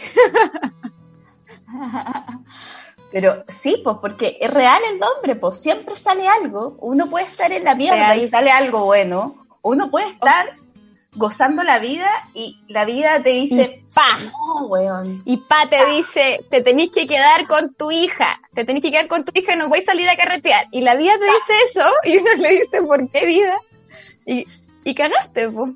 Pero 3.13 3.45
sí, 3.49 3.81
pues 3.83 3.97
porque 4.01 4.37
es 4.41 4.51
real 4.51 4.81
el 4.91 4.99
nombre, 4.99 5.37
pues 5.37 5.59
siempre 5.59 5.97
sale 5.97 6.27
algo. 6.29 6.77
Uno 6.81 7.07
puede 7.07 7.27
estar 7.27 7.53
en 7.53 7.65
la 7.65 7.75
mierda 7.75 8.17
y 8.17 8.29
sale 8.29 8.51
algo 8.51 8.85
bueno. 8.85 9.47
Uno 9.63 9.91
puede 9.91 10.11
estar 10.11 10.57
gozando 11.17 11.63
la 11.63 11.79
vida 11.79 12.09
y 12.35 12.59
la 12.69 12.85
vida 12.85 13.21
te 13.23 13.31
dice, 13.31 13.83
y 13.83 13.95
pa, 13.95 14.19
Y 15.25 15.39
pa 15.39 15.69
te 15.69 15.87
dice, 15.87 16.45
te 16.51 16.61
tenés 16.61 16.91
que 16.91 17.07
quedar 17.07 17.47
con 17.47 17.75
tu 17.75 17.91
hija, 17.91 18.39
te 18.55 18.65
tenés 18.65 18.83
que 18.83 18.91
quedar 18.91 19.09
con 19.09 19.25
tu 19.25 19.33
hija 19.35 19.55
y 19.55 19.59
no 19.59 19.69
voy 19.69 19.81
a 19.81 19.85
salir 19.85 20.09
a 20.09 20.17
carretear. 20.17 20.67
Y 20.71 20.83
la 20.83 20.95
vida 20.95 21.15
te 21.19 21.25
dice 21.25 21.53
eso 21.65 21.91
y 22.05 22.19
uno 22.19 22.35
le 22.35 22.51
dice, 22.51 22.83
¿por 22.83 23.11
qué 23.11 23.27
vida? 23.27 23.57
Y, 24.27 24.45
y 24.85 24.95
cagaste, 24.95 25.49
pues. 25.51 25.73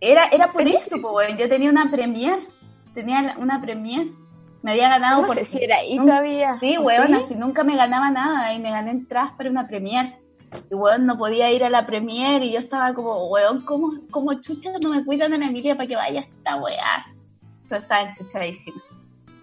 Era, 0.00 0.26
era 0.26 0.52
por 0.52 0.66
eso, 0.66 0.96
pues, 1.00 1.38
yo 1.38 1.48
tenía 1.48 1.70
una 1.70 1.90
premier, 1.90 2.40
tenía 2.92 3.34
una 3.38 3.60
premier. 3.60 4.08
Me 4.62 4.72
había 4.72 4.88
ganado 4.88 5.24
por... 5.24 5.42
si 5.44 5.62
era 5.62 5.76
ahí 5.76 5.96
todavía. 5.96 6.54
Sí, 6.54 6.76
weón, 6.78 7.14
así 7.14 7.34
nunca 7.34 7.64
me 7.64 7.76
ganaba 7.76 8.10
nada 8.10 8.52
y 8.52 8.58
me 8.58 8.70
gané 8.70 8.90
entradas 8.90 9.32
para 9.32 9.50
una 9.50 9.66
premier 9.66 10.16
y 10.70 10.74
weón 10.74 11.06
no 11.06 11.16
podía 11.16 11.50
ir 11.52 11.64
a 11.64 11.70
la 11.70 11.86
premier 11.86 12.42
y 12.42 12.52
yo 12.52 12.58
estaba 12.58 12.92
como, 12.94 13.28
weón, 13.28 13.60
¿cómo, 13.62 13.92
cómo 14.10 14.34
chucha 14.40 14.70
no 14.82 14.90
me 14.90 15.04
cuidan 15.04 15.32
en 15.34 15.44
Emilia 15.44 15.76
para 15.76 15.86
que 15.86 15.96
vaya 15.96 16.20
esta 16.20 16.56
weá? 16.56 17.04
Entonces 17.62 17.82
estaba 17.82 18.02
enchuchadísima. 18.02 18.82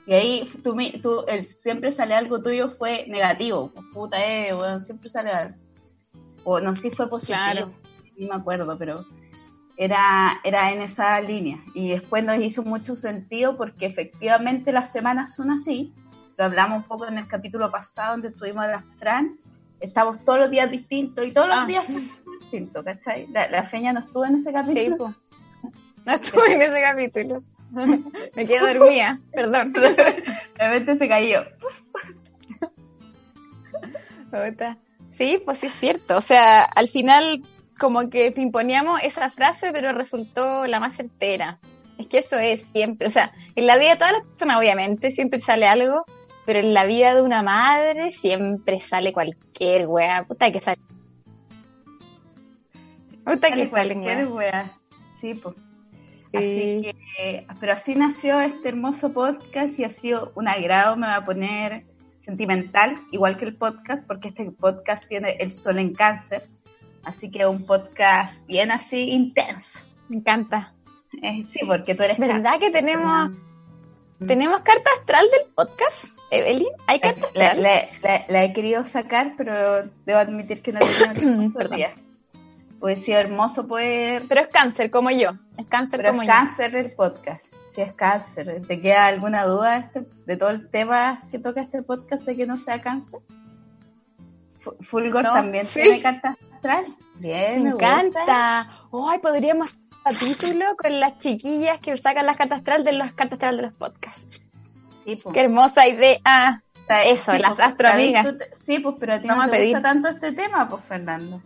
Y 0.06 0.13
ahí 0.13 0.49
tú, 0.63 0.75
tú 1.01 1.25
el, 1.27 1.53
siempre 1.56 1.91
sale 1.91 2.15
algo 2.15 2.41
tuyo 2.41 2.71
fue 2.77 3.06
negativo, 3.08 3.71
pues, 3.73 3.86
puta, 3.93 4.25
eh, 4.25 4.53
weón, 4.53 4.84
siempre 4.86 5.10
sale 5.10 5.32
algo. 5.32 5.56
O 6.43 6.60
no 6.60 6.75
sé 6.75 6.84
si 6.84 6.89
fue 6.91 7.10
positivo, 7.10 7.71
ni 8.17 8.27
me 8.27 8.36
acuerdo, 8.36 8.77
pero 8.77 9.06
era, 9.77 10.41
era 10.43 10.71
en 10.71 10.81
esa 10.81 11.21
línea. 11.21 11.59
Y 11.73 11.91
después 11.91 12.25
nos 12.25 12.39
hizo 12.39 12.63
mucho 12.63 12.95
sentido 12.95 13.57
porque 13.57 13.85
efectivamente 13.85 14.71
las 14.71 14.91
semanas 14.91 15.35
son 15.35 15.51
así. 15.51 15.93
Lo 16.37 16.45
hablamos 16.45 16.83
un 16.83 16.87
poco 16.87 17.07
en 17.07 17.17
el 17.17 17.27
capítulo 17.27 17.71
pasado 17.71 18.11
donde 18.11 18.29
estuvimos 18.29 18.65
en 18.65 18.71
la 18.71 18.83
Fran 18.99 19.37
estamos 19.79 20.23
todos 20.23 20.39
los 20.39 20.49
días 20.49 20.69
distintos 20.71 21.25
y 21.25 21.31
todos 21.31 21.47
los 21.47 21.57
ah. 21.57 21.65
días 21.65 21.87
distintos, 22.39 22.83
¿cachai? 22.83 23.27
La, 23.27 23.63
feña 23.69 23.93
no 23.93 23.99
estuvo 23.99 24.25
en 24.25 24.37
ese 24.37 24.51
capítulo. 24.51 25.13
no 26.05 26.13
estuve 26.13 26.53
en 26.53 26.61
ese 26.61 26.81
capítulo. 26.81 27.39
Me 28.35 28.47
quedé 28.47 28.73
dormida, 28.73 29.19
perdón. 29.33 29.73
De 29.73 29.93
repente 30.57 30.97
se 30.97 31.07
cayó. 31.07 31.43
Sí, 35.17 35.41
pues 35.43 35.57
sí 35.59 35.67
es 35.67 35.73
cierto. 35.73 36.17
O 36.17 36.21
sea, 36.21 36.63
al 36.63 36.87
final 36.87 37.41
como 37.77 38.09
que 38.09 38.33
imponíamos 38.35 38.99
esa 39.03 39.29
frase, 39.29 39.71
pero 39.71 39.93
resultó 39.93 40.65
la 40.67 40.79
más 40.79 40.99
entera. 40.99 41.59
Es 41.97 42.07
que 42.07 42.19
eso 42.19 42.37
es 42.37 42.63
siempre. 42.63 43.07
O 43.07 43.09
sea, 43.09 43.31
en 43.55 43.65
la 43.65 43.77
vida 43.77 43.91
de 43.91 43.97
todas 43.97 44.13
las 44.13 44.25
personas, 44.25 44.57
obviamente, 44.57 45.11
siempre 45.11 45.39
sale 45.39 45.67
algo, 45.67 46.05
pero 46.45 46.59
en 46.59 46.73
la 46.73 46.85
vida 46.85 47.15
de 47.15 47.21
una 47.21 47.41
madre 47.43 48.11
siempre 48.11 48.79
sale 48.79 49.13
cualquier 49.13 49.87
wea. 49.87 50.23
Puta 50.25 50.51
que 50.51 50.59
sale. 50.59 50.79
Puta 53.25 53.51
que 53.51 53.67
sale 53.67 53.93
cualquier 53.93 54.27
wea. 54.27 54.71
Sí, 55.21 55.33
pues. 55.33 55.55
Así 56.33 56.81
que, 56.81 57.47
pero 57.59 57.73
así 57.73 57.95
nació 57.95 58.39
este 58.41 58.69
hermoso 58.69 59.13
podcast 59.13 59.79
y 59.79 59.85
ha 59.85 59.89
sido 59.89 60.33
un 60.35 60.47
agrado, 60.47 60.97
me 60.97 61.07
va 61.07 61.15
a 61.15 61.25
poner 61.25 61.85
sentimental, 62.21 62.97
igual 63.11 63.37
que 63.37 63.45
el 63.45 63.55
podcast, 63.55 64.05
porque 64.05 64.27
este 64.27 64.51
podcast 64.51 65.07
tiene 65.07 65.37
el 65.39 65.53
sol 65.53 65.79
en 65.79 65.93
cáncer. 65.93 66.47
Así 67.08 67.32
que 67.32 67.46
un 67.48 67.65
podcast 67.65 68.46
bien 68.48 68.70
así 68.70 69.12
intenso. 69.12 69.80
Me 70.10 70.17
encanta. 70.17 70.74
Eh, 71.24 71.46
sí, 71.46 71.62
porque 71.65 71.96
tú 71.96 72.04
eres. 72.04 72.17
¿Verdad 72.17 72.60
que 72.60 72.70
tenemos, 72.70 73.32
tenemos 74.28 74.60
carta 74.60 74.89
astral 75.00 75.26
del 75.32 75.54
podcast? 75.56 76.08
Evelyn, 76.32 76.67
¿hay 76.86 77.00
cartas 77.00 77.34
la, 77.34 77.54
la, 78.28 78.43
he 78.43 78.52
querido 78.52 78.84
sacar, 78.84 79.36
pero 79.38 79.89
debo 80.06 80.20
admitir 80.20 80.62
que 80.62 80.74
no 80.74 80.82
tengo 80.82 81.54
por 81.54 81.70
día. 81.76 81.93
Hubiese 82.82 83.04
sido 83.04 83.20
hermoso 83.20 83.65
poder... 83.65 84.24
Pero 84.28 84.41
es 84.41 84.48
cáncer, 84.48 84.91
como 84.91 85.10
yo. 85.10 85.32
Es 85.58 85.65
cáncer 85.67 86.00
pero 86.00 86.10
como 86.10 86.24
es 86.24 86.28
cáncer 86.28 86.76
el 86.76 86.91
podcast. 86.91 87.46
Si 87.74 87.80
es 87.80 87.93
cáncer. 87.93 88.63
¿Te 88.67 88.82
queda 88.82 89.06
alguna 89.06 89.46
duda 89.46 89.78
este, 89.78 90.06
de 90.26 90.36
todo 90.36 90.50
el 90.50 90.70
tema 90.70 91.24
que 91.32 91.39
toca 91.39 91.62
este 91.62 91.84
podcast 91.84 92.26
de 92.26 92.36
que 92.36 92.46
no 92.46 92.58
sea 92.58 92.82
cáncer? 92.82 93.22
Fulgor 94.82 95.24
también 95.24 95.65
tiene 95.65 96.02
cartas 96.02 96.36
Bien, 97.15 97.63
me, 97.63 97.70
encanta. 97.70 98.67
Ay, 98.91 99.20
podríamos 99.20 99.70
hacer 99.70 99.88
capítulo 100.04 100.65
con 100.78 101.00
las 101.00 101.20
chiquillas 101.20 101.80
que 101.80 101.98
sacan 101.98 102.26
las 102.26 102.38
cartas 102.38 102.60
astral 102.60 102.84
de 102.84 102.93
las 102.93 103.13
cartas 103.13 103.34
astral 103.34 103.58
de 103.58 103.63
los 103.63 103.74
podcasts. 103.74 104.41
Qué 105.06 105.39
hermosa 105.39 105.88
idea. 105.88 106.63
Eso, 107.06 107.34
las 107.34 107.56
pues, 107.56 107.67
astroamigas. 107.67 108.36
Sí, 108.65 108.80
pues, 108.80 108.96
pero 109.00 109.15
a 109.15 109.20
ti 109.20 109.28
no, 109.28 109.36
me 109.36 109.63
gusta 109.63 109.82
tanto 109.82 110.08
este 110.08 110.32
tema, 110.32 110.70
pues, 110.70 110.84
Fernando. 110.86 111.41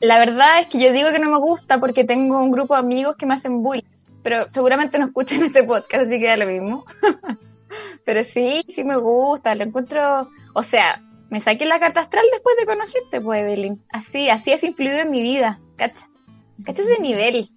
La 0.00 0.18
verdad 0.18 0.60
es 0.60 0.66
que 0.66 0.80
yo 0.80 0.92
digo 0.92 1.10
que 1.10 1.18
no 1.18 1.30
me 1.30 1.38
gusta 1.38 1.80
porque 1.80 2.04
tengo 2.04 2.38
un 2.38 2.50
grupo 2.50 2.74
de 2.74 2.80
amigos 2.80 3.16
que 3.16 3.26
me 3.26 3.34
hacen 3.34 3.62
bullying, 3.62 3.82
pero 4.22 4.46
seguramente 4.52 4.98
no 4.98 5.06
escuchan 5.06 5.42
este 5.44 5.64
podcast, 5.64 6.06
así 6.06 6.20
que 6.20 6.28
da 6.28 6.36
lo 6.36 6.46
mismo. 6.46 6.84
pero 8.04 8.22
sí, 8.22 8.64
sí 8.68 8.84
me 8.84 8.96
gusta, 8.96 9.54
lo 9.54 9.64
encuentro, 9.64 10.28
o 10.52 10.62
sea, 10.62 11.00
me 11.34 11.40
saqué 11.40 11.66
la 11.66 11.80
carta 11.80 12.00
astral 12.00 12.24
después 12.30 12.54
de 12.56 12.64
conocerte, 12.64 13.20
pues, 13.20 13.42
Evelyn. 13.42 13.82
Así, 13.90 14.30
así 14.30 14.52
es 14.52 14.62
influido 14.62 14.98
en 14.98 15.10
mi 15.10 15.20
vida, 15.20 15.58
¿cacha? 15.74 16.08
¿Cacha 16.64 16.82
ese 16.82 17.00
nivel? 17.00 17.50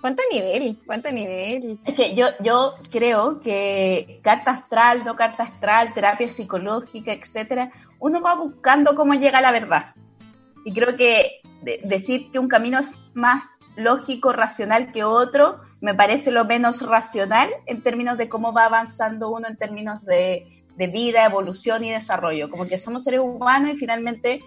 ¿Cuánto 0.00 0.22
nivel? 0.30 0.78
¿Cuánto 0.86 1.10
nivel? 1.10 1.80
Es 1.84 1.94
que 1.94 2.14
yo, 2.14 2.26
yo 2.38 2.74
creo 2.92 3.40
que 3.40 4.20
carta 4.22 4.52
astral, 4.52 5.04
no 5.04 5.16
carta 5.16 5.42
astral, 5.42 5.92
terapia 5.92 6.28
psicológica, 6.28 7.12
etcétera, 7.12 7.72
uno 7.98 8.20
va 8.20 8.36
buscando 8.36 8.94
cómo 8.94 9.14
llega 9.14 9.38
a 9.38 9.42
la 9.42 9.50
verdad. 9.50 9.86
Y 10.64 10.72
creo 10.72 10.96
que 10.96 11.40
decir 11.82 12.30
que 12.30 12.38
un 12.38 12.46
camino 12.46 12.78
es 12.78 12.92
más 13.14 13.42
lógico, 13.74 14.32
racional 14.32 14.92
que 14.92 15.02
otro, 15.02 15.58
me 15.80 15.92
parece 15.92 16.30
lo 16.30 16.44
menos 16.44 16.82
racional 16.82 17.48
en 17.66 17.82
términos 17.82 18.16
de 18.16 18.28
cómo 18.28 18.52
va 18.52 18.66
avanzando 18.66 19.28
uno 19.28 19.48
en 19.48 19.56
términos 19.56 20.04
de, 20.04 20.57
de 20.78 20.86
vida, 20.86 21.24
evolución 21.24 21.84
y 21.84 21.90
desarrollo. 21.90 22.48
Como 22.48 22.66
que 22.66 22.78
somos 22.78 23.02
seres 23.02 23.20
humanos 23.20 23.72
y 23.72 23.76
finalmente 23.76 24.40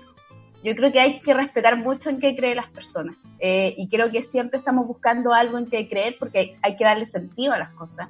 yo 0.64 0.76
creo 0.76 0.92
que 0.92 1.00
hay 1.00 1.20
que 1.20 1.34
respetar 1.34 1.78
mucho 1.78 2.10
en 2.10 2.20
qué 2.20 2.36
creen 2.36 2.56
las 2.56 2.70
personas. 2.70 3.18
Eh, 3.40 3.76
y 3.78 3.90
creo 3.90 4.10
que 4.10 4.24
siempre 4.24 4.58
estamos 4.58 4.88
buscando 4.88 5.34
algo 5.34 5.58
en 5.58 5.66
qué 5.66 5.90
creer 5.90 6.16
porque 6.18 6.56
hay 6.62 6.76
que 6.78 6.86
darle 6.86 7.06
sentido 7.06 7.54
a 7.54 7.60
las 7.60 7.72
cosas. 7.72 8.10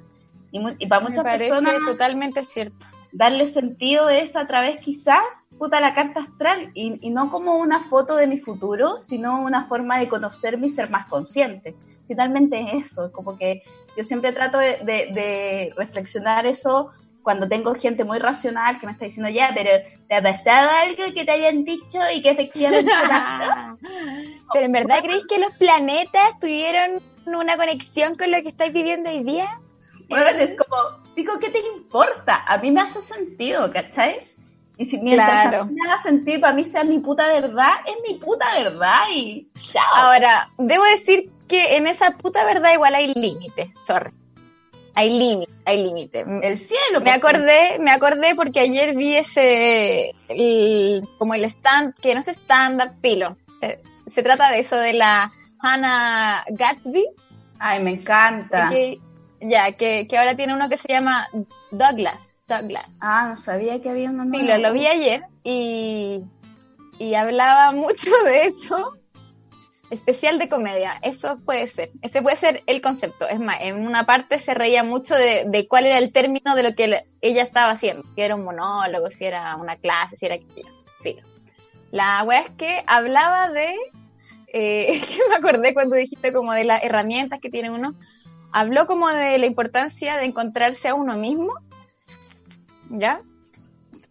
Y, 0.52 0.86
para 0.86 1.00
muchas 1.00 1.24
personas. 1.24 1.74
totalmente 1.84 2.44
cierto. 2.44 2.86
Darle 3.10 3.48
sentido 3.48 4.08
es 4.08 4.36
a 4.36 4.46
través, 4.46 4.80
quizás, 4.80 5.24
puta, 5.58 5.80
la 5.80 5.94
carta 5.94 6.20
astral. 6.20 6.70
Y, 6.74 7.10
no 7.10 7.28
como 7.30 7.56
una 7.56 7.80
foto 7.80 8.14
de 8.14 8.28
mi 8.28 8.38
futuro, 8.38 9.00
sino 9.00 9.42
una 9.42 9.66
forma 9.66 9.98
de 9.98 10.08
conocerme 10.08 10.68
y 10.68 10.70
ser 10.70 10.90
más 10.90 11.06
consciente. 11.06 11.74
Finalmente 12.06 12.60
es 12.60 12.92
eso. 12.92 13.10
Como 13.10 13.36
que 13.36 13.62
yo 13.96 14.04
siempre 14.04 14.32
trato 14.32 14.58
de, 14.58 14.76
de 14.84 15.72
reflexionar 15.76 16.46
eso 16.46 16.90
cuando 17.22 17.48
tengo 17.48 17.74
gente 17.74 18.04
muy 18.04 18.18
racional 18.18 18.78
que 18.78 18.86
me 18.86 18.92
está 18.92 19.04
diciendo, 19.04 19.30
ya, 19.30 19.52
pero 19.54 19.70
¿te 20.08 20.14
ha 20.14 20.22
pasado 20.22 20.70
algo 20.70 21.14
que 21.14 21.24
te 21.24 21.30
hayan 21.30 21.64
dicho 21.64 21.98
y 22.14 22.22
que 22.22 22.30
efectivamente 22.30 22.90
pasó? 22.90 23.78
pero 24.52 24.66
en 24.66 24.72
verdad, 24.72 25.00
¿creéis 25.02 25.26
que 25.26 25.38
los 25.38 25.52
planetas 25.54 26.38
tuvieron 26.40 27.00
una 27.26 27.56
conexión 27.56 28.14
con 28.14 28.30
lo 28.30 28.42
que 28.42 28.48
estáis 28.48 28.72
viviendo 28.72 29.10
hoy 29.10 29.22
día? 29.22 29.58
Bueno, 30.08 30.38
es 30.38 30.54
como, 30.56 30.76
digo, 31.16 31.38
¿qué 31.38 31.50
te 31.50 31.60
importa? 31.76 32.44
A 32.46 32.58
mí 32.58 32.70
me 32.70 32.82
hace 32.82 33.00
sentido, 33.00 33.72
¿cachai? 33.72 34.20
Y 34.76 34.86
si 34.86 35.00
mientras 35.00 35.48
claro. 35.48 35.66
me 35.66 35.80
haga 35.86 36.02
sentido 36.02 36.40
para 36.40 36.54
mí 36.54 36.66
sea 36.66 36.82
mi 36.82 36.98
puta 36.98 37.28
verdad, 37.28 37.72
es 37.86 38.02
mi 38.08 38.18
puta 38.18 38.46
verdad 38.58 39.04
y 39.14 39.48
chao. 39.54 39.84
Ahora, 39.94 40.50
debo 40.58 40.84
decir 40.84 41.30
que 41.46 41.76
en 41.76 41.86
esa 41.86 42.10
puta 42.12 42.44
verdad 42.44 42.72
igual 42.74 42.94
hay 42.94 43.12
límites, 43.14 43.70
sorry 43.86 44.12
hay 44.94 45.10
límite, 45.10 45.52
hay 45.64 45.82
límite. 45.82 46.24
El 46.42 46.58
cielo. 46.58 47.00
Me 47.02 47.10
acordé, 47.12 47.78
me 47.78 47.90
acordé 47.90 48.34
porque 48.34 48.60
ayer 48.60 48.94
vi 48.94 49.16
ese, 49.16 50.14
como 51.18 51.34
el 51.34 51.44
stand, 51.44 51.94
que 52.00 52.14
no 52.14 52.20
es 52.20 52.28
stand-up 52.28 53.00
pilo. 53.00 53.36
Se, 54.08 54.22
trata 54.22 54.50
de 54.50 54.58
eso, 54.60 54.76
de 54.76 54.92
la 54.92 55.30
Hannah 55.60 56.44
Gatsby, 56.50 57.04
Ay, 57.58 57.80
me 57.82 57.90
encanta. 57.92 58.68
que, 58.70 58.98
ya, 59.40 59.72
que, 59.72 60.06
que 60.08 60.18
ahora 60.18 60.34
tiene 60.36 60.52
uno 60.54 60.68
que 60.68 60.76
se 60.76 60.88
llama 60.92 61.26
Douglas. 61.70 62.40
Douglas. 62.48 62.98
Ah, 63.00 63.28
no 63.34 63.40
sabía 63.40 63.80
que 63.80 63.88
había 63.88 64.10
uno 64.10 64.24
Sí, 64.24 64.30
nuevo. 64.30 64.46
lo, 64.48 64.58
lo 64.58 64.72
vi 64.74 64.86
ayer 64.86 65.22
y, 65.44 66.20
y 66.98 67.14
hablaba 67.14 67.70
mucho 67.72 68.10
de 68.26 68.42
eso. 68.46 68.94
Especial 69.92 70.38
de 70.38 70.48
comedia, 70.48 70.98
eso 71.02 71.38
puede 71.44 71.66
ser. 71.66 71.90
Ese 72.00 72.22
puede 72.22 72.36
ser 72.36 72.62
el 72.66 72.80
concepto. 72.80 73.28
Es 73.28 73.38
más, 73.38 73.58
en 73.60 73.86
una 73.86 74.06
parte 74.06 74.38
se 74.38 74.54
reía 74.54 74.82
mucho 74.82 75.14
de, 75.14 75.44
de 75.46 75.68
cuál 75.68 75.84
era 75.84 75.98
el 75.98 76.12
término 76.14 76.56
de 76.56 76.62
lo 76.62 76.74
que 76.74 77.04
ella 77.20 77.42
estaba 77.42 77.72
haciendo. 77.72 78.02
Si 78.14 78.22
era 78.22 78.34
un 78.34 78.42
monólogo, 78.42 79.10
si 79.10 79.26
era 79.26 79.54
una 79.56 79.76
clase, 79.76 80.16
si 80.16 80.24
era 80.24 80.36
aquello. 80.36 80.66
Sí. 81.02 81.18
La 81.90 82.24
wea 82.24 82.40
es 82.40 82.48
que 82.56 82.82
hablaba 82.86 83.50
de. 83.50 83.76
Eh, 84.54 84.98
que 85.06 85.18
me 85.28 85.34
acordé 85.34 85.74
cuando 85.74 85.94
dijiste 85.94 86.32
como 86.32 86.54
de 86.54 86.64
las 86.64 86.82
herramientas 86.82 87.38
que 87.38 87.50
tiene 87.50 87.70
uno. 87.70 87.92
Habló 88.50 88.86
como 88.86 89.10
de 89.10 89.36
la 89.36 89.44
importancia 89.44 90.16
de 90.16 90.24
encontrarse 90.24 90.88
a 90.88 90.94
uno 90.94 91.18
mismo. 91.18 91.52
¿Ya? 92.88 93.20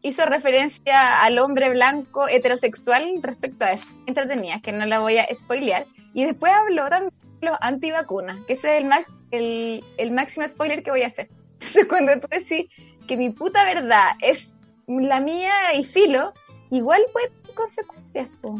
Hizo 0.02 0.26
referencia 0.26 1.22
al 1.22 1.38
hombre 1.40 1.70
blanco 1.70 2.28
heterosexual 2.28 3.14
respecto 3.22 3.66
a 3.66 3.72
eso. 3.74 3.88
Entretenida, 4.08 4.60
que 4.62 4.72
no 4.72 4.86
la 4.86 5.00
voy 5.00 5.18
a 5.18 5.28
spoilear. 5.34 5.86
Y 6.14 6.26
después 6.26 6.52
habló 6.54 6.90
también 6.90 7.14
de 7.40 7.48
los 7.48 7.58
antivacunas, 7.62 8.40
que 8.48 8.54
ese 8.54 8.76
es 8.78 8.82
el, 8.84 8.88
max- 8.90 9.12
el, 9.32 9.84
el 9.98 10.12
máximo 10.12 10.48
spoiler 10.48 10.84
que 10.84 10.92
voy 10.92 11.04
a 11.04 11.08
hacer. 11.08 11.30
Entonces, 11.54 11.86
cuando 11.88 12.20
tú 12.20 12.28
decís 12.30 12.68
que 13.08 13.18
mi 13.18 13.30
puta 13.30 13.64
verdad 13.64 14.12
es 14.22 14.56
la 14.88 15.20
mía 15.20 15.54
y 15.76 15.84
filo, 15.84 16.34
igual 16.70 17.02
puede 17.14 17.30
tener 17.30 17.56
consecuencias. 17.56 18.28
po. 18.42 18.56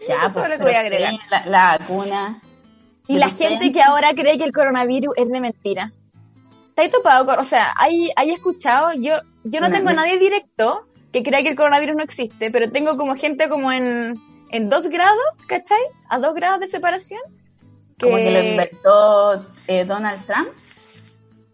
Eso 0.00 0.12
es 0.26 0.32
todo 0.32 0.48
lo 0.48 0.56
que 0.56 0.62
voy 0.62 0.74
a 0.74 0.80
agregar. 0.80 1.12
La, 1.30 1.46
la 1.46 1.78
vacuna. 1.78 2.40
Y 3.06 3.16
la 3.18 3.28
gente 3.30 3.72
que 3.72 3.82
ahora 3.82 4.14
cree 4.14 4.38
que 4.38 4.44
el 4.44 4.52
coronavirus 4.52 5.14
es 5.16 5.28
de 5.28 5.40
mentira. 5.40 5.92
¿Te 6.74 6.82
has 6.84 6.90
topado 6.90 7.26
con, 7.26 7.38
o 7.38 7.44
sea, 7.44 7.72
hay, 7.76 8.10
hay 8.16 8.30
escuchado, 8.30 8.92
yo, 8.94 9.16
yo 9.44 9.60
no 9.60 9.70
tengo 9.70 9.90
a 9.90 9.94
nadie 9.94 10.18
directo 10.18 10.86
que 11.12 11.22
crea 11.22 11.42
que 11.42 11.50
el 11.50 11.56
coronavirus 11.56 11.96
no 11.96 12.02
existe, 12.02 12.50
pero 12.50 12.70
tengo 12.70 12.96
como 12.96 13.16
gente 13.16 13.48
como 13.48 13.72
en, 13.72 14.14
en 14.50 14.68
dos 14.68 14.88
grados, 14.88 15.42
¿cachai? 15.46 15.80
A 16.08 16.18
dos 16.18 16.34
grados 16.34 16.60
de 16.60 16.66
separación. 16.66 17.20
Como 18.00 18.16
que 18.16 18.30
lo 18.30 18.42
inventó 18.42 19.44
eh, 19.66 19.84
Donald 19.84 20.24
Trump. 20.26 20.48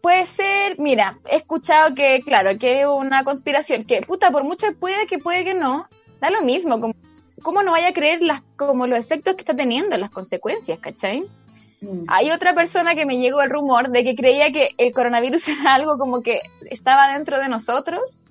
Puede 0.01 0.27
ser, 0.27 0.79
mira, 0.79 1.19
he 1.29 1.37
escuchado 1.37 1.95
que, 1.95 2.21
claro, 2.25 2.57
que 2.59 2.83
es 2.83 2.87
una 2.87 3.25
conspiración, 3.25 3.85
que 3.85 4.01
puta, 4.03 4.31
por 4.31 4.45
mucho 4.45 4.69
puede 4.79 5.07
que 5.09 5.19
puede 5.19 5.45
que 5.45 5.55
no, 5.55 5.89
da 6.21 6.31
lo 6.31 6.43
mismo, 6.43 6.81
como, 6.81 6.95
¿cómo 7.43 7.63
no 7.65 7.73
vaya 7.73 7.89
a 7.89 7.93
creer 7.93 8.23
las, 8.23 8.43
como 8.57 8.87
los 8.87 9.01
efectos 9.01 9.35
que 9.35 9.41
está 9.41 9.57
teniendo, 9.57 9.97
las 9.97 10.11
consecuencias, 10.11 10.79
¿cachai? 10.79 11.25
Mm. 11.81 12.05
Hay 12.09 12.31
otra 12.31 12.55
persona 12.55 12.95
que 12.95 13.05
me 13.07 13.19
llegó 13.19 13.43
el 13.43 13.51
rumor 13.51 13.91
de 13.91 14.03
que 14.03 14.15
creía 14.15 14.51
que 14.53 14.71
el 14.79 14.93
coronavirus 14.93 15.49
era 15.61 15.75
algo 15.75 15.99
como 15.99 16.23
que 16.23 16.41
estaba 16.71 17.13
dentro 17.13 17.39
de 17.39 17.49
nosotros. 17.49 18.25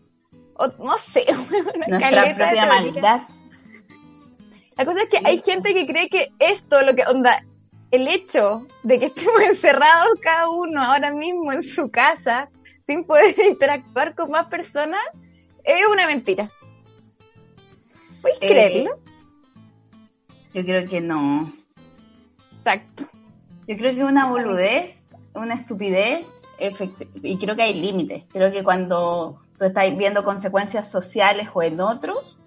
O, 0.56 0.68
no 0.84 0.98
sé, 0.98 1.26
una 1.88 1.98
Nuestra 2.00 2.36
propia 2.36 2.66
maldad. 2.66 3.22
La 4.78 4.86
cosa 4.86 5.04
es 5.04 5.10
que 5.10 5.20
hay 5.24 5.40
gente 5.42 5.74
que 5.74 5.86
cree 5.86 6.10
que 6.10 6.32
esto, 6.40 6.82
lo 6.82 6.96
que 6.96 7.04
onda, 7.06 7.46
el 7.92 8.08
hecho 8.08 8.66
de 8.84 9.00
que 9.00 9.06
estemos 9.08 9.40
encerrados 9.48 10.18
cada 10.22 10.50
uno 10.50 10.82
ahora 10.82 11.12
mismo 11.12 11.52
en 11.54 11.62
su 11.64 11.92
casa, 11.92 12.50
sin 12.86 13.06
poder 13.06 13.36
interactuar 13.40 14.16
con 14.16 14.32
más 14.32 14.48
personas, 14.48 15.02
es 15.64 15.82
una 15.92 16.08
mentira. 16.08 16.48
¿Puedes 18.22 18.38
Eh, 18.42 18.48
creerlo? 18.48 19.00
Yo 20.54 20.64
creo 20.64 20.88
que 20.90 21.02
no. 21.02 21.52
Exacto. 22.60 23.10
Yo 23.68 23.78
creo 23.78 23.94
que 23.94 24.02
es 24.02 24.06
una 24.06 24.30
boludez, 24.30 25.08
una 25.34 25.56
estupidez, 25.56 26.28
y 27.22 27.38
creo 27.38 27.56
que 27.56 27.64
hay 27.64 27.74
límites. 27.74 28.24
Creo 28.32 28.52
que 28.52 28.64
cuando 28.64 29.42
tú 29.58 29.66
estás 29.66 29.98
viendo 29.98 30.24
consecuencias 30.24 30.90
sociales 30.90 31.50
o 31.54 31.64
en 31.64 31.80
otros, 31.80 32.38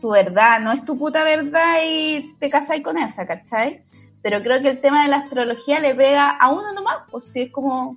tu 0.00 0.10
verdad 0.10 0.60
no 0.60 0.72
es 0.72 0.84
tu 0.84 0.98
puta 0.98 1.24
verdad 1.24 1.78
y 1.86 2.34
te 2.38 2.50
casáis 2.50 2.82
con 2.82 2.98
esa, 2.98 3.26
¿cachai? 3.26 3.82
Pero 4.22 4.42
creo 4.42 4.62
que 4.62 4.70
el 4.70 4.80
tema 4.80 5.02
de 5.02 5.08
la 5.08 5.18
astrología 5.18 5.80
le 5.80 5.94
pega 5.94 6.30
a 6.30 6.52
uno 6.52 6.72
nomás, 6.72 7.02
pues 7.10 7.26
si 7.26 7.42
es 7.42 7.52
como, 7.52 7.96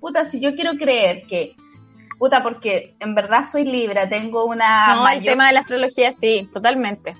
puta, 0.00 0.24
si 0.24 0.40
yo 0.40 0.54
quiero 0.54 0.72
creer 0.72 1.22
que, 1.28 1.54
puta, 2.18 2.42
porque 2.42 2.94
en 3.00 3.14
verdad 3.14 3.44
soy 3.50 3.64
Libra, 3.64 4.08
tengo 4.08 4.44
una 4.44 4.94
no, 4.94 5.08
el 5.08 5.24
tema 5.24 5.48
de 5.48 5.54
la 5.54 5.60
astrología 5.60 6.12
sí, 6.12 6.48
totalmente. 6.52 7.14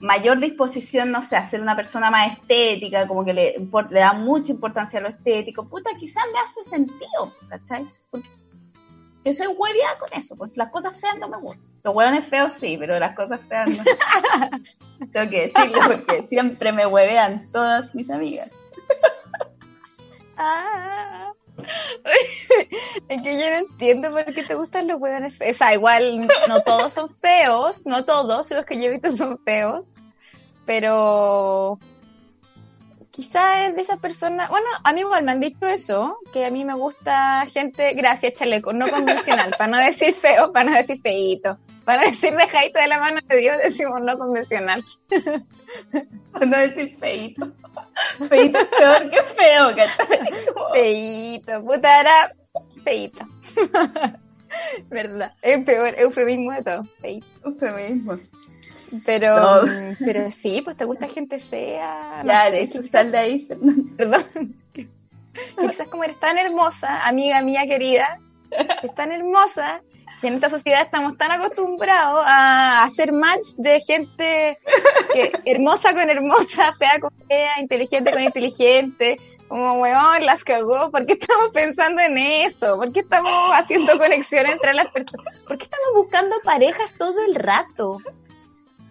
Mayor 0.00 0.40
disposición, 0.40 1.12
no 1.12 1.22
sé, 1.22 1.36
a 1.36 1.46
ser 1.46 1.60
una 1.60 1.76
persona 1.76 2.10
más 2.10 2.32
estética, 2.32 3.06
como 3.06 3.24
que 3.24 3.34
le, 3.34 3.56
le 3.90 4.00
da 4.00 4.14
mucha 4.14 4.50
importancia 4.50 4.98
a 4.98 5.02
lo 5.02 5.08
estético, 5.08 5.68
puta, 5.68 5.90
quizás 5.98 6.24
me 6.32 6.38
hace 6.40 6.68
sentido, 6.68 7.32
¿cachai? 7.48 7.86
Porque 8.10 8.28
yo 9.24 9.34
soy 9.34 9.48
hueviada 9.48 9.98
con 9.98 10.08
eso, 10.18 10.34
pues 10.36 10.56
las 10.56 10.70
cosas 10.70 10.98
feas 10.98 11.18
no 11.18 11.28
me 11.28 11.36
gustan. 11.38 11.68
Los 11.84 11.94
hueones 11.94 12.28
feos 12.28 12.54
sí, 12.54 12.76
pero 12.78 12.98
las 12.98 13.14
cosas 13.14 13.40
feas 13.42 13.68
no. 13.68 13.84
Tengo 15.12 15.30
que 15.30 15.50
decirlo 15.52 15.80
porque 15.86 16.26
siempre 16.28 16.72
me 16.72 16.86
huevean 16.86 17.50
todas 17.52 17.94
mis 17.94 18.10
amigas. 18.10 18.50
Ah. 20.36 21.32
es 23.08 23.22
que 23.22 23.40
yo 23.40 23.50
no 23.50 23.56
entiendo 23.56 24.08
por 24.10 24.24
qué 24.26 24.42
te 24.42 24.54
gustan 24.54 24.88
los 24.88 25.00
huevones 25.00 25.36
feos. 25.36 25.56
O 25.56 25.58
sea, 25.58 25.74
igual 25.74 26.28
no 26.48 26.62
todos 26.62 26.92
son 26.92 27.10
feos, 27.10 27.86
no 27.86 28.04
todos 28.04 28.50
los 28.50 28.64
que 28.64 28.76
yo 28.76 28.84
he 28.84 28.90
visto 28.90 29.10
son 29.10 29.38
feos, 29.38 29.94
pero 30.66 31.78
quizá 33.10 33.66
es 33.66 33.74
de 33.74 33.82
esas 33.82 33.98
personas, 33.98 34.48
bueno, 34.50 34.66
a 34.82 34.92
mí 34.92 35.00
igual 35.00 35.24
me 35.24 35.32
han 35.32 35.40
dicho 35.40 35.66
eso, 35.66 36.18
que 36.32 36.46
a 36.46 36.50
mí 36.50 36.64
me 36.64 36.74
gusta 36.74 37.46
gente, 37.46 37.92
gracias 37.94 38.34
chaleco, 38.34 38.72
no 38.72 38.88
convencional, 38.88 39.54
para 39.58 39.70
no 39.70 39.78
decir 39.78 40.14
feo, 40.14 40.52
para 40.52 40.70
no 40.70 40.76
decir 40.76 41.00
feíto, 41.00 41.58
para 41.84 42.02
decir 42.02 42.34
dejadito 42.34 42.80
de 42.80 42.88
la 42.88 42.98
mano 42.98 43.20
de 43.26 43.36
Dios, 43.36 43.56
decimos 43.62 44.00
no 44.02 44.16
convencional. 44.16 44.84
Por 46.32 46.46
no 46.46 46.58
decir 46.58 46.96
feito. 46.98 47.52
Feito 48.28 48.58
es 48.58 48.66
peor 48.66 49.10
que 49.10 49.22
feo, 49.22 49.76
¿cachai? 49.76 50.18
Feíto, 50.72 51.64
puta, 51.64 52.00
era 52.00 52.32
feíto. 52.84 53.26
¿Verdad? 54.88 55.32
Es 55.42 55.64
peor 55.64 55.94
eufemismo 55.96 56.52
de 56.52 56.62
todo. 56.62 56.84
Feíto. 57.00 57.26
Un 57.44 57.58
feminismo. 57.58 58.14
Pero, 59.04 59.36
No. 59.36 59.62
mm, 59.66 59.96
pero 60.04 60.30
sí, 60.30 60.62
pues 60.62 60.76
te 60.76 60.84
gusta 60.84 61.06
gente 61.08 61.38
fea. 61.38 62.22
No 62.24 62.32
Ya, 62.32 62.44
sé, 62.44 62.50
de 62.50 62.62
hecho, 62.62 62.78
quizás, 62.80 62.90
sal 62.90 63.12
de 63.12 63.18
ahí, 63.18 63.48
perdón. 63.96 64.56
Quizás 65.60 65.88
como 65.88 66.04
eres 66.04 66.18
tan 66.18 66.38
hermosa, 66.38 67.06
amiga 67.06 67.40
mía 67.42 67.62
querida, 67.66 68.18
es 68.82 68.94
tan 68.94 69.12
hermosa, 69.12 69.80
y 70.22 70.26
en 70.26 70.34
esta 70.34 70.50
sociedad 70.50 70.82
estamos 70.82 71.16
tan 71.16 71.30
acostumbrados 71.30 72.22
a 72.26 72.82
hacer 72.82 73.12
match 73.12 73.54
de 73.56 73.80
gente 73.80 74.58
que 75.14 75.32
hermosa 75.46 75.94
con 75.94 76.10
hermosa, 76.10 76.72
fea 76.78 77.00
con 77.00 77.10
fea, 77.28 77.60
inteligente 77.60 78.10
con 78.12 78.22
inteligente. 78.22 79.18
Como, 79.48 79.80
weón, 79.80 80.24
las 80.26 80.44
cagó. 80.44 80.90
¿Por 80.92 81.06
qué 81.06 81.14
estamos 81.14 81.48
pensando 81.52 82.00
en 82.02 82.18
eso? 82.18 82.76
¿Por 82.76 82.92
qué 82.92 83.00
estamos 83.00 83.50
haciendo 83.54 83.98
conexión 83.98 84.46
entre 84.46 84.74
las 84.74 84.86
personas? 84.88 85.40
¿Por 85.46 85.58
qué 85.58 85.64
estamos 85.64 85.88
buscando 85.96 86.36
parejas 86.44 86.94
todo 86.96 87.24
el 87.24 87.34
rato? 87.34 87.98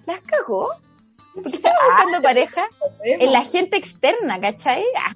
¿Las 0.06 0.22
cagó? 0.22 0.70
¿Por 1.34 1.44
qué 1.44 1.58
estamos 1.58 1.80
buscando 1.88 2.22
pareja? 2.22 2.68
en 3.04 3.32
la 3.32 3.42
gente 3.44 3.78
externa, 3.78 4.40
¿cachai? 4.40 4.84
Ah, 4.98 5.14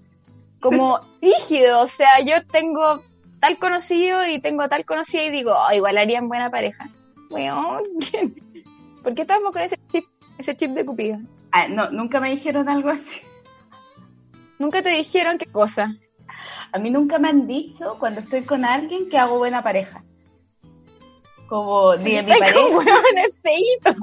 Como 0.62 1.00
rígido, 1.22 1.82
o 1.82 1.88
sea, 1.88 2.22
yo 2.26 2.46
tengo 2.48 3.02
tal 3.40 3.58
conocido 3.58 4.26
y 4.26 4.40
tengo 4.40 4.70
tal 4.70 4.86
conocida 4.86 5.24
y 5.24 5.32
digo, 5.32 5.54
oh, 5.54 5.74
igual 5.74 5.98
harían 5.98 6.28
buena 6.30 6.50
pareja. 6.50 6.90
Weón, 7.30 7.84
¿por 9.04 9.14
qué 9.14 9.24
estamos 9.24 9.52
con 9.52 9.62
ese 9.64 9.78
chip, 9.92 10.06
ese 10.38 10.56
chip 10.56 10.72
de 10.72 10.86
Cupido? 10.86 11.18
Ah, 11.52 11.68
no, 11.68 11.90
nunca 11.90 12.20
me 12.20 12.30
dijeron 12.32 12.70
algo 12.70 12.90
así. 12.90 13.22
Nunca 14.60 14.82
te 14.82 14.90
dijeron 14.90 15.38
qué 15.38 15.48
cosa. 15.48 15.94
A 16.72 16.80
mí 16.80 16.90
nunca 16.90 17.20
me 17.20 17.30
han 17.30 17.46
dicho 17.48 17.98
cuando 18.00 18.22
estoy 18.22 18.44
con 18.44 18.66
alguien 18.66 19.10
que 19.10 19.18
hago 19.18 19.38
buena 19.38 19.62
pareja. 19.62 20.04
Como 21.48 21.96
ni 21.98 22.16
de 22.16 22.24
mi 22.24 22.40
pareja. 22.40 22.54
como 22.54 22.78
weón, 22.80 23.18
es 23.18 23.38
feíto. 23.40 23.94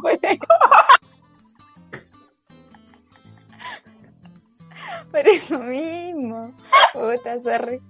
Por 5.11 5.29
eso 5.29 5.59
mismo. 5.59 6.55
Puta, 6.93 7.43
sorry. 7.43 7.81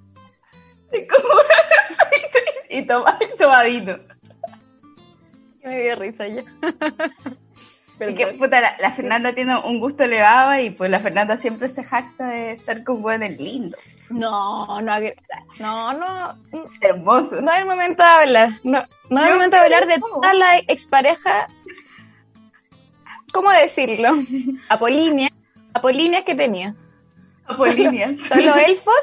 como- 0.90 1.40
y. 2.70 4.00
Me 5.62 5.82
dio 5.82 5.96
risa 5.96 6.26
ya. 6.28 6.42
Es 8.00 8.16
que, 8.16 8.26
puta, 8.28 8.60
la, 8.60 8.76
la 8.80 8.92
Fernanda 8.92 9.32
tiene 9.34 9.58
un 9.58 9.78
gusto 9.78 10.04
elevado 10.04 10.58
y 10.58 10.70
pues 10.70 10.90
la 10.90 11.00
Fernanda 11.00 11.36
siempre 11.36 11.68
se 11.68 11.84
jacta 11.84 12.28
de 12.28 12.52
estar 12.52 12.82
con 12.82 13.02
buenos 13.02 13.36
lindos, 13.38 13.78
No, 14.08 14.80
no, 14.80 14.94
no, 15.58 15.92
no, 15.92 16.34
hermosos. 16.80 17.42
no 17.42 17.52
el 17.52 17.66
momento 17.66 18.02
de 18.02 18.08
hablar. 18.08 18.50
No, 18.64 18.82
no 19.10 19.24
No, 19.24 19.32
momento 19.34 19.56
de 19.56 19.62
hablar 19.62 19.86
de 19.86 19.98
toda 19.98 20.32
la 20.32 20.58
expareja. 20.66 21.46
¿Cómo 23.32 23.50
decirlo? 23.50 24.10
Apolínea. 24.68 25.28
Apolínea 25.74 26.24
que 26.24 26.34
tenía. 26.34 26.74
Apolíneas. 27.46 28.12
Solo 28.28 28.56
elfos. 28.56 28.94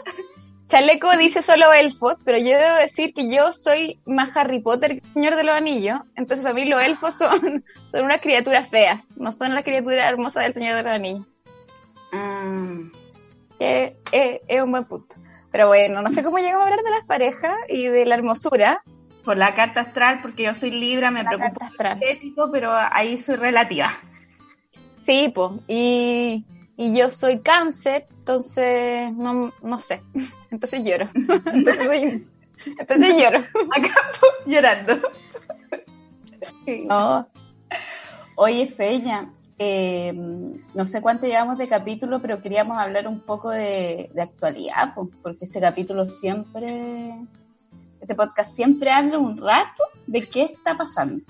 Chaleco 0.68 1.16
dice 1.18 1.42
solo 1.42 1.72
elfos, 1.72 2.22
pero 2.26 2.38
yo 2.38 2.58
debo 2.58 2.76
decir 2.76 3.14
que 3.14 3.32
yo 3.34 3.54
soy 3.54 4.00
más 4.06 4.36
Harry 4.36 4.60
Potter 4.60 5.00
que 5.00 5.08
el 5.08 5.14
Señor 5.14 5.36
de 5.38 5.44
los 5.44 5.56
Anillos. 5.56 6.02
Entonces, 6.16 6.42
para 6.44 6.54
mí, 6.54 6.66
los 6.66 6.82
elfos 6.84 7.16
son, 7.18 7.64
son 7.90 8.06
unas 8.06 8.20
criaturas 8.22 8.68
feas, 8.70 9.18
no 9.18 9.32
son 9.32 9.56
las 9.56 9.64
criaturas 9.64 10.10
hermosas 10.10 10.44
del 10.44 10.54
Señor 10.54 10.76
de 10.76 10.84
los 10.84 10.92
Anillos. 10.92 11.28
Mm, 12.12 12.90
Que 13.60 13.96
es, 14.12 14.42
es 14.48 14.62
un 14.62 14.72
buen 14.72 14.86
punto. 14.86 15.16
Pero 15.52 15.68
bueno, 15.68 16.02
no 16.02 16.10
sé 16.10 16.24
cómo 16.24 16.38
llegamos 16.38 16.62
a 16.62 16.64
hablar 16.66 16.84
de 16.84 16.92
las 16.92 17.06
parejas 17.06 17.56
y 17.70 17.88
de 17.88 18.06
la 18.06 18.16
hermosura. 18.16 18.82
por 19.24 19.38
la 19.38 19.56
carta 19.56 19.82
astral, 19.82 20.20
porque 20.22 20.44
yo 20.44 20.56
soy 20.56 20.72
Libra, 20.72 21.12
me 21.12 21.24
La 21.24 21.30
preocupa 21.30 21.50
carta 21.52 21.66
astral. 21.68 22.00
el 22.02 22.10
ético, 22.18 22.50
pero 22.52 22.72
ahí 22.74 23.18
soy 23.20 23.38
relativa. 23.38 23.94
Sí, 25.06 25.32
pues. 25.34 25.52
Y, 25.70 26.46
y 26.78 26.98
yo 26.98 27.10
soy 27.10 27.42
cáncer, 27.42 28.08
entonces 28.20 29.12
no, 29.14 29.52
no 29.64 29.80
sé. 29.80 30.02
Entonces 30.52 30.84
lloro. 30.86 31.10
Entonces, 31.14 31.86
soy- 31.88 32.28
entonces 32.80 33.16
lloro. 33.18 33.40
Acá 33.76 33.94
llorando. 34.46 34.98
No. 36.88 37.28
Oye, 38.36 38.68
Feña, 38.68 39.34
eh, 39.58 40.14
no 40.14 40.88
sé 40.88 41.02
cuánto 41.02 41.26
llevamos 41.26 41.58
de 41.58 41.68
capítulo, 41.68 42.20
pero 42.20 42.42
queríamos 42.42 42.78
hablar 42.78 43.08
un 43.08 43.20
poco 43.22 43.50
de, 43.50 44.10
de 44.14 44.22
actualidad, 44.22 44.94
po, 44.94 45.10
porque 45.24 45.46
este 45.46 45.60
capítulo 45.60 46.06
siempre, 46.06 47.14
este 48.00 48.16
podcast 48.16 48.56
siempre 48.56 48.92
habla 48.92 49.18
un 49.18 49.38
rato 49.38 49.84
de 50.06 50.22
qué 50.22 50.44
está 50.44 50.78
pasando. 50.78 51.24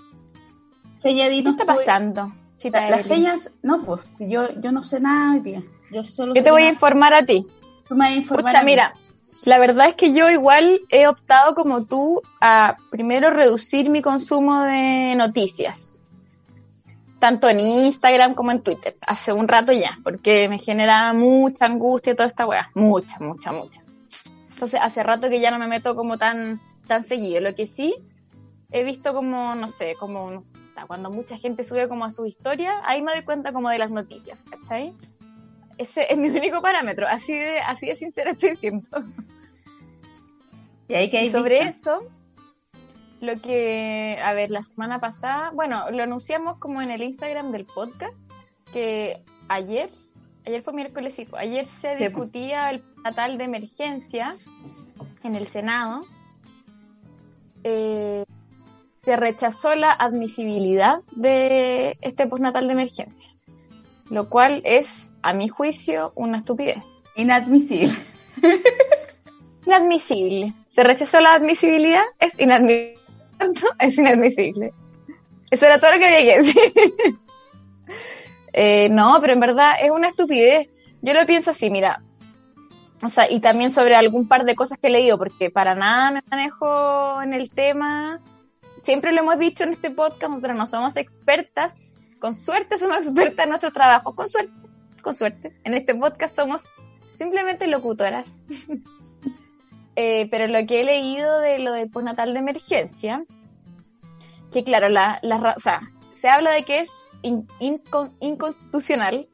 Feña, 1.02 1.30
¿Qué 1.30 1.40
está 1.40 1.52
tú- 1.56 1.66
pasando? 1.66 2.32
Chita 2.58 2.90
las 2.90 3.06
feñas, 3.06 3.52
no, 3.62 3.84
pues, 3.84 4.02
yo, 4.20 4.48
yo 4.60 4.72
no 4.72 4.84
sé 4.84 5.00
nada 5.00 5.34
hoy 5.34 5.42
día. 5.42 5.62
Yo 5.92 6.04
solo 6.04 6.34
Yo 6.34 6.44
te 6.44 6.52
voy 6.52 6.64
a 6.64 6.70
informar 6.70 7.14
a 7.14 7.26
ti. 7.26 7.46
tú 7.88 7.96
me 7.96 8.06
vas 8.06 8.10
a 8.10 8.16
informar. 8.16 8.46
Escucha, 8.46 8.60
a 8.60 8.64
mí. 8.64 8.72
mira, 8.72 8.94
la 9.46 9.60
verdad 9.60 9.90
es 9.90 9.96
que 9.96 10.12
yo 10.12 10.30
igual 10.30 10.82
he 10.90 11.08
optado 11.08 11.54
como 11.56 11.86
tú 11.86 12.22
a 12.42 12.76
primero 12.90 13.30
reducir 13.30 13.90
mi 13.90 14.02
consumo 14.02 14.64
de 14.64 15.14
noticias. 15.16 16.04
Tanto 17.20 17.48
en 17.48 17.60
Instagram 17.60 18.34
como 18.34 18.52
en 18.52 18.62
Twitter. 18.62 18.98
Hace 19.02 19.34
un 19.34 19.48
rato 19.48 19.72
ya, 19.72 19.98
porque 20.04 20.50
me 20.50 20.60
genera 20.60 21.14
mucha 21.14 21.66
angustia 21.66 22.16
toda 22.16 22.28
esta 22.28 22.46
weá. 22.46 22.70
Mucha, 22.76 23.20
mucha, 23.20 23.52
mucha. 23.52 23.82
Entonces 24.52 24.80
hace 24.82 25.04
rato 25.04 25.30
que 25.30 25.40
ya 25.40 25.52
no 25.52 25.60
me 25.60 25.68
meto 25.68 25.96
como 25.96 26.18
tan, 26.18 26.60
tan 26.88 27.04
seguido. 27.04 27.42
Lo 27.42 27.56
que 27.56 27.68
sí 27.68 27.96
he 28.72 28.84
visto 28.84 29.14
como, 29.14 29.56
no 29.56 29.68
sé, 29.68 29.96
como 30.00 30.44
cuando 30.86 31.10
mucha 31.10 31.38
gente 31.38 31.64
sube 31.64 31.88
como 31.88 32.06
a 32.06 32.12
su 32.12 32.26
historia, 32.26 32.82
ahí 32.84 33.02
me 33.02 33.14
doy 33.14 33.24
cuenta 33.24 33.52
como 33.54 33.70
de 33.70 33.80
las 33.80 33.92
noticias, 33.92 34.44
¿cachai? 34.44 34.94
Ese 35.78 36.12
es 36.12 36.18
mi 36.18 36.30
único 36.30 36.62
parámetro, 36.62 37.08
así 37.08 37.34
de, 37.34 37.60
así 37.60 37.88
de 37.88 37.96
sincera 37.96 38.32
estoy 38.32 38.56
siendo. 38.56 38.88
Y 40.88 40.94
ahí 40.94 41.10
que 41.10 41.24
Y 41.24 41.30
sobre 41.30 41.66
visto. 41.66 42.00
eso, 42.00 42.12
lo 43.22 43.40
que, 43.42 44.20
a 44.24 44.34
ver, 44.34 44.52
la 44.52 44.64
semana 44.64 45.00
pasada, 45.00 45.52
bueno, 45.52 45.90
lo 45.92 46.04
anunciamos 46.04 46.58
como 46.60 46.82
en 46.82 46.92
el 46.92 47.02
Instagram 47.02 47.52
del 47.52 47.66
podcast, 47.66 48.30
que 48.72 49.24
ayer, 49.50 49.90
ayer 50.46 50.62
fue 50.64 50.74
miércoles, 50.74 51.16
pues, 51.30 51.42
ayer 51.42 51.66
se 51.66 51.90
pues. 51.90 52.00
discutía 52.00 52.70
el 52.70 52.84
natal 53.04 53.38
de 53.38 53.44
emergencia 53.44 54.36
en 55.24 55.36
el 55.36 55.48
Senado. 55.48 56.02
Eh, 57.64 58.24
se 59.08 59.16
rechazó 59.16 59.74
la 59.74 59.94
admisibilidad 59.94 61.00
de 61.16 61.98
este 62.02 62.28
postnatal 62.28 62.68
de 62.68 62.74
emergencia, 62.74 63.32
lo 64.10 64.28
cual 64.28 64.62
es, 64.66 65.16
a 65.22 65.32
mi 65.32 65.48
juicio, 65.48 66.12
una 66.16 66.40
estupidez. 66.40 66.84
Inadmisible. 67.16 67.98
Inadmisible. 69.66 70.52
Se 70.72 70.84
rechazó 70.84 71.22
la 71.22 71.36
admisibilidad, 71.36 72.04
es 72.20 72.38
inadmisible. 72.38 73.00
Es 73.80 73.98
inadmisible. 73.98 74.74
Eso 75.52 75.68
era 75.68 75.80
todo 75.80 75.94
lo 75.94 76.00
que 76.00 76.06
había 76.06 76.34
que 76.34 76.38
decir. 76.40 76.62
Eh, 78.60 78.90
no, 78.90 79.20
pero 79.22 79.34
en 79.34 79.40
verdad 79.40 79.74
es 79.80 79.92
una 79.92 80.08
estupidez. 80.08 80.68
Yo 81.04 81.14
lo 81.14 81.26
pienso 81.28 81.52
así, 81.52 81.70
mira. 81.70 82.02
O 83.04 83.10
sea, 83.10 83.32
y 83.32 83.40
también 83.40 83.72
sobre 83.72 83.96
algún 83.96 84.28
par 84.28 84.46
de 84.46 84.56
cosas 84.56 84.80
que 84.80 84.88
he 84.88 84.90
leído, 84.90 85.20
porque 85.20 85.52
para 85.52 85.76
nada 85.76 86.12
me 86.12 86.24
manejo 86.28 87.22
en 87.22 87.34
el 87.34 87.52
tema. 87.52 88.20
Siempre 88.88 89.12
lo 89.12 89.20
hemos 89.20 89.38
dicho 89.38 89.66
en 89.66 89.72
este 89.72 89.92
podcast, 89.92 90.30
nosotros 90.30 90.58
no 90.58 90.66
somos 90.66 90.96
expertas. 90.96 91.92
Con 92.22 92.34
suerte 92.34 92.78
somos 92.78 93.00
expertas 93.02 93.44
en 93.44 93.50
nuestro 93.50 93.74
trabajo. 93.74 94.16
Con 94.16 94.30
suerte, 94.30 94.54
con 95.02 95.14
suerte. 95.14 95.60
En 95.66 95.74
este 95.74 95.94
podcast 95.94 96.34
somos 96.34 96.64
simplemente 97.16 97.68
locutoras. 97.68 98.42
Eh, 100.00 100.28
pero 100.30 100.46
lo 100.46 100.64
que 100.68 100.82
he 100.82 100.84
leído 100.84 101.40
de 101.40 101.58
lo 101.58 101.74
del 101.74 101.90
postnatal 101.90 102.32
de 102.32 102.38
emergencia, 102.40 103.20
que 104.52 104.64
claro, 104.64 104.90
la, 104.90 105.18
la 105.24 105.56
o 105.58 105.60
sea, 105.60 105.82
se 106.14 106.30
habla 106.30 106.52
de 106.52 106.62
que 106.62 106.82
es 106.82 106.92
in- 107.24 107.48
incon- 107.60 108.14
inconstitucional. 108.20 109.28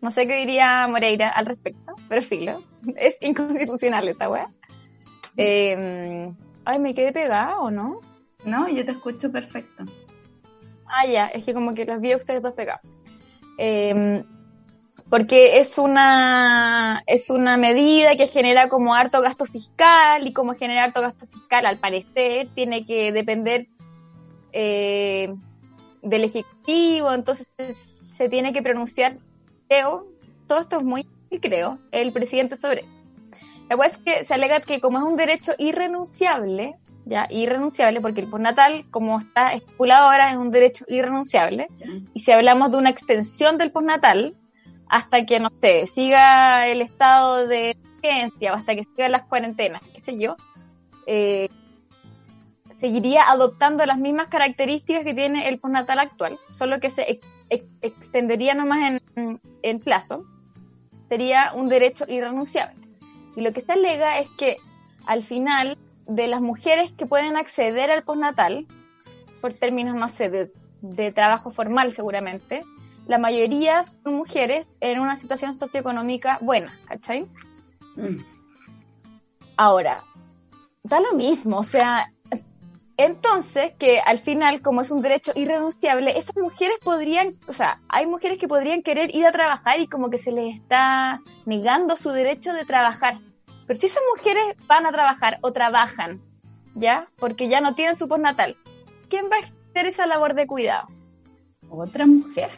No 0.00 0.12
sé 0.12 0.28
qué 0.28 0.36
diría 0.36 0.86
Moreira 0.86 1.30
al 1.30 1.46
respecto, 1.46 1.96
pero 2.08 2.22
filo, 2.22 2.62
es 2.96 3.18
inconstitucional 3.22 4.06
esta 4.06 4.28
weá. 4.30 4.46
Eh, 5.36 6.32
ay, 6.64 6.78
me 6.78 6.94
quedé 6.94 7.10
pegada 7.12 7.58
o 7.58 7.72
no? 7.72 7.98
No, 8.44 8.68
yo 8.68 8.84
te 8.84 8.92
escucho 8.92 9.30
perfecto. 9.30 9.84
Ah, 10.86 11.06
ya, 11.06 11.28
es 11.28 11.44
que 11.44 11.54
como 11.54 11.74
que 11.74 11.84
los 11.84 12.00
vi 12.00 12.12
a 12.12 12.16
ustedes 12.16 12.42
dos 12.42 12.52
pegados. 12.52 12.82
Eh, 13.58 14.22
porque 15.10 15.58
es 15.58 15.78
una, 15.78 17.02
es 17.06 17.30
una 17.30 17.56
medida 17.56 18.16
que 18.16 18.26
genera 18.26 18.68
como 18.68 18.94
harto 18.94 19.20
gasto 19.20 19.44
fiscal 19.44 20.26
y 20.26 20.32
como 20.32 20.54
genera 20.54 20.84
harto 20.84 21.00
gasto 21.00 21.26
fiscal, 21.26 21.66
al 21.66 21.78
parecer, 21.78 22.48
tiene 22.54 22.86
que 22.86 23.12
depender 23.12 23.68
eh, 24.52 25.34
del 26.02 26.24
Ejecutivo, 26.24 27.12
entonces 27.12 27.46
se 27.76 28.28
tiene 28.28 28.52
que 28.52 28.62
pronunciar, 28.62 29.18
creo, 29.68 30.06
todo 30.46 30.60
esto 30.60 30.78
es 30.78 30.84
muy, 30.84 31.06
creo, 31.40 31.78
el 31.92 32.12
presidente 32.12 32.56
sobre 32.56 32.80
eso. 32.80 33.04
La 33.68 33.76
verdad 33.76 33.96
es 33.96 33.98
que 33.98 34.24
se 34.24 34.34
alega 34.34 34.60
que 34.60 34.80
como 34.80 34.98
es 34.98 35.04
un 35.04 35.16
derecho 35.16 35.52
irrenunciable, 35.58 36.76
ya, 37.06 37.26
irrenunciable, 37.30 38.00
porque 38.00 38.20
el 38.20 38.28
postnatal, 38.28 38.84
como 38.90 39.20
está 39.20 39.52
estipulado 39.52 40.06
ahora, 40.06 40.30
es 40.30 40.36
un 40.36 40.50
derecho 40.50 40.84
irrenunciable, 40.88 41.68
y 42.14 42.20
si 42.20 42.32
hablamos 42.32 42.70
de 42.70 42.78
una 42.78 42.90
extensión 42.90 43.58
del 43.58 43.70
postnatal, 43.72 44.34
hasta 44.88 45.24
que, 45.26 45.40
no 45.40 45.50
sé, 45.60 45.86
siga 45.86 46.66
el 46.66 46.80
estado 46.82 47.46
de 47.46 47.76
emergencia 48.02 48.52
o 48.52 48.56
hasta 48.56 48.74
que 48.74 48.84
sigan 48.84 49.12
las 49.12 49.24
cuarentenas, 49.24 49.82
qué 49.92 50.00
sé 50.00 50.18
yo, 50.18 50.36
eh, 51.06 51.48
seguiría 52.64 53.30
adoptando 53.30 53.84
las 53.86 53.98
mismas 53.98 54.28
características 54.28 55.04
que 55.04 55.14
tiene 55.14 55.48
el 55.48 55.58
postnatal 55.58 55.98
actual, 55.98 56.38
solo 56.54 56.80
que 56.80 56.90
se 56.90 57.10
ex- 57.10 57.44
ex- 57.48 57.66
extendería 57.82 58.54
nomás 58.54 59.00
en, 59.16 59.40
en 59.62 59.80
plazo, 59.80 60.24
sería 61.08 61.52
un 61.54 61.68
derecho 61.68 62.04
irrenunciable. 62.08 62.80
Y 63.36 63.40
lo 63.40 63.52
que 63.52 63.60
se 63.62 63.72
alega 63.72 64.18
es 64.18 64.28
que 64.30 64.56
al 65.06 65.22
final 65.22 65.76
de 66.06 66.26
las 66.26 66.40
mujeres 66.40 66.92
que 66.92 67.06
pueden 67.06 67.36
acceder 67.36 67.90
al 67.90 68.02
postnatal, 68.02 68.66
por 69.40 69.52
términos, 69.52 69.96
no 69.96 70.08
sé, 70.08 70.30
de, 70.30 70.52
de 70.80 71.12
trabajo 71.12 71.50
formal 71.50 71.92
seguramente, 71.92 72.62
la 73.06 73.18
mayoría 73.18 73.82
son 73.84 74.14
mujeres 74.14 74.78
en 74.80 75.00
una 75.00 75.16
situación 75.16 75.54
socioeconómica 75.54 76.38
buena, 76.40 76.72
¿cachai? 76.88 77.26
Mm. 77.96 78.18
Ahora, 79.56 80.02
da 80.82 81.00
lo 81.00 81.12
mismo, 81.12 81.58
o 81.58 81.62
sea, 81.62 82.10
entonces 82.96 83.72
que 83.78 84.00
al 84.00 84.18
final, 84.18 84.62
como 84.62 84.80
es 84.80 84.90
un 84.90 85.02
derecho 85.02 85.32
irrenunciable, 85.34 86.16
esas 86.16 86.36
mujeres 86.36 86.78
podrían, 86.82 87.34
o 87.48 87.52
sea, 87.52 87.80
hay 87.88 88.06
mujeres 88.06 88.38
que 88.38 88.48
podrían 88.48 88.82
querer 88.82 89.14
ir 89.14 89.26
a 89.26 89.32
trabajar 89.32 89.80
y 89.80 89.88
como 89.88 90.10
que 90.10 90.18
se 90.18 90.32
les 90.32 90.56
está 90.56 91.20
negando 91.44 91.96
su 91.96 92.10
derecho 92.10 92.52
de 92.52 92.64
trabajar. 92.64 93.18
Pero 93.66 93.78
si 93.78 93.86
esas 93.86 94.02
mujeres 94.16 94.56
van 94.66 94.86
a 94.86 94.92
trabajar 94.92 95.38
o 95.40 95.52
trabajan, 95.52 96.20
¿ya? 96.74 97.08
Porque 97.16 97.48
ya 97.48 97.60
no 97.60 97.74
tienen 97.74 97.96
su 97.96 98.08
postnatal, 98.08 98.56
¿quién 99.08 99.26
va 99.30 99.36
a 99.36 99.40
hacer 99.40 99.86
esa 99.86 100.06
labor 100.06 100.34
de 100.34 100.46
cuidado? 100.46 100.88
Otra 101.70 102.06
mujer. 102.06 102.50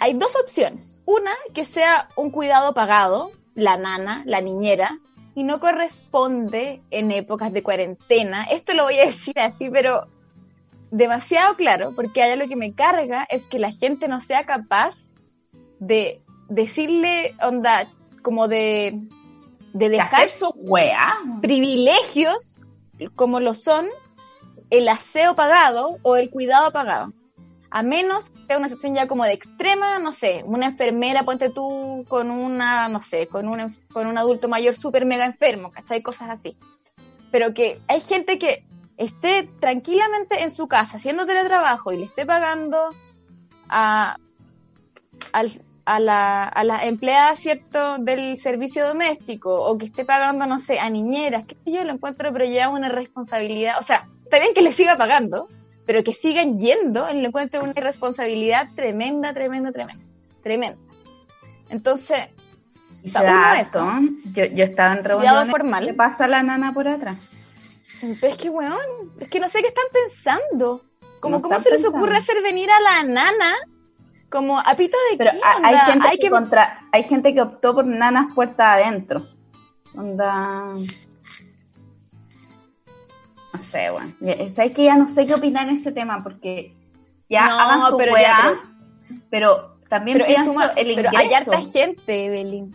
hay 0.00 0.14
dos 0.14 0.34
opciones. 0.36 1.00
Una, 1.04 1.32
que 1.54 1.64
sea 1.64 2.08
un 2.16 2.30
cuidado 2.30 2.74
pagado, 2.74 3.32
la 3.54 3.76
nana, 3.76 4.22
la 4.26 4.40
niñera, 4.40 4.98
y 5.34 5.42
no 5.42 5.58
corresponde 5.58 6.82
en 6.90 7.10
épocas 7.10 7.52
de 7.52 7.62
cuarentena. 7.62 8.44
Esto 8.44 8.72
lo 8.74 8.84
voy 8.84 8.98
a 8.98 9.04
decir 9.06 9.38
así, 9.38 9.68
pero 9.70 10.06
demasiado 10.90 11.56
claro, 11.56 11.92
porque 11.94 12.22
hay 12.22 12.32
algo 12.32 12.48
que 12.48 12.56
me 12.56 12.74
carga, 12.74 13.26
es 13.28 13.44
que 13.44 13.58
la 13.58 13.72
gente 13.72 14.06
no 14.06 14.20
sea 14.20 14.44
capaz 14.44 14.96
de 15.80 16.20
decirle, 16.48 17.34
onda, 17.42 17.88
como 18.22 18.46
de, 18.46 19.00
de 19.74 19.88
dejar 19.90 20.22
Dejar 20.22 20.30
su 20.30 20.48
weá. 20.56 21.18
privilegios 21.42 22.62
como 23.16 23.40
lo 23.40 23.54
son 23.54 23.88
el 24.70 24.88
aseo 24.88 25.34
pagado 25.34 25.98
o 26.02 26.16
el 26.16 26.30
cuidado 26.30 26.72
pagado. 26.72 27.12
A 27.70 27.82
menos 27.82 28.30
que 28.30 28.46
sea 28.46 28.56
una 28.56 28.68
situación 28.68 28.94
ya 28.94 29.08
como 29.08 29.24
de 29.24 29.32
extrema, 29.32 29.98
no 29.98 30.12
sé, 30.12 30.42
una 30.46 30.66
enfermera, 30.66 31.24
ponte 31.24 31.50
tú 31.50 32.04
con 32.08 32.30
una, 32.30 32.88
no 32.88 33.00
sé, 33.00 33.26
con 33.26 33.48
un, 33.48 33.74
con 33.92 34.06
un 34.06 34.16
adulto 34.16 34.48
mayor 34.48 34.74
súper 34.74 35.04
mega 35.04 35.24
enfermo, 35.24 35.72
¿cachai? 35.72 36.00
Cosas 36.00 36.30
así. 36.30 36.56
Pero 37.32 37.52
que 37.52 37.80
hay 37.88 38.00
gente 38.00 38.38
que 38.38 38.64
esté 38.96 39.50
tranquilamente 39.58 40.44
en 40.44 40.52
su 40.52 40.68
casa 40.68 40.98
haciendo 40.98 41.26
teletrabajo 41.26 41.92
y 41.92 41.96
le 41.96 42.04
esté 42.04 42.24
pagando 42.24 42.90
a, 43.68 44.18
al, 45.32 45.50
a 45.84 46.00
la, 46.00 46.44
a 46.44 46.64
la 46.64 46.84
empleada, 46.84 47.34
¿cierto?, 47.34 47.98
del 47.98 48.38
servicio 48.38 48.86
doméstico, 48.86 49.54
o 49.54 49.76
que 49.76 49.86
esté 49.86 50.04
pagando, 50.04 50.46
no 50.46 50.58
sé, 50.58 50.78
a 50.80 50.88
niñeras, 50.90 51.46
que 51.46 51.56
yo 51.66 51.84
lo 51.84 51.92
encuentro, 51.92 52.32
pero 52.32 52.44
ya 52.44 52.68
una 52.68 52.88
responsabilidad, 52.88 53.78
o 53.78 53.82
sea, 53.82 54.08
está 54.24 54.38
bien 54.38 54.54
que 54.54 54.62
le 54.62 54.72
siga 54.72 54.96
pagando, 54.96 55.48
pero 55.86 56.02
que 56.02 56.14
sigan 56.14 56.58
yendo, 56.58 57.06
lo 57.12 57.28
encuentro 57.28 57.62
una 57.62 57.72
irresponsabilidad 57.76 58.68
tremenda, 58.74 59.34
tremenda, 59.34 59.72
tremenda, 59.72 60.04
tremenda. 60.42 60.78
Entonces, 61.70 62.28
harto. 63.14 63.86
Yo, 64.32 64.44
yo 64.46 64.64
estaba 64.64 64.94
en 64.94 65.04
reunión. 65.04 65.48
formal. 65.48 65.86
Le 65.86 65.94
pasa 65.94 66.26
la 66.26 66.42
nana 66.42 66.72
por 66.72 66.88
atrás. 66.88 67.18
pero 68.20 68.32
es 68.32 68.38
que, 68.38 68.50
weón, 68.50 69.12
es 69.20 69.28
que 69.28 69.40
no 69.40 69.48
sé 69.48 69.60
qué 69.60 69.68
están 69.68 69.84
pensando. 69.92 70.80
Como, 71.20 71.36
No 71.36 71.42
¿Cómo 71.42 71.58
se 71.58 71.70
les 71.70 71.84
ocurre 71.84 72.16
hacer 72.16 72.42
venir 72.42 72.70
a 72.70 72.80
la 72.80 73.02
nana 73.02 73.54
como 74.34 74.58
a 74.58 74.74
pito 74.74 74.96
de 75.10 75.16
Pero 75.16 75.30
qué 75.30 75.40
ha- 75.44 75.66
hay 75.66 75.74
onda? 75.74 75.84
gente, 75.86 76.08
Hay 76.08 76.16
que 76.18 76.22
que 76.26 76.30
contra, 76.30 76.80
hay 76.92 77.04
gente 77.04 77.32
que 77.32 77.40
optó 77.40 77.72
por 77.74 77.86
nanas 77.86 78.34
puerta 78.34 78.72
adentro. 78.74 79.22
Onda. 79.96 80.72
No 83.52 83.62
sé, 83.62 83.90
bueno. 83.90 84.12
Sabes 84.52 84.74
que 84.74 84.84
ya 84.84 84.96
no 84.96 85.08
sé 85.08 85.26
qué 85.26 85.34
opinar 85.34 85.68
en 85.68 85.76
ese 85.76 85.92
tema 85.92 86.22
porque 86.22 86.74
ya 87.28 87.46
No, 87.48 87.58
hagan 87.60 87.82
su 87.90 87.96
pero 87.96 88.12
weá, 88.12 88.22
ya, 88.22 88.60
pero, 89.30 89.76
también 89.88 90.18
pero, 90.18 90.26
pienso 90.26 90.50
suma- 90.52 90.72
el 90.76 90.94
pero 90.94 91.08
ingreso. 91.08 91.16
hay 91.18 91.34
harta 91.34 91.60
gente, 91.72 92.26
Evelyn. 92.26 92.74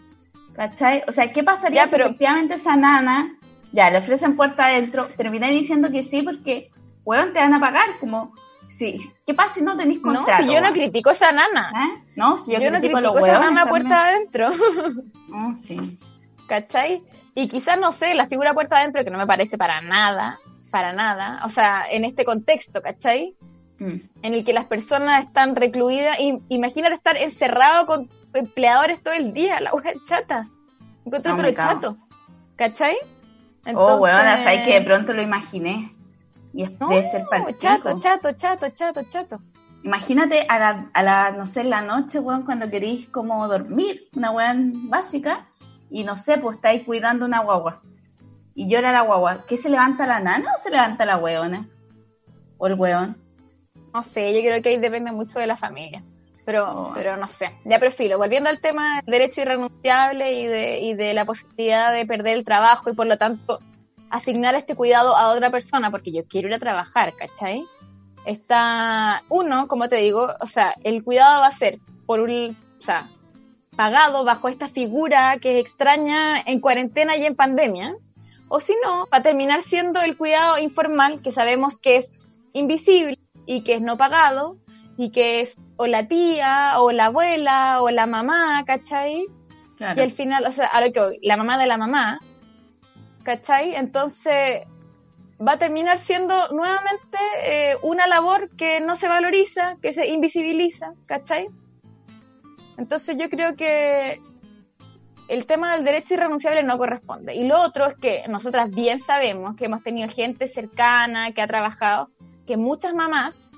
¿Cachai? 0.54 1.04
O 1.08 1.12
sea, 1.12 1.32
¿qué 1.32 1.44
pasaría 1.44 1.82
Ya, 1.84 1.86
si 1.88 1.92
pero- 1.92 2.06
efectivamente 2.06 2.56
esa 2.56 2.76
nana 2.76 3.36
ya 3.72 3.90
le 3.90 3.98
ofrecen 4.00 4.36
puerta 4.38 4.66
adentro? 4.68 5.06
Terminé 5.18 5.50
diciendo 5.52 5.90
que 5.92 6.04
sí 6.04 6.22
porque, 6.22 6.72
weón, 7.06 7.34
te 7.34 7.40
van 7.40 7.54
a 7.54 7.60
pagar. 7.60 7.86
Como, 8.00 8.34
sí. 8.80 9.12
¿Qué 9.28 9.34
pasa 9.36 9.54
si 9.54 9.62
no 9.62 9.78
tenés 9.78 10.02
No, 10.02 10.14
contrato? 10.14 10.42
si 10.44 10.52
yo 10.52 10.62
no 10.62 10.72
critico 10.72 11.12
esa 11.12 11.32
nana. 11.32 11.72
¿Eh? 11.76 12.02
No, 12.16 12.38
si 12.40 12.54
yo, 12.54 12.60
Yo, 12.60 12.72
no 12.72 12.80
critico 12.80 12.98
a 12.98 13.02
critico 13.02 13.20
esa 13.26 13.40
nana 13.40 13.64
también. 13.66 13.70
puerta 13.70 14.06
adentro. 14.08 14.50
No, 15.28 15.58
sí. 15.68 16.00
¿Cachai? 16.48 17.04
Y 17.36 17.48
quizás, 17.48 17.80
no 17.80 17.92
sé, 17.92 18.16
la 18.16 18.26
figura 18.26 18.54
puerta 18.54 18.78
adentro, 18.78 19.04
que 19.04 19.12
no 19.12 19.18
me 19.20 19.28
parece 19.28 19.58
para 19.58 19.82
nada, 19.82 20.40
para 20.72 20.94
nada, 20.94 21.42
o 21.46 21.50
sea, 21.50 21.86
en 21.90 22.04
este 22.06 22.26
contexto, 22.26 22.82
¿cachai? 22.82 23.36
Mm. 23.78 23.96
En 24.24 24.34
el 24.34 24.44
que 24.44 24.54
las 24.54 24.66
personas 24.66 25.24
están 25.24 25.56
recluidas, 25.56 26.20
y 26.20 26.40
imagínate 26.50 26.96
estar 26.96 27.16
encerrado 27.18 27.86
con 27.86 28.10
empleadores 28.34 29.02
todo 29.02 29.14
el 29.14 29.34
día, 29.34 29.60
la 29.60 29.72
es 29.86 30.04
chata. 30.04 30.48
Encuentro 31.06 31.36
No, 31.36 31.42
pero 31.42 31.56
chato, 31.56 31.98
¿cachai? 32.56 32.98
Oh, 33.74 33.98
weón, 33.98 34.20
o 34.20 34.38
sea, 34.44 34.66
que 34.66 34.74
de 34.74 34.82
pronto 34.82 35.14
lo 35.14 35.22
imaginé. 35.22 35.94
Y 36.54 36.64
es, 36.64 36.80
No, 36.80 36.90
debe 36.90 37.10
ser 37.12 37.24
chato, 37.58 38.00
chato, 38.00 38.32
chato, 38.34 38.70
chato, 38.70 39.02
chato. 39.10 39.40
Imagínate 39.84 40.46
a 40.50 40.60
la, 40.60 40.90
a 40.94 41.04
la, 41.04 41.32
no 41.32 41.48
sé, 41.48 41.62
en 41.62 41.70
la 41.70 41.82
noche, 41.82 42.20
weón, 42.20 42.44
cuando 42.44 42.70
queréis 42.70 43.08
como 43.10 43.48
dormir, 43.48 44.10
una 44.16 44.32
weón 44.32 44.90
básica, 44.90 45.48
y 45.90 46.04
no 46.04 46.18
sé, 46.18 46.38
pues 46.38 46.58
estáis 46.58 46.84
cuidando 46.84 47.26
una 47.26 47.42
guagua. 47.42 47.82
Y 48.56 48.68
llora 48.70 48.92
la 48.92 49.02
guagua. 49.02 49.46
¿Qué 49.48 49.58
se 49.58 49.70
levanta 49.70 50.06
la 50.06 50.20
nana 50.20 50.52
o 50.56 50.62
se 50.62 50.70
levanta 50.70 51.06
la 51.06 51.18
weona? 51.18 51.68
O 52.58 52.68
el 52.68 52.74
weón. 52.74 53.16
No 53.94 54.04
sé, 54.04 54.34
yo 54.34 54.42
creo 54.42 54.62
que 54.62 54.70
ahí 54.70 54.78
depende 54.78 55.12
mucho 55.12 55.40
de 55.40 55.48
la 55.48 55.56
familia. 55.56 56.04
Pero, 56.46 56.70
Oh. 56.70 56.92
pero 56.96 57.16
no 57.16 57.28
sé. 57.28 57.52
Ya 57.64 57.80
prefiero, 57.80 58.18
volviendo 58.18 58.50
al 58.50 58.60
tema 58.60 58.98
del 58.98 59.06
derecho 59.06 59.42
irrenunciable 59.42 60.34
y 60.34 60.48
de, 60.48 60.80
y 60.80 60.94
de 60.96 61.14
la 61.14 61.24
posibilidad 61.26 61.94
de 61.94 62.06
perder 62.06 62.38
el 62.38 62.44
trabajo 62.44 62.90
y 62.90 62.96
por 62.96 63.06
lo 63.08 63.18
tanto 63.18 63.60
asignar 64.10 64.56
este 64.56 64.76
cuidado 64.76 65.16
a 65.16 65.30
otra 65.30 65.52
persona, 65.52 65.92
porque 65.92 66.12
yo 66.12 66.24
quiero 66.24 66.48
ir 66.48 66.54
a 66.54 66.60
trabajar, 66.60 67.14
¿cachai? 67.16 67.66
Está, 68.26 69.22
uno, 69.30 69.68
como 69.68 69.90
te 69.90 69.98
digo, 69.98 70.28
o 70.40 70.46
sea, 70.46 70.76
el 70.84 71.04
cuidado 71.04 71.42
va 71.42 71.48
a 71.48 71.52
ser 71.52 71.80
por 72.06 72.20
un, 72.20 72.58
o 72.80 72.84
sea, 72.84 73.08
pagado 73.76 74.26
bajo 74.26 74.50
esta 74.50 74.68
figura 74.68 75.38
que 75.40 75.58
es 75.58 75.66
extraña 75.66 76.42
en 76.42 76.60
cuarentena 76.60 77.16
y 77.16 77.26
en 77.26 77.36
pandemia, 77.36 77.96
o 78.50 78.60
si 78.60 78.76
no, 78.84 79.08
va 79.14 79.20
a 79.20 79.22
terminar 79.22 79.62
siendo 79.62 80.02
el 80.02 80.18
cuidado 80.18 80.58
informal 80.58 81.22
que 81.22 81.32
sabemos 81.32 81.80
que 81.80 81.98
es 81.98 82.30
invisible 82.54 83.20
y 83.46 83.62
que 83.62 83.76
es 83.76 83.82
no 83.82 83.96
pagado 83.96 84.58
y 84.98 85.12
que 85.12 85.40
es 85.40 85.58
o 85.78 85.88
la 85.88 86.08
tía 86.08 86.74
o 86.78 86.92
la 86.92 87.06
abuela 87.06 87.82
o 87.82 87.90
la 87.90 88.06
mamá, 88.06 88.66
¿cachai? 88.66 89.28
Claro. 89.78 89.98
Y 89.98 90.04
al 90.04 90.12
final, 90.12 90.46
o 90.46 90.52
sea, 90.52 90.66
a 90.66 90.86
lo 90.86 90.92
que 90.92 91.00
voy, 91.00 91.20
la 91.22 91.38
mamá 91.38 91.58
de 91.58 91.68
la 91.68 91.78
mamá, 91.78 92.20
¿cachai? 93.24 93.76
Entonces 93.76 94.64
va 95.46 95.54
a 95.54 95.58
terminar 95.58 95.98
siendo 95.98 96.50
nuevamente 96.50 97.18
eh, 97.44 97.76
una 97.84 98.08
labor 98.08 98.50
que 98.56 98.82
no 98.82 98.96
se 98.96 99.08
valoriza, 99.08 99.78
que 99.82 99.94
se 99.94 100.08
invisibiliza, 100.08 100.94
¿cachai? 101.06 101.46
Entonces 102.78 103.18
yo 103.18 103.30
creo 103.30 103.56
que 103.56 104.22
el 105.28 105.46
tema 105.46 105.74
del 105.74 105.86
derecho 105.86 106.16
irrenunciable 106.16 106.64
no 106.64 106.78
corresponde. 106.78 107.36
Y 107.36 107.46
lo 107.46 107.62
otro 107.62 107.86
es 107.86 107.96
que 107.96 108.24
nosotras 108.28 108.74
bien 108.74 109.00
sabemos 109.00 109.56
que 109.56 109.66
hemos 109.66 109.84
tenido 109.84 110.10
gente 110.10 110.48
cercana 110.48 111.32
que 111.32 111.42
ha 111.42 111.48
trabajado, 111.48 112.10
que 112.48 112.58
muchas 112.58 112.94
mamás, 112.94 113.52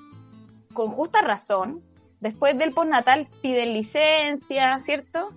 con 0.74 0.90
justa 0.90 1.22
razón, 1.22 1.82
después 2.20 2.58
del 2.58 2.72
postnatal 2.72 3.26
piden 3.40 3.72
licencia, 3.72 4.78
¿cierto? 4.80 5.30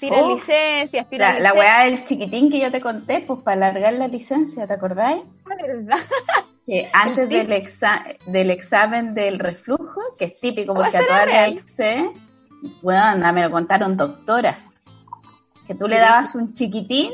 Piden 0.00 0.18
Oh, 0.24 0.34
licencias, 0.34 1.06
piden 1.06 1.42
La, 1.42 1.54
weá 1.54 1.84
del 1.84 2.04
chiquitín 2.04 2.50
que 2.50 2.58
yo 2.60 2.70
te 2.70 2.80
conté, 2.80 3.20
pues 3.20 3.40
para 3.40 3.68
alargar 3.68 3.94
la 3.94 4.08
licencia, 4.08 4.66
¿te 4.66 4.74
acordáis? 4.74 5.22
¿verdad? 5.46 5.98
Que 6.66 6.90
antes 6.92 7.28
del, 7.28 7.50
exa- 7.52 8.16
del 8.26 8.50
examen 8.50 9.14
del 9.14 9.38
reflujo, 9.38 10.00
que 10.18 10.26
es 10.26 10.40
típico 10.40 10.74
¿Cómo 10.74 10.82
porque 10.82 10.98
a 10.98 11.06
todas 11.06 11.26
las 11.26 11.48
hice, 11.48 12.10
bueno, 12.82 13.32
me 13.32 13.42
lo 13.42 13.50
contaron 13.50 13.96
doctoras, 13.96 14.74
que 15.66 15.74
tú 15.74 15.88
le 15.88 15.98
dabas 15.98 16.34
un 16.34 16.52
chiquitín 16.52 17.12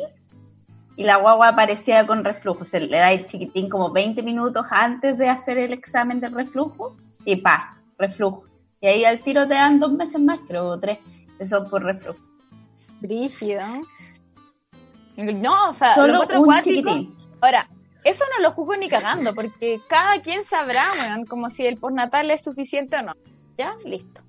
y 0.97 1.05
la 1.05 1.17
guagua 1.17 1.49
aparecía 1.49 2.07
con 2.07 2.23
reflujo. 2.25 2.65
Se 2.67 2.81
le 2.81 2.99
da 2.99 3.13
el 3.13 3.27
chiquitín 3.27 3.69
como 3.71 3.91
20 3.93 4.23
minutos 4.23 4.67
antes 4.71 5.17
de 5.17 5.29
hacer 5.29 5.57
el 5.59 5.73
examen 5.73 6.21
del 6.21 6.33
reflujo 6.35 6.97
y 7.25 7.37
pa, 7.37 7.79
reflujo. 7.97 8.45
Y 8.81 8.89
ahí 8.89 9.05
al 9.05 9.21
tiro 9.21 9.47
te 9.47 9.55
dan 9.55 9.79
dos 9.79 9.93
meses 9.93 10.21
más, 10.21 10.41
creo, 10.49 10.67
o 10.67 10.79
tres, 10.81 10.99
eso 11.39 11.65
por 11.65 11.85
reflujo. 11.85 12.19
Brígido. 13.03 13.61
No, 15.17 15.69
o 15.69 15.73
sea, 15.75 15.89
lo 15.91 15.95
Solo 15.95 16.13
encuentro 16.15 16.39
un 16.41 16.45
cuático. 16.47 16.91
chiquitín. 16.91 17.17
Ahora, 17.41 17.69
eso 18.05 18.25
no 18.37 18.43
lo 18.43 18.51
juzgo 18.53 18.77
ni 18.77 18.89
cagando, 18.89 19.35
porque 19.35 19.81
cada 19.89 20.21
quien 20.23 20.45
sabrá, 20.45 20.85
weón, 20.99 21.27
como 21.27 21.51
si 21.51 21.67
el 21.67 21.77
postnatal 21.77 22.31
es 22.31 22.43
suficiente 22.43 22.97
o 22.97 23.03
no. 23.03 23.13
¿Ya? 23.59 23.73
Listo. 23.85 24.23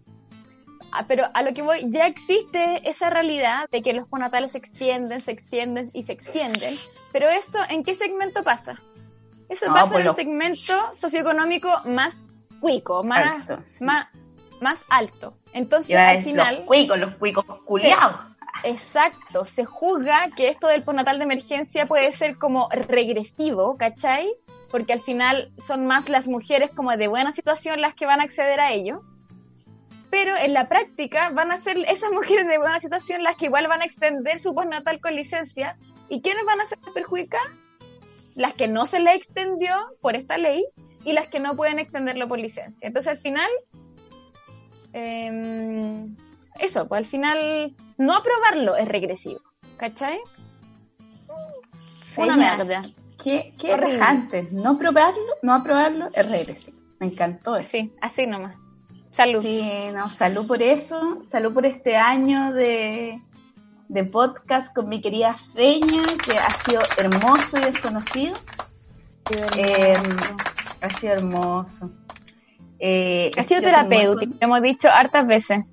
Ah, 0.92 1.06
pero 1.08 1.26
a 1.34 1.42
lo 1.42 1.54
que 1.54 1.62
voy, 1.64 1.90
ya 1.90 2.06
existe 2.06 2.88
esa 2.88 3.10
realidad 3.10 3.68
de 3.72 3.82
que 3.82 3.94
los 3.94 4.08
postnatales 4.08 4.52
se 4.52 4.58
extienden, 4.60 5.22
se 5.22 5.32
extienden 5.32 5.90
y 5.94 6.04
se 6.04 6.14
extienden. 6.14 6.76
Pero 7.12 7.30
eso, 7.30 7.60
¿en 7.70 7.84
qué 7.84 7.96
segmento 7.96 8.44
pasa? 8.44 8.76
Eso 9.50 9.68
No, 9.68 9.74
pasa 9.74 9.88
pues 9.88 10.00
en 10.00 10.06
lo- 10.06 10.12
el 10.12 10.16
segmento 10.18 10.74
socioeconómico 10.96 11.70
más 11.86 12.26
cuico, 12.60 13.04
más, 13.04 13.48
Alto. 13.50 13.64
más, 13.80 14.08
más 14.62 14.84
alto. 14.90 15.34
Entonces, 15.54 15.96
al 15.96 16.24
final... 16.24 16.58
los 16.58 16.66
cuicos, 16.66 17.00
los 17.00 17.16
cuicos 17.16 17.46
culiados. 17.66 18.24
Exacto, 18.62 19.46
se 19.46 19.66
juzga 19.66 20.30
que 20.36 20.50
esto 20.50 20.68
del 20.68 20.84
postnatal 20.84 21.18
de 21.18 21.24
emergencia 21.26 21.88
puede 21.88 22.12
ser 22.12 22.38
como 22.38 22.70
regresivo, 22.70 23.78
¿cachai? 23.78 24.32
Porque 24.70 24.94
al 24.94 25.02
final 25.02 25.52
son 25.58 25.88
más 25.88 26.08
las 26.08 26.28
mujeres 26.28 26.72
como 26.72 26.96
de 26.96 27.08
buena 27.08 27.32
situación 27.32 27.82
las 27.82 27.96
que 27.96 28.06
van 28.06 28.22
a 28.22 28.24
acceder 28.24 28.60
a 28.60 28.72
ello. 28.72 29.02
Pero 30.10 30.38
en 30.38 30.54
la 30.54 30.70
práctica 30.70 31.30
van 31.32 31.52
a 31.52 31.58
ser 31.58 31.78
esas 31.78 32.12
mujeres 32.14 32.48
de 32.48 32.58
buena 32.58 32.80
situación 32.80 33.24
las 33.24 33.36
que 33.36 33.46
igual 33.46 33.68
van 33.68 33.82
a 33.82 33.86
extender 33.86 34.40
su 34.40 34.54
postnatal 34.54 35.02
con 35.02 35.16
licencia. 35.16 35.78
¿Y 36.10 36.22
quiénes 36.22 36.46
van 36.46 36.62
a 36.62 36.66
ser 36.66 36.78
perjudicadas? 36.94 37.52
Las 38.36 38.54
que 38.54 38.68
no 38.68 38.86
se 38.86 39.00
le 39.00 39.14
extendió 39.14 39.76
por 40.02 40.16
esta 40.16 40.38
ley 40.38 40.66
y 41.04 41.14
las 41.14 41.28
que 41.28 41.40
no 41.40 41.56
pueden 41.56 41.80
extenderlo 41.80 42.28
por 42.28 42.40
licencia. 42.40 42.88
Entonces 42.88 43.12
al 43.12 43.18
final 43.18 43.50
em, 44.94 46.16
eso, 46.60 46.88
pues 46.88 47.00
al 47.00 47.06
final 47.06 47.76
no 47.98 48.16
aprobarlo 48.16 48.76
es 48.76 48.88
regresivo, 48.88 49.42
¿cachai? 49.78 50.20
Una 52.18 52.38
mierda. 52.38 52.84
Qué. 53.22 53.54
No 54.52 54.78
probarlo, 54.78 55.22
no 55.42 55.54
aprobarlo 55.56 56.10
es 56.14 56.30
regresivo. 56.30 56.78
Me 57.00 57.08
encantó 57.08 57.56
eso. 57.58 57.70
Sí, 57.70 57.94
así 58.02 58.28
nomás. 58.28 58.56
Salud. 59.12 59.42
Sí, 59.42 59.62
no, 59.94 60.10
salud 60.10 60.48
por 60.48 60.62
eso, 60.62 61.22
salud 61.30 61.54
por 61.54 61.66
este 61.66 61.96
año 61.96 62.54
de, 62.54 63.22
de 63.88 64.04
podcast 64.06 64.74
con 64.74 64.90
mi 64.90 65.02
querida 65.02 65.36
Feña, 65.54 66.02
que 66.26 66.38
ha 66.38 66.50
sido 66.64 66.82
hermoso 66.98 67.58
y 67.58 67.62
desconocido. 67.62 68.34
Eh, 69.58 69.94
ha 70.82 70.90
sido 71.00 71.14
hermoso. 71.14 71.92
Eh, 72.80 73.32
Ha 73.38 73.44
sido 73.44 73.62
terapéutico, 73.62 74.34
lo 74.34 74.46
hemos 74.46 74.62
dicho 74.62 74.90
hartas 74.90 75.26
veces. 75.26 75.64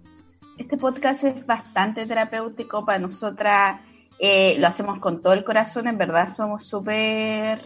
Este 0.61 0.77
podcast 0.77 1.25
es 1.25 1.47
bastante 1.47 2.05
terapéutico 2.07 2.85
para 2.85 2.99
nosotras. 2.99 3.81
eh, 4.19 4.57
lo 4.59 4.67
hacemos 4.67 4.99
con 4.99 5.23
todo 5.23 5.33
el 5.33 5.43
corazón, 5.45 5.89
en 5.89 5.97
verdad 5.97 6.29
somos 6.29 6.65
súper... 6.67 7.59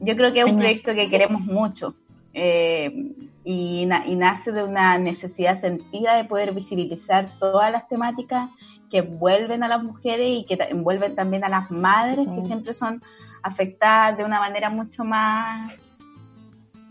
Yo 0.00 0.16
creo 0.16 0.32
que 0.32 0.40
es 0.40 0.44
un 0.46 0.58
proyecto 0.58 0.92
que 0.92 1.08
queremos 1.08 1.42
mucho 1.42 1.94
eh, 2.34 3.12
y, 3.44 3.86
na- 3.86 4.04
y 4.04 4.16
nace 4.16 4.50
de 4.50 4.64
una 4.64 4.98
necesidad 4.98 5.54
sentida 5.60 6.16
de 6.16 6.24
poder 6.24 6.52
visibilizar 6.52 7.28
todas 7.38 7.70
las 7.70 7.86
temáticas 7.88 8.50
que 8.90 8.98
envuelven 8.98 9.62
a 9.62 9.68
las 9.68 9.80
mujeres 9.82 10.26
y 10.28 10.44
que 10.44 10.58
envuelven 10.70 11.14
también 11.14 11.44
a 11.44 11.48
las 11.48 11.70
madres 11.70 12.26
que 12.34 12.42
siempre 12.44 12.74
son 12.74 13.00
afectadas 13.44 14.16
de 14.18 14.24
una 14.24 14.40
manera 14.40 14.70
mucho 14.70 15.04
más 15.04 15.72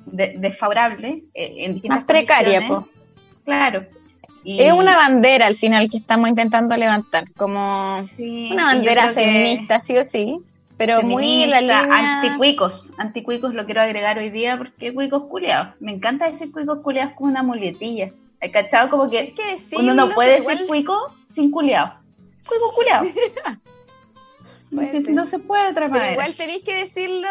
de- 0.06 0.36
desfavorable 0.38 1.24
eh, 1.34 1.56
en 1.66 1.74
distintas 1.74 2.00
Más 2.00 2.06
precaria, 2.06 2.60
condiciones. 2.66 2.90
Claro. 3.44 3.86
Y- 4.50 4.62
Es 4.62 4.72
una 4.72 4.96
bandera 4.96 5.46
al 5.48 5.56
final 5.56 5.90
que 5.90 5.98
estamos 5.98 6.30
intentando 6.30 6.74
levantar, 6.78 7.26
como 7.34 8.08
Sí, 8.16 8.50
una 8.50 8.64
bandera 8.66 9.12
feminista, 9.12 9.78
sí 9.80 9.98
o 9.98 10.06
sí, 10.06 10.40
pero 10.78 11.02
muy 11.02 11.44
en 11.44 11.50
la 11.50 11.60
línea... 11.60 12.22
Anticuicos, 12.22 12.90
anticuicos 12.98 13.54
lo 13.54 13.66
quiero 13.66 13.82
agregar 13.82 14.18
hoy 14.20 14.30
día 14.30 14.58
porque 14.58 14.94
cuicos 14.94 15.24
culiados. 15.24 15.76
Me 15.82 15.92
encanta 15.92 16.32
decir 16.32 16.50
cuicos 16.54 16.80
culiados 16.82 17.14
como 17.16 17.30
una 17.30 17.44
muletilla. 17.44 18.08
¿Hay 18.40 18.50
cachado? 18.52 18.90
Como 18.90 19.10
que 19.10 19.34
que 19.34 19.48
decirlo, 19.48 19.84
uno 19.84 19.94
no 20.08 20.14
puede 20.14 20.38
pero 20.38 20.44
decir 20.44 20.62
igual- 20.62 20.68
cuico 20.68 21.14
sin 21.36 21.52
culiado. 21.52 21.96
Cuico 22.48 22.72
ser. 25.04 25.14
no 25.14 25.28
se 25.28 25.40
puede 25.40 25.64
de 25.66 25.70
otra 25.72 25.88
Pero 25.88 25.96
manera. 26.00 26.12
igual 26.14 26.34
tenéis 26.36 26.64
que 26.64 26.74
decirlo 26.78 27.28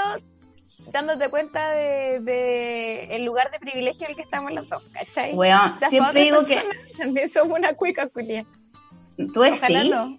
dándote 0.93 1.29
cuenta 1.31 1.71
de, 1.71 2.21
de 2.21 3.17
el 3.17 3.25
lugar 3.25 3.51
de 3.51 3.59
privilegio 3.59 4.05
en 4.05 4.11
el 4.11 4.17
que 4.17 4.23
estamos 4.23 4.53
los 4.53 4.69
dos, 4.69 4.85
¿cachai? 4.93 5.35
Weón, 5.35 5.73
O 5.73 5.79
sea, 5.79 5.91
siempre 5.91 6.23
digo 6.23 6.45
que 6.45 6.63
También 6.99 7.29
somos 7.31 7.59
una 7.59 7.75
cuica 7.75 8.09
culia. 8.09 8.45
tú 9.35 9.45
eres 9.45 9.59
Ojalá 9.59 9.83
sí. 9.83 9.89
no. 9.91 10.19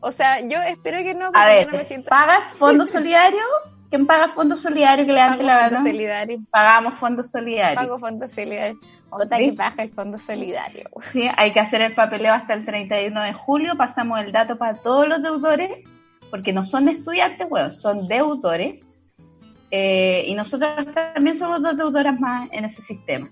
O 0.00 0.12
sea, 0.12 0.40
yo 0.40 0.58
espero 0.62 0.98
que 0.98 1.14
no, 1.14 1.26
A 1.26 1.32
porque 1.32 1.46
ver, 1.46 1.64
yo 1.66 1.72
no 1.72 1.78
me 1.78 1.84
siento 1.84 2.08
¿pagas 2.10 2.44
fondo 2.58 2.86
solidario? 2.86 3.42
¿Quién 3.88 4.06
paga 4.06 4.28
fondo 4.28 4.56
solidario 4.56 5.06
que 5.06 5.12
levante 5.12 5.44
pago 5.44 5.48
la 5.48 5.70
mano? 5.70 5.82
solidario. 5.82 6.38
Pagamos 6.50 6.94
fondo 6.94 7.24
solidario. 7.24 7.76
Pago 7.76 7.98
fondo 7.98 8.26
solidario. 8.26 8.78
Otra 9.10 9.38
que 9.38 9.52
baja 9.52 9.82
el 9.82 9.90
fondo 9.90 10.18
solidario. 10.18 10.88
Sí, 11.12 11.28
hay 11.36 11.52
que 11.52 11.60
hacer 11.60 11.80
el 11.80 11.94
papeleo 11.94 12.34
hasta 12.34 12.54
el 12.54 12.64
31 12.64 13.22
de 13.22 13.32
julio. 13.32 13.76
Pasamos 13.76 14.20
el 14.20 14.32
dato 14.32 14.58
para 14.58 14.74
todos 14.74 15.08
los 15.08 15.22
deudores, 15.22 15.70
porque 16.30 16.52
no 16.52 16.64
son 16.64 16.88
estudiantes, 16.88 17.48
bueno, 17.48 17.72
son 17.72 18.06
deudores. 18.08 18.84
Eh, 19.70 20.24
y 20.26 20.34
nosotros 20.34 20.70
también 20.94 21.36
somos 21.36 21.62
dos 21.62 21.76
deudoras 21.76 22.18
más 22.20 22.48
en 22.52 22.64
ese 22.64 22.82
sistema. 22.82 23.30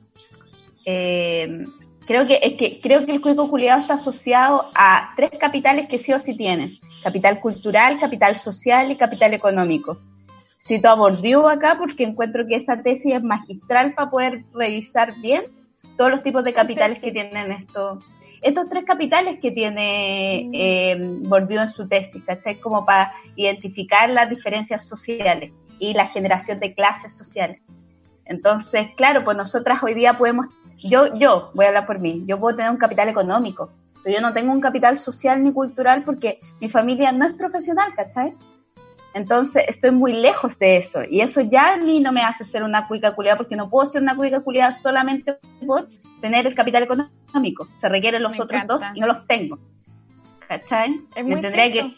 Eh, 0.85 1.65
creo 2.07 2.27
que 2.27 2.41
es 2.43 2.57
que 2.57 2.81
creo 2.81 3.07
que 3.07 3.13
el 3.13 3.21
cuico 3.21 3.49
culiado 3.49 3.81
está 3.81 3.95
asociado 3.95 4.67
a 4.75 5.13
tres 5.17 5.31
capitales 5.39 5.89
que 5.89 5.99
sí 5.99 6.13
o 6.13 6.19
sí 6.19 6.37
tienen: 6.37 6.71
capital 7.03 7.41
cultural, 7.41 7.99
capital 7.99 8.37
social 8.37 8.91
y 8.91 8.97
capital 8.97 9.35
económico. 9.35 9.99
Cito 10.67 10.89
a 10.89 10.95
Bourdieu 10.95 11.49
acá 11.49 11.77
porque 11.79 12.05
encuentro 12.05 12.47
que 12.47 12.57
esa 12.57 12.83
tesis 12.83 13.15
es 13.15 13.23
magistral 13.23 13.95
para 13.95 14.11
poder 14.11 14.45
revisar 14.55 15.15
bien 15.21 15.45
todos 15.97 16.11
los 16.11 16.23
tipos 16.23 16.43
de 16.43 16.53
capitales 16.53 16.99
que 16.99 17.13
tienen 17.13 17.53
estos 17.53 18.03
estos 18.41 18.69
tres 18.69 18.85
capitales 18.85 19.39
que 19.41 19.53
tiene 19.53 20.51
eh, 20.53 20.97
Bourdieu 21.01 21.63
en 21.63 21.69
su 21.71 21.89
tesis, 21.89 22.23
¿cachai? 22.25 22.57
Como 22.57 22.85
para 22.85 23.11
identificar 23.37 24.11
las 24.11 24.29
diferencias 24.29 24.87
sociales 24.87 25.51
y 25.79 25.95
la 25.95 26.07
generación 26.07 26.61
de 26.61 26.75
clases 26.75 27.15
sociales. 27.15 27.63
Entonces, 28.25 28.89
claro, 28.97 29.25
pues 29.25 29.37
nosotras 29.37 29.83
hoy 29.83 29.95
día 29.95 30.15
podemos, 30.15 30.47
yo, 30.79 31.15
yo, 31.15 31.51
voy 31.55 31.67
a 31.67 31.69
hablar 31.69 31.87
por 31.87 31.99
mí, 31.99 32.25
yo 32.27 32.39
puedo 32.41 32.57
tener 32.57 32.71
un 32.71 32.79
capital 32.79 33.09
económico, 33.09 33.71
pero 34.03 34.17
yo 34.17 34.23
no 34.23 34.33
tengo 34.33 34.53
un 34.53 34.61
capital 34.61 34.99
social 34.99 35.43
ni 35.43 35.53
cultural 35.53 36.03
porque 36.05 36.39
mi 36.61 36.69
familia 36.69 37.13
no 37.13 37.27
es 37.27 37.35
profesional, 37.35 37.93
¿cachai? 37.95 38.35
Entonces 39.15 39.65
estoy 39.69 39.93
muy 39.93 40.13
lejos 40.13 40.59
de 40.59 40.77
eso 40.77 41.03
y 41.09 41.21
eso 41.21 41.41
ya 41.41 41.75
a 41.75 41.77
mí 41.77 42.01
no 42.01 42.11
me 42.11 42.23
hace 42.23 42.45
ser 42.45 42.65
una 42.65 42.89
cuica 42.89 43.15
culiada 43.15 43.37
porque 43.37 43.55
no 43.55 43.71
puedo 43.71 43.87
ser 43.87 44.03
una 44.03 44.17
cuica 44.17 44.41
culiada 44.41 44.73
solamente 44.73 45.39
por 45.65 45.89
tener 46.21 46.47
el 46.47 46.55
capital 46.55 46.83
económico. 46.83 47.69
Se 47.77 47.89
requieren 47.89 48.23
los 48.23 48.37
Me 48.37 48.43
otros 48.43 48.63
encanta. 48.63 48.89
dos 48.89 48.97
y 48.97 49.01
no 49.01 49.07
los 49.07 49.27
tengo. 49.27 49.59
¿Cachai? 50.49 51.01
Es 51.15 51.25
muy 51.25 51.41
tendría 51.41 51.71
que, 51.71 51.95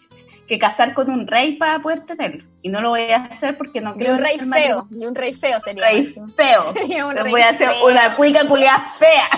que 0.47 0.59
casar 0.59 0.94
con 0.94 1.11
un 1.11 1.26
rey 1.26 1.57
para 1.57 1.80
poder 1.80 2.05
tenerlo 2.07 2.44
y 2.62 2.68
no 2.68 2.80
lo 2.80 2.90
voy 2.90 3.11
a 3.11 3.24
hacer 3.24 3.57
porque 3.57 3.80
no 3.80 3.94
quiero 3.97 4.14
un 4.14 4.20
rey 4.20 4.38
feo. 4.38 4.86
Y 4.90 5.07
un 5.07 5.14
rey 5.14 5.32
feo 5.32 5.61
sería. 5.61 5.84
rey 5.88 6.03
máximo. 6.05 6.28
feo. 6.28 6.62
Sería 6.72 7.07
un 7.07 7.11
Entonces 7.16 7.22
rey 7.24 7.32
voy 7.32 7.40
a 7.42 7.49
hacer 7.51 7.68
feo. 7.70 7.86
una 7.86 8.14
cuica 8.16 8.47
culiada 8.49 8.78
fea. 8.99 9.28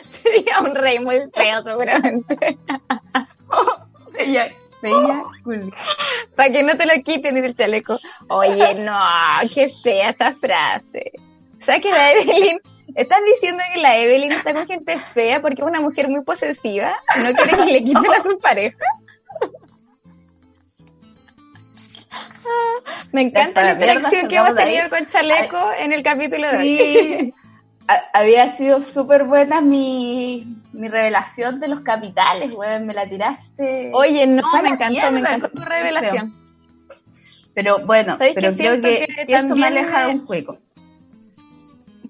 Sería 0.10 0.60
un 0.60 0.74
rey 0.74 0.98
muy 0.98 1.20
feo, 1.34 1.62
seguramente. 1.62 2.58
Bella, 4.12 4.48
bella 4.82 5.24
culiada. 5.44 5.72
Para 6.34 6.52
que 6.52 6.62
no 6.62 6.76
te 6.76 6.86
lo 6.86 7.02
quiten, 7.02 7.34
dice 7.36 7.46
el 7.48 7.56
chaleco. 7.56 7.98
Oye, 8.28 8.74
no, 8.74 8.98
qué 9.54 9.68
fea 9.68 10.10
esa 10.10 10.34
frase. 10.34 11.12
O 11.60 11.64
sea 11.64 11.78
que 11.80 11.90
la 11.90 12.12
Evelyn, 12.12 12.58
estás 12.94 13.20
diciendo 13.26 13.62
que 13.74 13.80
la 13.80 13.96
Evelyn 13.98 14.32
está 14.32 14.52
con 14.52 14.66
gente 14.66 14.98
fea 14.98 15.40
porque 15.40 15.62
es 15.62 15.68
una 15.68 15.80
mujer 15.80 16.08
muy 16.08 16.22
posesiva 16.24 16.96
no 17.22 17.32
quiere 17.32 17.56
que 17.56 17.72
le 17.72 17.84
quiten 17.84 18.12
a 18.12 18.22
su 18.22 18.38
pareja. 18.38 18.84
Me 23.12 23.22
encanta 23.22 23.62
la 23.62 23.72
interacción 23.72 24.28
que 24.28 24.36
hemos 24.36 24.54
tenido 24.54 24.88
con 24.90 25.06
Chaleco 25.06 25.70
en 25.78 25.92
el 25.92 26.02
capítulo 26.02 26.50
de 26.50 26.58
hoy. 26.58 26.78
Sí. 26.78 27.34
Había 28.12 28.54
sido 28.56 28.82
súper 28.84 29.24
buena 29.24 29.62
mi, 29.62 30.46
mi 30.74 30.88
revelación 30.88 31.58
de 31.58 31.68
los 31.68 31.80
capitales, 31.80 32.52
weón. 32.52 32.86
Me 32.86 32.92
la 32.92 33.08
tiraste. 33.08 33.90
Oye, 33.94 34.26
no, 34.26 34.42
me 34.62 34.68
encantó, 34.68 35.12
me 35.12 35.20
encantó 35.20 35.48
tu 35.48 35.62
revelación. 35.62 36.34
Pero 37.54 37.78
bueno, 37.86 38.18
¿Sabes 38.18 38.34
pero 38.34 38.50
qué? 38.50 38.56
creo 38.56 38.70
Siento 38.72 38.88
que, 38.88 39.06
que 39.06 39.26
que 39.26 39.34
eso 39.34 39.56
me 39.56 39.66
aleja 39.66 40.06
de 40.06 40.12
un 40.12 40.26
juego. 40.26 40.58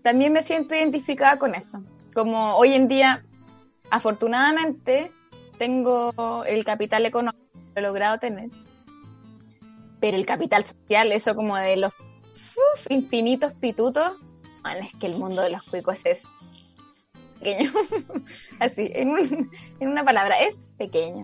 También 0.09 0.33
me 0.33 0.41
siento 0.41 0.75
identificada 0.75 1.39
con 1.39 1.55
eso. 1.55 1.83
Como 2.15 2.57
hoy 2.57 2.73
en 2.73 2.89
día, 2.89 3.23
afortunadamente, 3.91 5.13
tengo 5.59 6.45
el 6.47 6.65
capital 6.65 7.05
económico, 7.05 7.45
lo 7.75 7.79
he 7.81 7.83
logrado 7.83 8.19
tener, 8.19 8.49
pero 10.01 10.17
el 10.17 10.25
capital 10.25 10.65
social, 10.65 11.13
eso 11.13 11.35
como 11.35 11.57
de 11.57 11.77
los 11.77 11.93
uf, 12.01 12.87
infinitos 12.91 13.53
pitutos, 13.53 14.13
man, 14.63 14.79
es 14.79 14.99
que 14.99 15.09
el 15.09 15.19
mundo 15.19 15.43
de 15.43 15.51
los 15.51 15.63
cuicos 15.65 15.99
es 16.05 16.23
pequeño. 17.39 17.71
Así, 18.61 18.91
en, 18.95 19.11
un- 19.11 19.51
en 19.81 19.89
una 19.91 20.05
palabra, 20.07 20.41
es 20.41 20.57
pequeño. 20.79 21.21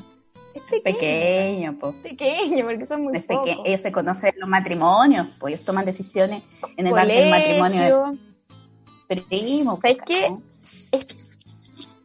Es 0.54 0.62
pequeño. 0.64 0.98
Pequeño, 0.98 1.76
pues. 1.80 1.94
Pequeño, 1.96 2.66
porque 2.66 2.84
son 2.84 3.02
muy 3.02 3.16
Es 3.16 3.22
peque- 3.24 3.34
pocos. 3.54 3.62
Ellos 3.66 3.80
se 3.80 3.90
conocen 3.92 4.34
en 4.34 4.40
los 4.40 4.48
matrimonios, 4.50 5.26
pues 5.40 5.54
ellos 5.54 5.64
toman 5.66 5.86
decisiones 5.86 6.42
en 6.76 6.86
el 6.86 6.92
marco 6.92 7.12
del 7.12 7.30
matrimonio. 7.30 8.10
Primo. 9.06 9.76
¿Sabes 9.80 9.98
qué? 10.06 10.32
es- 10.92 11.28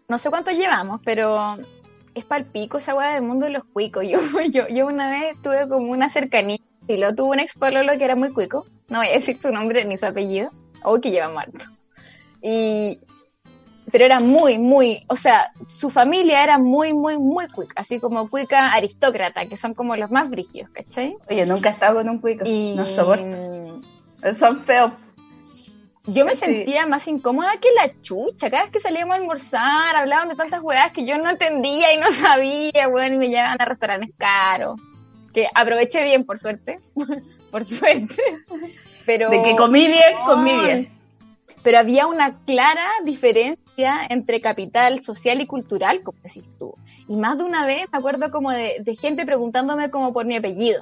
no 0.07 0.17
sé 0.17 0.29
cuántos 0.29 0.57
llevamos, 0.57 1.01
pero 1.05 1.37
es 2.15 2.25
palpico 2.25 2.79
esa 2.79 2.95
weá 2.95 3.13
del 3.13 3.21
mundo 3.21 3.45
de 3.45 3.51
los 3.51 3.63
cuicos. 3.63 4.03
Yo, 4.09 4.19
yo, 4.49 4.67
yo 4.67 4.87
una 4.87 5.11
vez 5.11 5.35
tuve 5.43 5.67
como 5.69 5.91
una 5.91 6.09
cercanía 6.09 6.57
y 6.87 6.97
lo 6.97 7.13
tuve 7.13 7.29
un 7.29 7.39
ex 7.39 7.55
pololo 7.57 7.93
que 7.97 8.03
era 8.03 8.15
muy 8.15 8.29
cuico. 8.33 8.65
No 8.89 8.97
voy 8.99 9.07
a 9.09 9.11
decir 9.11 9.37
su 9.39 9.51
nombre 9.51 9.85
ni 9.85 9.97
su 9.97 10.07
apellido. 10.07 10.49
O 10.83 10.99
que 10.99 11.11
lleva 11.11 11.29
muerto. 11.29 11.59
Y 12.41 12.99
pero 13.91 14.05
era 14.05 14.19
muy, 14.19 14.59
muy, 14.59 15.03
o 15.07 15.15
sea, 15.15 15.51
su 15.67 15.89
familia 15.89 16.43
era 16.43 16.59
muy, 16.59 16.93
muy, 16.93 17.17
muy 17.17 17.47
cuica, 17.47 17.81
así 17.81 17.99
como 17.99 18.29
cuica 18.29 18.71
aristócrata, 18.73 19.47
que 19.47 19.57
son 19.57 19.73
como 19.73 19.95
los 19.95 20.11
más 20.11 20.29
brígidos, 20.29 20.69
¿cachai? 20.69 21.15
Oye, 21.27 21.45
nunca 21.47 21.69
he 21.69 21.71
estado 21.71 21.95
con 21.95 22.07
un 22.07 22.19
cuico. 22.19 22.45
Y 22.45 22.75
No 22.75 22.83
soporto. 22.85 23.81
Son 24.37 24.59
feos. 24.59 24.91
Yo 26.13 26.25
me 26.25 26.33
Sí. 26.35 26.41
sentía 26.45 26.85
más 26.87 27.07
incómoda 27.07 27.51
que 27.61 27.69
la 27.75 27.91
chucha. 28.01 28.49
Cada 28.49 28.63
vez 28.63 28.71
que 28.71 28.79
salíamos 28.79 29.15
a 29.15 29.19
almorzar, 29.19 29.95
hablaban 29.95 30.29
de 30.29 30.35
tantas 30.35 30.61
weas 30.61 30.91
que 30.91 31.05
yo 31.05 31.17
no 31.17 31.29
entendía 31.29 31.93
y 31.93 31.97
no 31.97 32.11
sabía, 32.11 32.87
weón, 32.89 33.13
y 33.13 33.17
me 33.17 33.27
llevaban 33.29 33.61
a 33.61 33.65
restaurantes 33.65 34.09
caros. 34.17 34.79
Que 35.33 35.47
aproveché 35.53 36.03
bien, 36.03 36.25
por 36.25 36.39
suerte. 36.39 36.79
por 37.51 37.65
suerte. 37.65 38.15
Pero, 39.05 39.29
De 39.29 39.41
que 39.43 39.55
comí 39.55 39.87
bien, 39.87 40.13
comí 40.25 40.51
bien. 40.63 40.87
pero 41.63 41.79
había 41.79 42.07
una 42.07 42.37
clara 42.45 42.85
diferencia 43.03 44.01
entre 44.09 44.39
capital 44.39 45.03
social 45.03 45.41
y 45.41 45.47
cultural, 45.47 46.01
como 46.03 46.19
decís 46.23 46.49
tú. 46.59 46.75
Y 47.07 47.15
más 47.15 47.37
de 47.37 47.43
una 47.43 47.65
vez 47.65 47.87
me 47.91 47.97
acuerdo 47.97 48.29
como 48.31 48.51
de, 48.51 48.77
de 48.81 48.95
gente 48.95 49.25
preguntándome 49.25 49.89
como 49.89 50.13
por 50.13 50.25
mi 50.25 50.35
apellido. 50.37 50.81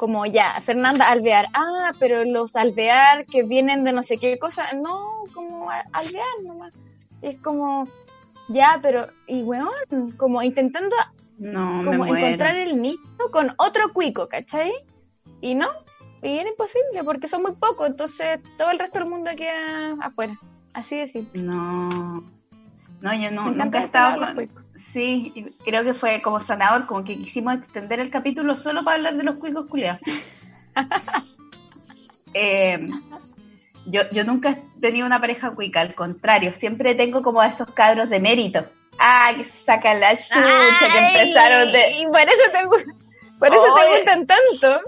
Como 0.00 0.24
ya, 0.24 0.58
Fernanda 0.62 1.10
Alvear. 1.10 1.48
Ah, 1.52 1.92
pero 1.98 2.24
los 2.24 2.56
Alvear 2.56 3.26
que 3.26 3.42
vienen 3.42 3.84
de 3.84 3.92
no 3.92 4.02
sé 4.02 4.16
qué 4.16 4.38
cosa. 4.38 4.72
No, 4.72 5.24
como 5.34 5.68
Alvear 5.70 6.42
nomás. 6.42 6.72
Y 7.20 7.26
es 7.26 7.38
como, 7.40 7.86
ya, 8.48 8.78
pero, 8.80 9.08
y 9.26 9.42
weón, 9.42 9.68
como 10.16 10.42
intentando 10.42 10.96
No, 11.36 11.82
como 11.84 12.06
encontrar 12.06 12.56
el 12.56 12.80
nicho 12.80 13.02
con 13.30 13.52
otro 13.58 13.92
cuico, 13.92 14.26
¿cachai? 14.26 14.72
Y 15.42 15.54
no, 15.54 15.68
y 16.22 16.38
era 16.38 16.48
imposible 16.48 17.04
porque 17.04 17.28
son 17.28 17.42
muy 17.42 17.52
pocos, 17.52 17.86
entonces 17.86 18.40
todo 18.56 18.70
el 18.70 18.78
resto 18.78 19.00
del 19.00 19.08
mundo 19.10 19.30
queda 19.36 19.98
afuera. 20.00 20.32
Así 20.72 20.96
de 20.96 21.08
simple. 21.08 21.42
No. 21.42 21.90
No, 23.02 23.14
yo 23.14 23.30
no, 23.30 23.50
nunca 23.50 23.82
he 23.82 23.84
estado 23.84 24.34
con... 24.34 24.48
Sí, 24.92 25.54
creo 25.64 25.84
que 25.84 25.94
fue 25.94 26.20
como 26.20 26.40
sanador, 26.40 26.86
como 26.86 27.04
que 27.04 27.16
quisimos 27.16 27.54
extender 27.54 28.00
el 28.00 28.10
capítulo 28.10 28.56
solo 28.56 28.82
para 28.82 28.96
hablar 28.96 29.16
de 29.16 29.22
los 29.24 29.36
cuicos 29.36 29.66
culiados. 29.68 30.00
Eh, 32.32 32.88
yo, 33.86 34.02
yo 34.12 34.22
nunca 34.24 34.50
he 34.50 34.62
tenido 34.80 35.04
una 35.06 35.20
pareja 35.20 35.50
cuica, 35.50 35.80
al 35.80 35.94
contrario, 35.96 36.52
siempre 36.54 36.94
tengo 36.94 37.22
como 37.22 37.40
a 37.40 37.48
esos 37.48 37.68
cabros 37.72 38.08
de 38.08 38.20
mérito. 38.20 38.64
Ah, 39.00 39.32
que 39.36 39.44
sacan 39.44 39.98
la 39.98 40.16
chucha, 40.16 40.86
que 40.92 41.22
empezaron 41.22 41.72
de... 41.72 41.90
Y 41.98 42.06
por 42.06 42.20
eso 42.20 42.50
te, 42.52 42.66
por 43.38 43.48
eso 43.48 43.74
te 43.74 43.96
gustan 43.98 44.26
tanto. 44.26 44.80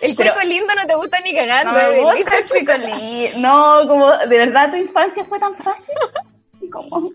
El 0.00 0.16
cuico 0.16 0.40
lindo 0.46 0.72
no 0.74 0.86
te 0.86 0.94
gusta 0.94 1.20
ni 1.20 1.32
No 1.32 1.38
cagando. 1.40 1.72
me 1.74 2.00
gusta 2.00 2.38
el 2.38 2.48
cuico 2.48 2.72
li- 2.78 3.30
No, 3.38 3.86
como, 3.86 4.10
¿de 4.16 4.38
verdad 4.38 4.70
tu 4.70 4.76
infancia 4.76 5.24
fue 5.26 5.38
tan 5.38 5.54
fácil? 5.56 5.94
Como, 6.72 7.10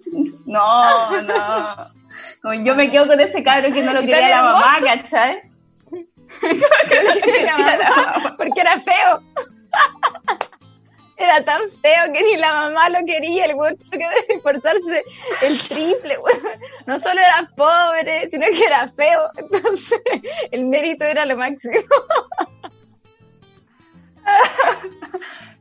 no, 0.45 1.21
no. 1.21 1.91
Como 2.41 2.53
yo 2.63 2.75
me 2.75 2.91
quedo 2.91 3.07
con 3.07 3.19
ese 3.19 3.43
cabro 3.43 3.71
que 3.71 3.81
no 3.81 3.93
lo 3.93 4.01
¿Y 4.03 4.05
quería 4.07 4.29
la 4.29 4.43
mamá? 4.43 4.79
¿cachai? 4.83 5.41
La 7.43 7.57
mamá, 7.57 8.35
porque 8.37 8.61
era 8.61 8.79
feo. 8.79 9.21
Era 11.19 11.43
tan 11.43 11.61
feo 11.81 12.13
que 12.13 12.23
ni 12.23 12.37
la 12.37 12.53
mamá 12.53 12.89
lo 12.89 13.03
quería, 13.05 13.45
el 13.45 13.55
weón 13.55 13.75
tuvo 13.77 13.89
que 13.89 14.33
esforzarse 14.33 15.03
el 15.41 15.59
triple, 15.59 16.17
weón. 16.19 16.39
No 16.85 16.99
solo 16.99 17.19
era 17.19 17.49
pobre, 17.55 18.29
sino 18.29 18.45
que 18.45 18.63
era 18.63 18.87
feo. 18.89 19.29
Entonces, 19.37 19.99
el 20.51 20.65
mérito 20.65 21.05
era 21.05 21.25
lo 21.25 21.35
máximo. 21.35 21.73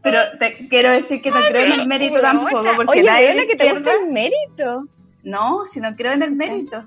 Pero 0.03 0.20
te 0.39 0.68
quiero 0.68 0.91
decir 0.91 1.22
que 1.22 1.31
no 1.31 1.41
creo 1.49 1.74
en 1.74 1.81
el 1.81 1.87
mérito 1.87 2.20
tampoco, 2.20 2.62
porque 2.77 3.01
Oye, 3.01 3.03
nadie 3.03 3.47
que 3.47 3.57
te 3.57 3.72
gusta 3.72 3.95
el 3.95 4.07
mérito. 4.12 4.87
No, 5.27 5.66
si 5.66 5.81
no 5.81 5.95
creo 5.97 6.12
en 6.12 6.22
el 6.22 6.31
mérito. 6.31 6.85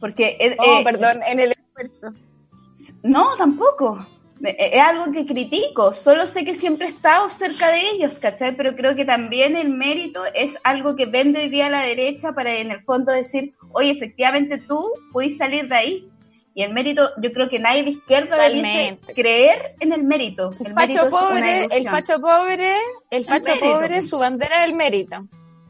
Porque 0.00 0.36
eh, 0.40 0.56
Oh, 0.58 0.78
eh, 0.80 0.84
perdón, 0.84 1.20
en 1.22 1.38
el 1.38 1.52
esfuerzo. 1.52 2.18
no, 3.02 3.36
tampoco. 3.36 3.98
Eh, 4.42 4.70
Es 4.72 4.80
algo 4.80 5.12
que 5.12 5.26
critico, 5.26 5.92
solo 5.92 6.26
sé 6.26 6.46
que 6.46 6.54
siempre 6.54 6.86
he 6.86 6.90
estado 6.90 7.28
cerca 7.28 7.70
de 7.72 7.90
ellos, 7.90 8.18
¿cachai? 8.18 8.56
Pero 8.56 8.74
creo 8.74 8.96
que 8.96 9.04
también 9.04 9.54
el 9.56 9.68
mérito 9.68 10.22
es 10.32 10.54
algo 10.64 10.96
que 10.96 11.04
vende 11.04 11.40
hoy 11.40 11.48
día 11.50 11.66
a 11.66 11.70
la 11.70 11.82
derecha 11.82 12.32
para 12.32 12.54
en 12.56 12.70
el 12.70 12.80
fondo 12.84 13.12
decir, 13.12 13.52
oye, 13.72 13.90
efectivamente 13.90 14.56
tú 14.56 14.90
pudiste 15.12 15.44
salir 15.44 15.68
de 15.68 15.76
ahí. 15.76 16.08
Y 16.54 16.62
el 16.62 16.72
mérito, 16.72 17.10
yo 17.22 17.30
creo 17.32 17.50
que 17.50 17.58
nadie 17.58 17.82
de 17.84 17.90
izquierda 17.90 18.30
Totalmente. 18.30 19.12
creer 19.12 19.74
en 19.78 19.92
el 19.92 20.04
mérito. 20.04 20.50
El 20.58 20.68
El 20.68 20.74
mérito 20.74 21.02
facho 21.02 21.08
una 21.08 21.28
pobre, 21.28 21.64
el 21.70 21.88
facho 21.88 22.20
pobre, 22.20 22.74
el 23.10 23.24
facho 23.26 23.50
mérito, 23.50 23.66
pobre, 23.72 24.02
su 24.02 24.18
bandera 24.18 24.64
es 24.64 24.70
el 24.70 24.74
mérito. 24.74 25.28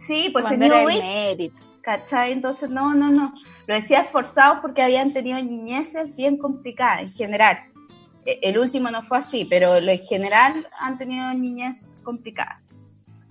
Sí, 0.08 0.30
pues 0.32 0.46
bandera 0.46 0.80
New 0.80 0.88
Rich. 1.36 1.52
¿cachai? 1.82 2.32
Entonces, 2.32 2.70
no, 2.70 2.94
no, 2.94 3.10
no. 3.10 3.34
Lo 3.66 3.74
decía 3.74 4.00
esforzados 4.00 4.60
porque 4.62 4.80
habían 4.80 5.12
tenido 5.12 5.38
niñeces 5.42 6.16
bien 6.16 6.38
complicadas 6.38 7.02
en 7.02 7.12
general. 7.12 7.58
E- 8.24 8.40
El 8.42 8.58
último 8.58 8.90
no 8.90 9.02
fue 9.02 9.18
así, 9.18 9.46
pero 9.48 9.76
en 9.76 9.98
general 10.06 10.66
han 10.80 10.96
tenido 10.96 11.32
niñez 11.34 11.86
complicadas. 12.02 12.62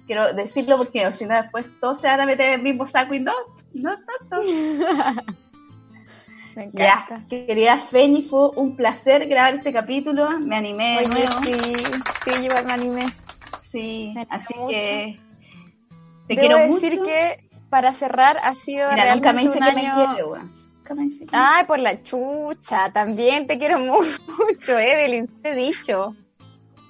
Quiero 0.06 0.34
decirlo 0.34 0.78
porque 0.78 1.08
o 1.08 1.12
si 1.12 1.26
no 1.26 1.34
después 1.34 1.66
todos 1.82 2.00
se 2.00 2.08
van 2.08 2.22
a 2.22 2.26
meter 2.28 2.46
en 2.46 2.54
el 2.54 2.62
mismo 2.62 2.88
saco 2.88 3.16
y 3.16 3.22
no, 3.22 3.34
no 3.74 3.94
tanto. 3.96 4.46
Me 6.56 6.70
Ya, 6.72 7.08
querida 7.28 7.78
Feñi, 7.78 8.24
fue 8.24 8.50
un 8.56 8.76
placer 8.76 9.28
grabar 9.28 9.56
este 9.56 9.74
capítulo. 9.74 10.40
Me 10.40 10.56
animé 10.56 11.00
Oye, 11.00 11.28
sí, 11.44 11.56
sí, 12.24 12.32
yo 12.44 12.64
me 12.66 12.74
animé. 12.74 13.06
Sí, 13.72 14.12
Me 14.16 14.28
así 14.30 14.54
animó 14.54 14.70
que 14.70 15.18
te 16.28 16.36
Debo 16.36 16.48
quiero 16.48 16.58
decir 16.74 16.92
mucho. 17.00 17.04
que 17.04 17.50
para 17.70 17.92
cerrar 17.94 18.38
ha 18.44 18.56
sido 18.56 18.90
Mira, 18.92 19.16
nunca 19.16 19.34
me 19.34 19.42
realmente 19.42 19.42
dice 19.42 19.58
un 19.58 19.64
que 19.64 19.74
me 19.74 19.88
año. 19.88 20.16
quiere, 20.16 20.40
me 20.96 21.28
Ay, 21.34 21.66
por 21.66 21.80
la 21.80 22.02
chucha, 22.04 22.92
también 22.94 23.46
te 23.48 23.58
quiero 23.60 23.78
mucho, 23.80 24.78
Evelyn, 24.80 25.28
te 25.42 25.52
he 25.52 25.56
dicho. 25.56 26.16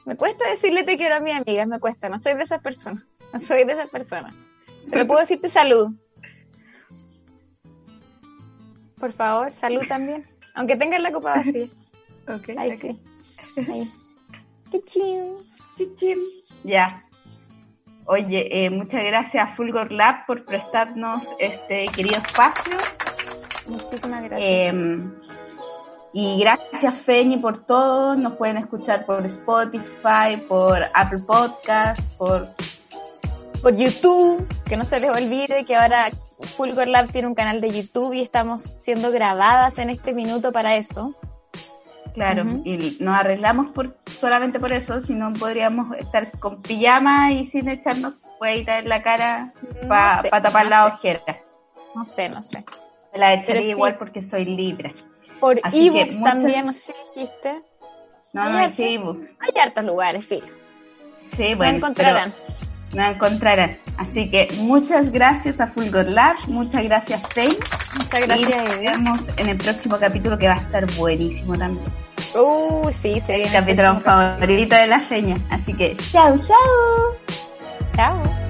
Me 0.06 0.16
cuesta 0.16 0.48
decirle 0.50 0.84
te 0.84 0.98
quiero 0.98 1.16
a 1.16 1.20
mi 1.20 1.32
amiga, 1.32 1.66
me 1.66 1.80
cuesta, 1.80 2.08
no 2.10 2.20
soy 2.20 2.36
de 2.36 2.44
esas 2.44 2.62
personas, 2.62 3.04
no 3.34 3.40
soy 3.40 3.66
de 3.66 3.74
esas 3.74 3.90
personas. 3.90 4.36
Pero 4.90 5.06
puedo 5.08 5.20
decirte 5.20 5.50
salud. 5.50 5.90
Por 9.00 9.12
favor, 9.12 9.52
salud 9.54 9.84
también. 9.88 10.26
Aunque 10.56 10.76
tengas 10.76 11.02
la 11.02 11.12
copa 11.12 11.36
vacía. 11.36 11.68
Ok, 12.30 12.50
Ahí 12.58 12.72
ok. 12.72 12.82
sí. 12.82 13.72
Ahí. 13.72 13.90
Qué 14.70 14.82
chido. 14.82 15.42
Chichim. 15.78 16.18
Ya. 16.66 17.07
Oye, 18.10 18.66
eh, 18.66 18.70
muchas 18.70 19.04
gracias 19.04 19.44
a 19.44 19.56
Fulgor 19.56 19.92
Lab 19.92 20.26
por 20.26 20.46
prestarnos 20.46 21.28
este 21.40 21.88
querido 21.90 22.16
espacio. 22.22 22.78
Muchísimas 23.68 24.24
gracias. 24.24 24.40
Eh, 24.42 25.00
y 26.14 26.40
gracias 26.40 26.98
Feñi 27.02 27.38
por 27.38 27.66
todo. 27.66 28.16
Nos 28.16 28.38
pueden 28.38 28.58
escuchar 28.58 29.06
por 29.06 29.26
Spotify, 29.26 30.38
por 30.48 30.84
Apple 30.94 31.20
Podcast, 31.28 32.02
por... 32.18 32.48
por 33.62 33.76
YouTube, 33.76 34.48
que 34.66 34.78
no 34.78 34.84
se 34.84 35.02
les 35.02 35.14
olvide 35.14 35.66
que 35.66 35.76
ahora 35.76 36.08
Fulgor 36.56 36.88
Lab 36.88 37.12
tiene 37.12 37.28
un 37.28 37.36
canal 37.36 37.60
de 37.60 37.70
YouTube 37.72 38.14
y 38.14 38.22
estamos 38.22 38.62
siendo 38.62 39.12
grabadas 39.12 39.80
en 39.80 39.90
este 39.90 40.14
minuto 40.14 40.54
para 40.54 40.78
eso. 40.78 41.14
Claro, 42.18 42.46
y 42.66 42.98
nos 43.00 43.14
arreglamos 43.16 43.68
por 43.74 43.96
solamente 44.20 44.60
por 44.60 44.74
eso, 44.74 45.02
si 45.02 45.14
no 45.14 45.32
podríamos 45.34 45.96
estar 46.00 46.32
con 46.40 46.64
pijama 46.64 47.32
y 47.32 47.46
sin 47.46 47.70
echarnos 47.70 48.16
hueita 48.42 48.80
en 48.80 48.90
la 48.90 49.04
cara 49.04 49.54
para 49.88 50.16
No 50.18 50.22
sé, 50.24 50.30
tapar 50.32 50.64
no 50.64 50.70
la 50.72 50.86
sé. 50.88 50.94
ojera. 50.96 51.38
No 51.94 52.06
sé, 52.06 52.30
no 52.30 52.42
sé. 52.42 52.64
Me 53.14 53.20
la 53.20 53.34
echaría 53.36 53.62
sí. 53.62 53.70
igual 53.70 53.98
porque 54.00 54.24
soy 54.24 54.46
libre. 54.46 54.94
Por 55.40 55.60
ebooks 55.72 56.18
muchas- 56.18 56.24
también, 56.24 56.66
no 56.66 56.74
sé 56.74 56.96
dijiste. 57.14 57.62
No, 58.34 58.46
no 58.50 58.58
es 58.60 58.66
hartos. 58.66 58.80
ebook. 58.80 59.24
Hay 59.40 59.62
hartos 59.62 59.84
lugares, 59.84 60.26
sí. 60.26 60.42
Sí, 61.36 61.54
bueno, 61.54 61.78
encontrarán. 61.78 62.32
pero 62.90 63.04
nos 63.04 63.12
encontrarán. 63.16 63.78
Así 63.98 64.30
que 64.30 64.48
muchas 64.60 65.12
gracias 65.12 65.60
a 65.60 65.68
Fulgor 65.68 66.12
Lab, 66.12 66.36
muchas 66.48 66.84
gracias 66.84 67.22
Faye. 67.34 67.58
Muchas 67.98 68.20
y 68.20 68.24
gracias, 68.28 68.64
nos 68.64 68.74
Evelyn. 68.74 69.04
vemos 69.04 69.20
en 69.38 69.50
el 69.50 69.58
próximo 69.58 69.98
capítulo 69.98 70.38
que 70.38 70.48
va 70.48 70.54
a 70.54 70.58
estar 70.58 70.86
buenísimo 70.96 71.58
también. 71.58 71.86
Uh, 72.36 72.92
sí, 72.92 73.20
viene 73.28 73.44
El 73.44 73.52
capítulo 73.52 74.00
favorito 74.02 74.76
de 74.76 74.88
la 74.88 75.00
feña. 75.00 75.38
Así 75.50 75.74
que 75.74 75.96
chao, 76.12 76.38
chao. 76.38 77.18
Chao. 77.96 78.47